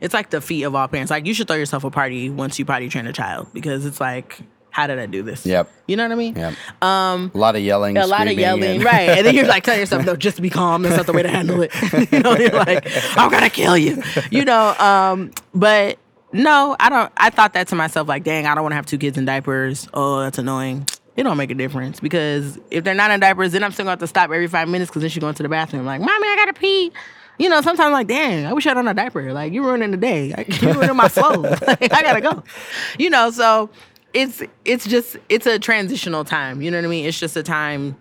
it's 0.00 0.14
like 0.14 0.30
the 0.30 0.40
feat 0.40 0.64
of 0.64 0.74
all 0.74 0.86
parents. 0.88 1.10
Like 1.10 1.26
you 1.26 1.34
should 1.34 1.46
throw 1.48 1.56
yourself 1.56 1.84
a 1.84 1.90
party 1.90 2.30
once 2.30 2.58
you 2.58 2.64
potty 2.64 2.88
train 2.88 3.06
a 3.06 3.12
child 3.12 3.48
because 3.52 3.86
it's 3.86 4.00
like 4.00 4.40
how 4.76 4.86
did 4.86 4.98
I 4.98 5.06
do 5.06 5.22
this? 5.22 5.46
Yep. 5.46 5.70
You 5.86 5.96
know 5.96 6.02
what 6.04 6.12
I 6.12 6.16
mean? 6.16 6.36
Yeah. 6.36 6.52
Um, 6.82 7.30
a 7.34 7.38
lot 7.38 7.56
of 7.56 7.62
yelling. 7.62 7.96
A 7.96 8.06
lot 8.06 8.28
of 8.28 8.34
yelling, 8.34 8.62
and- 8.62 8.84
right? 8.84 9.08
And 9.08 9.26
then 9.26 9.34
you're 9.34 9.46
like 9.46 9.64
telling 9.64 9.80
yourself, 9.80 10.04
no, 10.04 10.16
just 10.16 10.42
be 10.42 10.50
calm. 10.50 10.82
That's 10.82 10.98
not 10.98 11.06
the 11.06 11.14
way 11.14 11.22
to 11.22 11.30
handle 11.30 11.62
it. 11.62 11.72
you 12.12 12.20
know, 12.20 12.36
you're 12.36 12.50
like, 12.50 12.86
I'm 13.16 13.30
gonna 13.30 13.48
kill 13.48 13.78
you. 13.78 14.02
You 14.30 14.44
know, 14.44 14.74
um, 14.78 15.30
but 15.54 15.98
no, 16.32 16.76
I 16.78 16.90
don't. 16.90 17.10
I 17.16 17.30
thought 17.30 17.54
that 17.54 17.68
to 17.68 17.74
myself, 17.74 18.06
like, 18.06 18.22
dang, 18.22 18.46
I 18.46 18.54
don't 18.54 18.64
want 18.64 18.72
to 18.72 18.76
have 18.76 18.84
two 18.84 18.98
kids 18.98 19.16
in 19.16 19.24
diapers. 19.24 19.88
Oh, 19.94 20.20
that's 20.20 20.36
annoying. 20.36 20.86
It 21.16 21.22
don't 21.22 21.38
make 21.38 21.50
a 21.50 21.54
difference 21.54 21.98
because 21.98 22.58
if 22.70 22.84
they're 22.84 22.94
not 22.94 23.10
in 23.10 23.20
diapers, 23.20 23.52
then 23.52 23.64
I'm 23.64 23.72
still 23.72 23.84
gonna 23.84 23.92
have 23.92 24.00
to 24.00 24.06
stop 24.06 24.24
every 24.24 24.46
five 24.46 24.68
minutes 24.68 24.90
because 24.90 25.00
then 25.00 25.08
she's 25.08 25.22
going 25.22 25.34
to 25.36 25.42
the 25.42 25.48
bathroom. 25.48 25.86
Like, 25.86 26.02
mommy, 26.02 26.28
I 26.28 26.36
gotta 26.36 26.52
pee. 26.52 26.92
You 27.38 27.48
know, 27.48 27.60
sometimes 27.60 27.80
I'm 27.86 27.92
like, 27.92 28.06
dang, 28.06 28.46
I 28.46 28.52
wish 28.52 28.66
I 28.66 28.70
had 28.70 28.78
on 28.78 28.88
a 28.88 28.94
diaper. 28.94 29.32
Like, 29.32 29.52
you're 29.52 29.64
ruining 29.64 29.90
the 29.90 29.96
day. 29.96 30.32
Like, 30.36 30.60
you're 30.62 30.72
ruining 30.74 30.96
my 30.96 31.08
flow. 31.08 31.30
like, 31.66 31.92
I 31.92 32.02
gotta 32.02 32.20
go. 32.20 32.42
You 32.98 33.10
know, 33.10 33.30
so 33.30 33.70
it's 34.14 34.42
it's 34.64 34.86
just 34.86 35.16
it's 35.28 35.46
a 35.46 35.58
transitional 35.58 36.24
time. 36.24 36.62
You 36.62 36.70
know 36.70 36.78
what 36.78 36.84
I 36.86 36.88
mean? 36.88 37.04
It's 37.04 37.18
just 37.20 37.36
a 37.36 37.42
time 37.42 37.96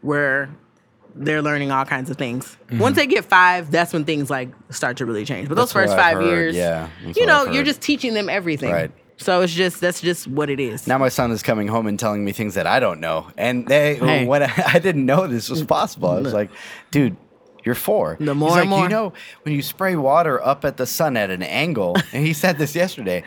where 0.00 0.48
they're 1.14 1.42
learning 1.42 1.70
all 1.70 1.84
kinds 1.84 2.10
of 2.10 2.16
things. 2.16 2.56
Once 2.72 2.96
they 2.96 3.06
get 3.06 3.24
five, 3.24 3.70
that's 3.70 3.92
when 3.92 4.04
things 4.04 4.30
like 4.30 4.48
start 4.70 4.96
to 4.96 5.06
really 5.06 5.24
change. 5.24 5.48
But 5.48 5.56
those 5.56 5.68
Mm-hmm. 5.70 5.78
First 5.90 5.94
5 5.96 6.16
heard, 6.16 6.24
years, 6.24 6.56
yeah, 6.56 6.88
you 7.14 7.26
know, 7.26 7.44
you're 7.44 7.64
just 7.64 7.80
teaching 7.82 8.14
them 8.14 8.28
everything. 8.28 8.72
Right. 8.72 8.90
So 9.18 9.42
it's 9.42 9.52
just 9.52 9.80
that's 9.80 10.00
just 10.00 10.26
what 10.26 10.50
it 10.50 10.58
is. 10.58 10.86
Now 10.88 10.98
my 10.98 11.10
son 11.10 11.30
is 11.30 11.42
coming 11.42 11.68
home 11.68 11.86
and 11.86 11.98
telling 12.00 12.24
me 12.24 12.32
things 12.32 12.54
that 12.54 12.66
I 12.66 12.80
don't 12.80 12.98
know, 12.98 13.28
and 13.36 13.68
they 13.68 13.94
Hey. 13.96 14.24
when 14.24 14.42
I, 14.42 14.50
I 14.74 14.78
didn't 14.80 15.06
know 15.06 15.26
this 15.28 15.48
was 15.48 15.62
possible. 15.62 16.08
I 16.08 16.20
was 16.20 16.32
like, 16.32 16.50
dude. 16.90 17.16
You're 17.64 17.74
four. 17.74 18.16
The 18.18 18.26
He's 18.26 18.34
more 18.34 18.50
like, 18.50 18.68
more. 18.68 18.82
you 18.84 18.88
know, 18.88 19.12
when 19.42 19.54
you 19.54 19.62
spray 19.62 19.96
water 19.96 20.44
up 20.44 20.64
at 20.64 20.76
the 20.76 20.86
sun 20.86 21.16
at 21.16 21.30
an 21.30 21.42
angle, 21.42 21.96
and 22.12 22.26
he 22.26 22.32
said 22.32 22.58
this 22.58 22.74
yesterday, 22.74 23.22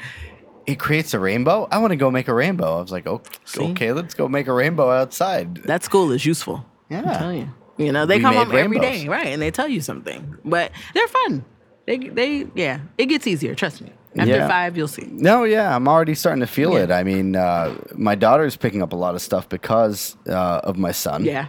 it 0.66 0.80
creates 0.80 1.14
a 1.14 1.20
rainbow. 1.20 1.68
I 1.72 1.78
want 1.78 1.92
to 1.92 1.96
go 1.96 2.10
make 2.12 2.28
a 2.28 2.34
rainbow. 2.34 2.78
I 2.78 2.82
was 2.82 2.92
like, 2.92 3.08
See? 3.46 3.64
okay, 3.72 3.92
let's 3.94 4.14
go 4.14 4.28
make 4.28 4.48
a 4.48 4.54
rainbow 4.54 4.90
outside. 4.92 5.56
that 5.66 5.84
school 5.84 6.12
is 6.12 6.26
useful. 6.26 6.66
Yeah. 6.90 7.00
I'm 7.02 7.18
telling 7.20 7.38
you. 7.40 7.50
You 7.86 7.92
know, 7.92 8.06
they 8.06 8.18
We 8.18 8.22
come 8.24 8.36
home 8.36 8.50
rainbows. 8.52 8.80
day, 8.82 9.08
right? 9.08 9.28
And 9.28 9.42
they 9.42 9.52
tell 9.52 9.68
you 9.68 9.82
something. 9.82 10.38
But 10.46 10.72
they're 10.94 11.08
fun. 11.08 11.44
They 11.86 11.98
they 11.98 12.48
yeah. 12.56 12.80
It 12.98 13.08
gets 13.08 13.28
easier, 13.28 13.54
trust 13.54 13.82
me. 13.82 13.92
After 14.18 14.32
Yeah. 14.32 14.48
five, 14.48 14.78
you'll 14.78 14.88
see. 14.88 15.06
No, 15.12 15.44
yeah, 15.44 15.76
I'm 15.76 15.88
already 15.90 16.16
starting 16.16 16.40
to 16.40 16.48
feel 16.48 16.72
Yeah. 16.74 16.84
it. 16.84 16.92
I 16.92 17.04
mean, 17.04 17.36
uh, 17.36 17.76
my 17.96 18.16
daughter's 18.16 18.56
picking 18.56 18.82
up 18.82 18.94
a 18.94 18.96
lot 18.96 19.14
of 19.14 19.22
stuff 19.22 19.50
because 19.50 20.16
uh, 20.28 20.62
of 20.64 20.78
my 20.78 20.92
son. 20.94 21.26
Yeah. 21.26 21.48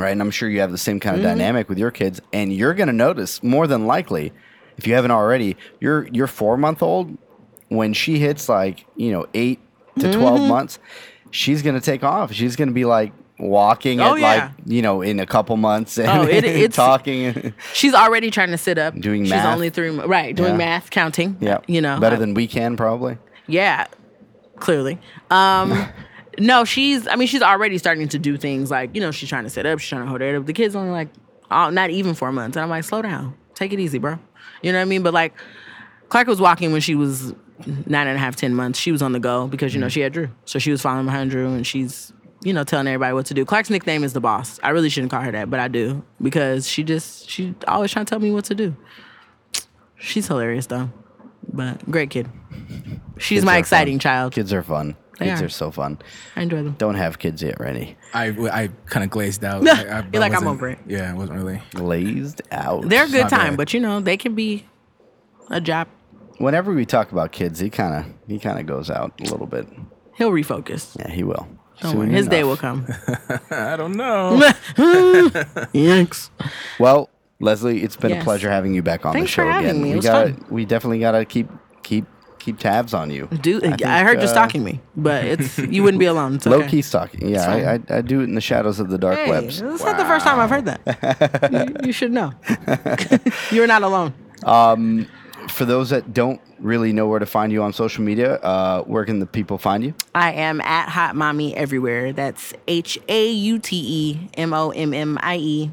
Right? 0.00 0.10
And 0.12 0.20
I'm 0.20 0.30
sure 0.30 0.48
you 0.48 0.60
have 0.60 0.72
the 0.72 0.78
same 0.78 0.98
kind 1.00 1.16
of 1.16 1.20
Mm-hmm. 1.22 1.38
dynamic 1.38 1.68
with 1.68 1.78
your 1.78 1.90
kids, 1.90 2.20
and 2.32 2.52
you're 2.52 2.74
going 2.74 2.86
to 2.88 2.92
notice 2.92 3.42
more 3.42 3.66
than 3.66 3.86
likely, 3.86 4.32
if 4.76 4.86
you 4.86 4.94
haven't 4.94 5.10
already, 5.10 5.56
your 5.80 6.06
your 6.08 6.26
four 6.26 6.56
month 6.56 6.82
old, 6.82 7.16
when 7.68 7.92
she 7.92 8.18
hits 8.18 8.48
like 8.48 8.86
you 8.96 9.12
know 9.12 9.26
eight 9.34 9.60
to 9.98 10.06
Mm-hmm. 10.06 10.20
twelve 10.20 10.40
months, 10.48 10.78
she's 11.30 11.62
going 11.62 11.74
to 11.74 11.80
take 11.80 12.02
off. 12.02 12.32
She's 12.32 12.56
going 12.56 12.68
to 12.68 12.74
be 12.74 12.84
like 12.84 13.12
walking 13.38 14.00
Oh, 14.00 14.14
at 14.16 14.20
yeah. 14.20 14.28
like 14.44 14.50
you 14.66 14.82
know 14.82 15.00
in 15.02 15.18
a 15.20 15.26
couple 15.26 15.56
months 15.56 15.98
and 15.98 16.08
Oh, 16.08 16.22
it- 16.24 16.44
it's- 16.44 16.74
talking. 16.76 17.52
She's 17.72 17.94
already 17.94 18.30
trying 18.30 18.50
to 18.50 18.58
sit 18.58 18.78
up. 18.78 18.94
Doing 18.98 19.24
She's 19.24 19.30
math. 19.32 19.54
only 19.54 19.70
three 19.70 19.90
right, 19.90 20.34
doing 20.36 20.52
Yeah. 20.52 20.56
math, 20.58 20.90
counting. 20.90 21.36
yeah, 21.40 21.58
You 21.66 21.80
know. 21.80 21.98
better 22.00 22.16
I- 22.16 22.18
than 22.20 22.34
we 22.34 22.46
can 22.46 22.76
probably. 22.76 23.18
Yeah, 23.46 23.86
clearly. 24.56 24.98
Um, 25.30 25.86
no, 26.40 26.64
she's. 26.64 27.06
I 27.06 27.16
mean, 27.16 27.28
she's 27.28 27.42
already 27.42 27.78
starting 27.78 28.08
to 28.08 28.18
do 28.18 28.36
things 28.36 28.70
like 28.70 28.94
you 28.94 29.00
know 29.00 29.10
she's 29.10 29.28
trying 29.28 29.44
to 29.44 29.50
set 29.50 29.66
up, 29.66 29.78
she's 29.78 29.88
trying 29.88 30.02
to 30.02 30.08
hold 30.08 30.22
it 30.22 30.34
up. 30.34 30.46
The 30.46 30.52
kid's 30.52 30.74
only 30.74 30.90
like, 30.90 31.08
oh, 31.50 31.70
not 31.70 31.90
even 31.90 32.14
four 32.14 32.32
months, 32.32 32.56
and 32.56 32.64
I'm 32.64 32.70
like, 32.70 32.84
slow 32.84 33.02
down, 33.02 33.34
take 33.54 33.72
it 33.72 33.80
easy, 33.80 33.98
bro. 33.98 34.18
You 34.62 34.72
know 34.72 34.78
what 34.78 34.82
I 34.82 34.86
mean? 34.86 35.02
But 35.02 35.14
like, 35.14 35.34
Clark 36.08 36.26
was 36.26 36.40
walking 36.40 36.72
when 36.72 36.80
she 36.80 36.94
was 36.94 37.34
nine 37.66 38.06
and 38.06 38.16
a 38.16 38.18
half, 38.18 38.36
ten 38.36 38.54
months. 38.54 38.78
She 38.78 38.92
was 38.92 39.02
on 39.02 39.12
the 39.12 39.20
go 39.20 39.46
because 39.46 39.74
you 39.74 39.80
know 39.80 39.86
mm-hmm. 39.86 39.92
she 39.92 40.00
had 40.00 40.12
Drew, 40.12 40.30
so 40.44 40.58
she 40.58 40.70
was 40.70 40.80
following 40.80 41.06
behind 41.06 41.30
Drew, 41.30 41.52
and 41.52 41.66
she's 41.66 42.12
you 42.42 42.52
know 42.52 42.64
telling 42.64 42.86
everybody 42.86 43.12
what 43.12 43.26
to 43.26 43.34
do. 43.34 43.44
Clark's 43.44 43.70
nickname 43.70 44.04
is 44.04 44.12
the 44.12 44.20
boss. 44.20 44.58
I 44.62 44.70
really 44.70 44.88
shouldn't 44.88 45.10
call 45.10 45.20
her 45.20 45.32
that, 45.32 45.50
but 45.50 45.60
I 45.60 45.68
do 45.68 46.02
because 46.22 46.66
she 46.66 46.82
just 46.82 47.28
she 47.28 47.54
always 47.68 47.90
trying 47.90 48.06
to 48.06 48.10
tell 48.10 48.20
me 48.20 48.30
what 48.30 48.46
to 48.46 48.54
do. 48.54 48.76
She's 49.96 50.26
hilarious 50.26 50.66
though, 50.66 50.90
but 51.52 51.88
great 51.90 52.10
kid. 52.10 52.28
She's 53.18 53.38
Kids 53.38 53.44
my 53.44 53.52
are 53.52 53.54
fun. 53.54 53.60
exciting 53.60 53.98
child. 53.98 54.32
Kids 54.32 54.52
are 54.52 54.62
fun. 54.62 54.96
They 55.20 55.26
Kids 55.26 55.42
are. 55.42 55.44
are 55.46 55.48
so 55.50 55.70
fun. 55.70 55.98
I 56.34 56.42
enjoy 56.42 56.62
them. 56.64 56.74
Don't 56.78 56.96
have 56.96 57.18
kids 57.20 57.42
yet, 57.42 57.60
Rennie. 57.60 57.96
I, 58.14 58.28
I 58.50 58.70
kind 58.86 59.04
of 59.04 59.10
glazed 59.10 59.44
out. 59.44 59.62
You're 59.62 59.72
I, 59.74 59.98
I, 60.00 60.04
I 60.12 60.18
like, 60.18 60.32
I'm 60.32 60.44
wasn't- 60.44 60.46
over 60.48 60.68
it. 60.70 60.78
Yeah, 60.88 61.12
it 61.12 61.16
wasn't 61.16 61.38
really. 61.38 61.62
Glazed 61.74 62.42
out. 62.50 62.88
They're 62.88 63.04
a 63.04 63.08
good 63.08 63.24
My 63.24 63.28
time, 63.28 63.50
bad. 63.52 63.56
but 63.58 63.72
you 63.74 63.80
know 63.80 64.00
they 64.00 64.16
can 64.16 64.34
be 64.34 64.64
a 65.50 65.60
job. 65.60 65.86
Whenever 66.38 66.72
we 66.72 66.84
talk 66.86 67.12
about 67.12 67.32
kids, 67.32 67.60
he 67.60 67.68
kind 67.70 67.94
of 67.94 68.12
he 68.26 68.38
kind 68.38 68.58
of 68.58 68.66
goes 68.66 68.90
out 68.90 69.12
a 69.20 69.24
little 69.24 69.46
bit. 69.46 69.68
He'll 70.16 70.30
refocus. 70.32 70.98
Yeah, 70.98 71.10
he 71.10 71.22
will. 71.22 71.46
Don't 71.80 71.92
Soon 71.92 71.98
worry, 72.00 72.10
his 72.12 72.26
day 72.28 72.44
will 72.44 72.56
come. 72.56 72.86
I 73.50 73.76
don't 73.76 73.92
know. 73.92 74.40
Yanks. 75.72 76.30
Well, 76.78 77.08
Leslie, 77.40 77.82
it's 77.82 77.96
been 77.96 78.12
a 78.12 78.22
pleasure 78.22 78.50
having 78.50 78.74
you 78.74 78.82
back 78.82 79.04
on 79.06 79.12
Thanks 79.12 79.30
the 79.30 79.34
for 79.36 79.42
show 79.44 79.50
having 79.50 79.70
again. 79.70 79.82
me. 79.82 79.88
It 79.88 79.92
We 79.92 79.96
was 79.96 80.04
got 80.06 80.26
fun. 80.28 80.44
we 80.50 80.64
definitely 80.64 80.98
got 81.00 81.12
to 81.12 81.24
keep 81.24 81.48
keep 81.82 82.04
keep 82.40 82.58
tabs 82.58 82.94
on 82.94 83.10
you. 83.10 83.28
Dude, 83.40 83.64
I, 83.64 83.68
think, 83.76 83.82
heard 83.82 84.18
you 84.18 84.24
uh, 84.24 84.28
stalking 84.28 84.64
me, 84.64 84.80
but 84.96 85.24
it's 85.24 85.58
you 85.58 85.82
wouldn't 85.82 86.00
be 86.00 86.06
alone. 86.06 86.34
It's 86.36 86.46
Low 86.50 86.60
okay. 86.60 86.68
key 86.68 86.82
stalking. 86.82 87.28
Yeah, 87.28 87.48
I, 87.48 87.74
I, 87.94 87.98
I 87.98 88.00
do 88.00 88.20
it 88.20 88.24
in 88.24 88.34
the 88.34 88.40
shadows 88.40 88.80
of 88.80 88.88
the 88.90 88.98
dark 88.98 89.18
Hey, 89.18 89.30
webs. 89.30 89.60
it's 89.60 89.84
not 89.84 89.96
the 89.96 90.04
first 90.04 90.26
time 90.26 90.40
I've 90.40 90.50
heard 90.50 90.64
that. 90.64 91.50
you, 91.82 91.86
you 91.86 91.92
should 91.92 92.12
know. 92.12 92.32
You're 93.50 93.66
not 93.66 93.82
alone. 93.82 94.14
For 95.48 95.64
those 95.64 95.90
that 95.90 96.12
don't 96.12 96.40
really 96.58 96.92
know 96.92 97.08
where 97.08 97.18
to 97.18 97.26
find 97.26 97.50
you 97.50 97.62
on 97.62 97.72
social 97.72 98.04
media, 98.04 98.34
uh, 98.36 98.82
where 98.82 99.04
can 99.04 99.18
the 99.18 99.26
people 99.26 99.58
find 99.58 99.82
you? 99.82 99.94
I 100.14 100.32
am 100.32 100.60
at 100.60 100.90
Haute 100.90 101.16
Mommie 101.16 101.56
everywhere. 101.56 102.12
That's 102.12 102.52
H 102.68 102.98
A 103.08 103.30
U 103.30 103.58
T 103.58 103.76
E 103.76 104.28
M 104.34 104.52
O 104.52 104.70
M 104.70 104.94
M 104.94 105.18
I 105.22 105.36
E. 105.38 105.70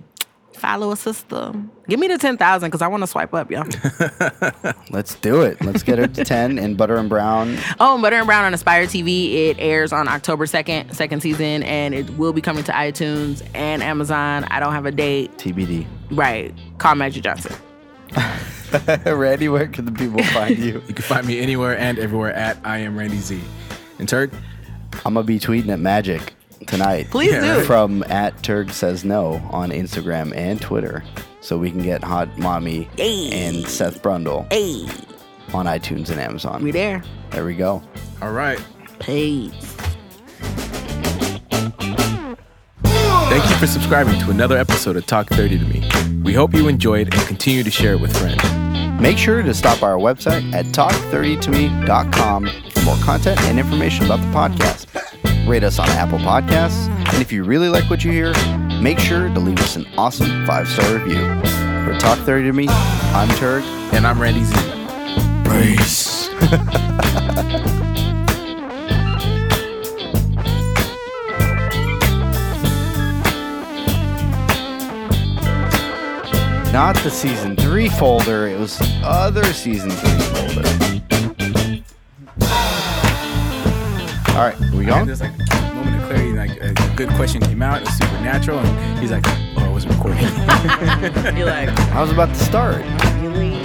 Follow 0.58 0.92
a 0.92 0.98
sister. 0.98 1.54
Give 1.88 2.00
me 2.00 2.08
the 2.08 2.18
ten 2.18 2.38
thousand 2.38 2.70
because 2.70 2.82
I 2.82 2.88
want 2.88 3.04
to 3.04 3.08
swipe 3.08 3.34
up, 3.34 3.52
y'all. 3.52 3.66
Let's 4.90 5.16
do 5.16 5.42
it. 5.42 5.64
Let's 5.64 5.84
get 5.84 6.00
her 6.00 6.08
to 6.08 6.26
ten 6.26 6.58
in 6.58 6.76
Butter 6.76 6.96
and 6.98 7.08
Brown. 7.08 7.58
Oh, 7.80 7.94
and 7.94 8.02
Butter 8.02 8.18
and 8.18 8.26
Brown 8.26 8.46
on 8.46 8.54
Aspire 8.54 8.86
TV. 8.86 9.34
It 9.50 9.58
airs 9.60 9.94
on 9.94 10.08
October 10.08 10.46
2nd, 10.46 10.94
second 10.96 11.22
season, 11.22 11.64
and 11.64 11.94
it 11.94 12.10
will 12.18 12.34
be 12.34 12.42
coming 12.42 12.64
to 12.66 12.72
iTunes 12.72 13.46
and 13.54 13.84
Amazon. 13.84 14.46
I 14.46 14.60
don't 14.60 14.74
have 14.74 14.86
a 14.86 14.92
date. 14.92 15.38
TBD. 15.38 15.86
Right. 16.12 16.54
Call 16.80 16.96
Magic 16.96 17.24
Johnson. 17.24 17.56
Randy, 19.06 19.50
where 19.50 19.68
can 19.68 19.86
the 19.86 19.92
people 19.92 20.24
find 20.24 20.58
you? 20.58 20.82
You 20.88 20.94
can 20.94 21.04
find 21.04 21.28
me 21.28 21.40
anywhere 21.40 21.78
and 21.78 22.00
everywhere 22.00 22.34
at 22.34 22.58
I 22.64 22.80
am 22.80 22.98
Randy 22.98 23.18
Z. 23.18 23.40
And 24.00 24.08
Turg, 24.10 24.32
I'm 25.06 25.14
gonna 25.14 25.24
be 25.24 25.40
tweeting 25.40 25.70
at 25.70 25.80
Magic 25.80 26.34
tonight. 26.66 27.08
Please 27.12 27.32
do. 27.32 27.62
From 27.64 28.04
at 28.04 28.42
Turg 28.44 28.72
says 28.72 29.04
no 29.06 29.42
on 29.52 29.70
Instagram 29.72 30.36
and 30.36 30.60
Twitter, 30.62 31.04
so 31.42 31.58
we 31.58 31.70
can 31.72 31.82
get 31.84 32.04
Haute 32.04 32.38
Mommie 32.38 32.88
Hey. 32.98 33.30
and 33.48 33.68
Seth 33.68 34.02
Brundle 34.02 34.52
Hey, 34.52 34.86
on 35.54 35.66
iTunes 35.66 36.10
and 36.10 36.20
Amazon. 36.20 36.64
we 36.64 36.72
there. 36.72 37.04
There 37.32 37.46
we 37.46 37.54
go. 37.56 37.82
all 38.22 38.32
right. 38.32 38.60
Peace. 39.00 39.76
Thank 43.30 43.50
you 43.50 43.56
for 43.58 43.68
subscribing 43.68 44.18
to 44.22 44.32
another 44.32 44.58
episode 44.58 44.96
of 44.96 45.06
Talk 45.06 45.28
30 45.30 45.60
to 45.60 45.66
Me. 45.66 45.88
We 46.24 46.34
hope 46.34 46.54
you 46.56 46.68
enjoyed 46.68 47.14
and 47.14 47.28
continue 47.28 47.64
to 47.64 47.70
share 47.70 47.94
it 47.94 48.00
with 48.02 48.16
friends. 48.18 48.42
Make 49.02 49.18
sure 49.18 49.44
to 49.44 49.54
stop 49.54 49.80
by 49.80 49.90
our 49.92 49.98
website 49.98 50.52
at 50.54 50.66
talk30tome.com 50.68 52.48
for 52.72 52.82
more 52.82 52.96
content 53.04 53.40
and 53.42 53.60
information 53.60 54.06
about 54.06 54.20
the 54.22 54.28
podcast. 54.28 54.86
Rate 55.48 55.64
us 55.64 55.80
on 55.80 55.88
Apple 55.92 56.20
Podcasts, 56.20 56.90
and 57.14 57.22
if 57.22 57.32
you 57.32 57.46
really 57.46 57.70
like 57.70 57.90
what 57.90 58.04
you 58.04 58.12
hear, 58.12 58.34
make 58.82 59.00
sure 59.00 59.30
to 59.30 59.40
leave 59.40 59.58
us 59.60 59.78
an 59.78 59.88
awesome 59.98 60.46
five 60.46 60.68
star 60.68 60.96
review. 60.96 61.16
For 61.86 61.98
Talk 62.00 62.20
30 62.20 62.48
to 62.48 62.54
Me, 62.54 62.68
I'm 62.68 63.30
Turg. 63.38 63.64
And 63.94 64.06
I'm 64.06 64.22
Randy 64.22 64.44
Z. 64.44 64.54
Peace. 65.46 66.30
Not 76.74 76.98
the 76.98 77.10
season 77.10 77.56
three 77.56 77.88
folder, 77.88 78.48
it 78.48 78.60
was 78.60 78.78
the 78.78 79.02
other 79.02 79.46
season 79.46 79.92
three 79.92 80.20
folder. 80.20 80.97
All 84.38 84.44
right, 84.44 84.60
we 84.72 84.80
And 84.80 84.88
going? 84.88 85.06
there's 85.08 85.22
like 85.22 85.32
a 85.32 85.74
moment 85.74 85.96
of 85.96 86.04
clarity, 86.04 86.32
like 86.34 86.62
a 86.62 86.72
good 86.96 87.10
question 87.16 87.42
came 87.42 87.64
out, 87.64 87.82
it 87.82 87.86
was 87.86 87.98
supernatural, 87.98 88.60
and 88.60 89.00
he's 89.00 89.10
like, 89.12 89.24
oh, 89.28 89.66
I 89.66 89.70
wasn't 89.70 89.96
recording. 89.96 90.22
You're 91.38 91.48
like, 91.48 91.70
I 91.92 92.02
was 92.02 92.12
about 92.12 92.30
to 92.30 92.36
start. 92.36 92.76
really? 93.20 93.58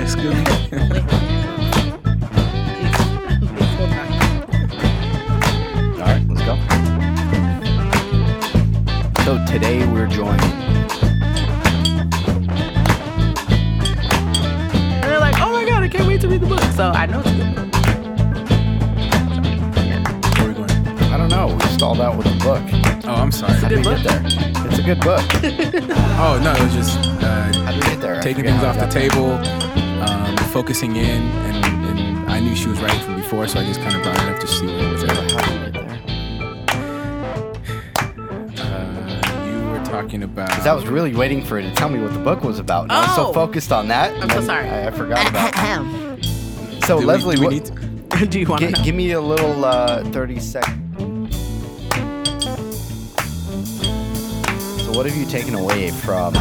Excuse 0.00 0.34
me. 0.34 0.44
All 5.92 6.04
right, 6.04 6.24
let's 6.28 6.44
go. 6.46 6.56
So 9.24 9.44
today 9.52 9.86
we're 9.86 10.06
joined. 10.06 10.40
And 14.94 15.02
they're 15.02 15.20
like, 15.20 15.38
oh 15.40 15.52
my 15.52 15.66
god, 15.66 15.82
I 15.82 15.88
can't 15.88 16.08
wait 16.08 16.22
to 16.22 16.28
read 16.28 16.40
the 16.40 16.46
book. 16.46 16.62
So 16.74 16.90
I 16.90 17.04
know 17.04 17.20
it's 17.20 17.28
a 17.28 17.34
good 17.34 17.67
stalled 21.78 22.00
out 22.00 22.16
with 22.16 22.26
a 22.26 22.36
book. 22.44 22.62
Oh, 23.04 23.14
I'm 23.14 23.30
sorry. 23.30 23.52
How 23.54 23.68
did 23.68 23.78
we 23.78 23.84
get 23.84 24.02
there? 24.02 24.22
It's 24.66 24.78
a 24.78 24.82
good 24.82 25.00
book. 25.00 25.22
Oh 26.20 26.36
no, 26.42 26.52
it 26.52 26.60
was 26.64 26.74
just 26.74 26.98
uh, 26.98 27.52
How 27.62 27.70
did 27.70 27.76
we 27.84 27.90
get 27.90 28.00
there? 28.00 28.16
I 28.16 28.20
taking 28.20 28.42
forget 28.44 28.60
things 28.60 28.62
how 28.64 28.70
off 28.70 28.74
we 28.74 28.80
the 28.80 28.86
got 28.86 28.92
there. 28.92 29.08
table, 29.08 30.02
um, 30.02 30.36
focusing 30.52 30.96
in, 30.96 31.22
and, 31.22 31.64
and 32.00 32.28
I 32.28 32.40
knew 32.40 32.56
she 32.56 32.66
was 32.68 32.80
writing 32.80 32.98
from 33.02 33.14
before, 33.14 33.46
so 33.46 33.60
I 33.60 33.64
just 33.66 33.80
kind 33.80 33.94
of 33.94 34.02
brought 34.02 34.16
it 34.20 34.28
up 34.28 34.40
to 34.40 34.46
see 34.48 34.66
what 34.66 34.74
it 34.74 34.92
was 34.92 35.04
at. 35.04 35.30
How 35.30 35.46
did 35.46 35.64
we 35.64 35.70
get 35.70 35.86
there? 38.56 38.64
Uh, 38.66 39.46
you 39.46 39.70
were 39.70 39.84
talking 39.84 40.24
about. 40.24 40.48
Because 40.48 40.66
I 40.66 40.72
was 40.74 40.86
really 40.88 41.14
waiting 41.14 41.44
for 41.44 41.56
it 41.58 41.62
to 41.68 41.72
tell 41.76 41.88
me 41.88 42.00
what 42.00 42.12
the 42.12 42.18
book 42.18 42.42
was 42.42 42.58
about. 42.58 42.82
And 42.84 42.92
I 42.92 43.06
was 43.06 43.14
so 43.14 43.28
Oh. 43.28 43.32
focused 43.32 43.70
on 43.70 43.86
that. 43.88 44.12
I'm 44.14 44.22
and 44.22 44.32
so 44.32 44.38
then 44.38 44.46
sorry. 44.46 44.68
I, 44.68 44.88
I 44.88 44.90
forgot 44.90 45.28
about 45.28 45.52
it. 46.24 46.24
So, 46.84 46.96
Do 46.96 47.00
we- 47.00 47.04
Leslie, 47.06 47.36
do 47.36 47.40
we 47.42 47.46
what, 47.46 47.52
need 47.54 47.64
to- 48.10 48.26
Do 48.26 48.40
you 48.40 48.46
want 48.48 48.62
to 48.62 48.72
gi- 48.72 48.82
give 48.82 48.94
me 48.96 49.12
a 49.12 49.20
little 49.20 49.64
uh, 49.64 50.02
30 50.10 50.40
second. 50.40 50.87
What 54.98 55.06
have 55.06 55.16
you 55.16 55.26
taken 55.26 55.54
away 55.54 55.92
from 55.92 56.32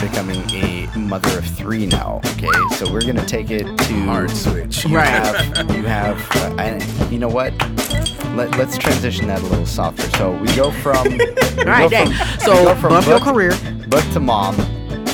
becoming 0.00 0.40
a 0.52 0.88
mother 0.96 1.36
of 1.36 1.44
three 1.44 1.84
now? 1.84 2.18
Okay, 2.32 2.48
so 2.74 2.90
we're 2.90 3.02
gonna 3.02 3.26
take 3.26 3.50
it 3.50 3.64
to 3.76 3.94
hard 4.06 4.30
switch. 4.30 4.86
You 4.86 4.96
Right. 4.96 5.06
have, 5.54 5.76
you 5.76 5.82
have, 5.82 6.16
uh, 6.36 6.62
and 6.62 7.12
you 7.12 7.18
know 7.18 7.28
what? 7.28 7.52
Let, 8.34 8.56
let's 8.56 8.78
transition 8.78 9.26
that 9.26 9.42
a 9.42 9.46
little 9.46 9.66
softer. 9.66 10.08
So 10.16 10.32
we 10.32 10.46
go 10.56 10.70
from, 10.70 11.08
we 11.10 11.20
All 11.20 11.64
right, 11.66 11.82
go 11.82 11.88
dang. 11.90 12.10
from, 12.10 12.40
So 12.40 12.52
we 12.58 12.64
go 12.68 12.74
from 12.76 12.88
bump 12.88 13.06
your 13.06 13.20
career. 13.20 13.50
book 13.88 14.04
to 14.14 14.20
mom. 14.20 14.56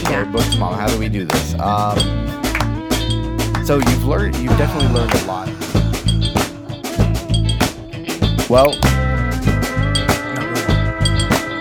Yeah. 0.05 0.23
book 0.23 0.45
to 0.53 0.59
mom. 0.61 0.75
How 0.75 0.87
do 0.87 0.97
we 0.97 1.09
do 1.09 1.25
this? 1.25 1.55
Um, 1.59 1.99
so 3.67 3.79
you've 3.79 4.05
learned, 4.05 4.37
you've 4.37 4.57
definitely 4.59 4.95
learned 4.95 5.13
a 5.13 5.25
lot. 5.25 5.49
Well, 8.49 8.79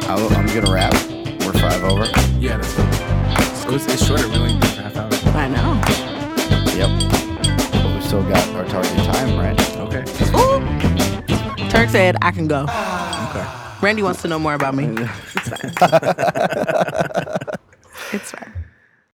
I'm 0.08 0.46
gonna 0.48 0.72
wrap. 0.72 1.05
We're 1.86 2.06
five 2.06 2.14
over. 2.14 2.40
Yeah, 2.40 2.58
that's 2.58 2.74
it. 3.66 3.72
was, 3.72 3.86
it's 3.86 4.06
shorter. 4.06 4.28
We 4.28 4.36
only 4.36 4.60
did 4.60 4.70
for 4.72 4.82
half 4.82 4.98
hour. 4.98 5.10
I 5.36 5.48
know. 5.48 5.82
Yep. 6.76 6.90
But 7.84 7.96
we 7.96 8.02
still 8.02 8.24
got 8.24 8.48
our 8.56 8.66
target 8.66 9.06
time, 9.06 9.38
right? 9.38 9.78
Okay. 9.78 10.04
Ooh. 10.36 11.70
Turg 11.70 11.90
said 11.90 12.18
I 12.22 12.32
can 12.32 12.48
go. 12.48 12.64
Okay. 12.64 13.46
Randy 13.82 14.02
wants 14.02 14.22
to 14.24 14.28
know 14.28 14.40
more 14.40 14.54
about 14.56 14.76
me. 14.76 14.96
It's 15.38 15.50
fine. 15.50 15.74
it's 18.14 18.32
fine. 18.32 18.45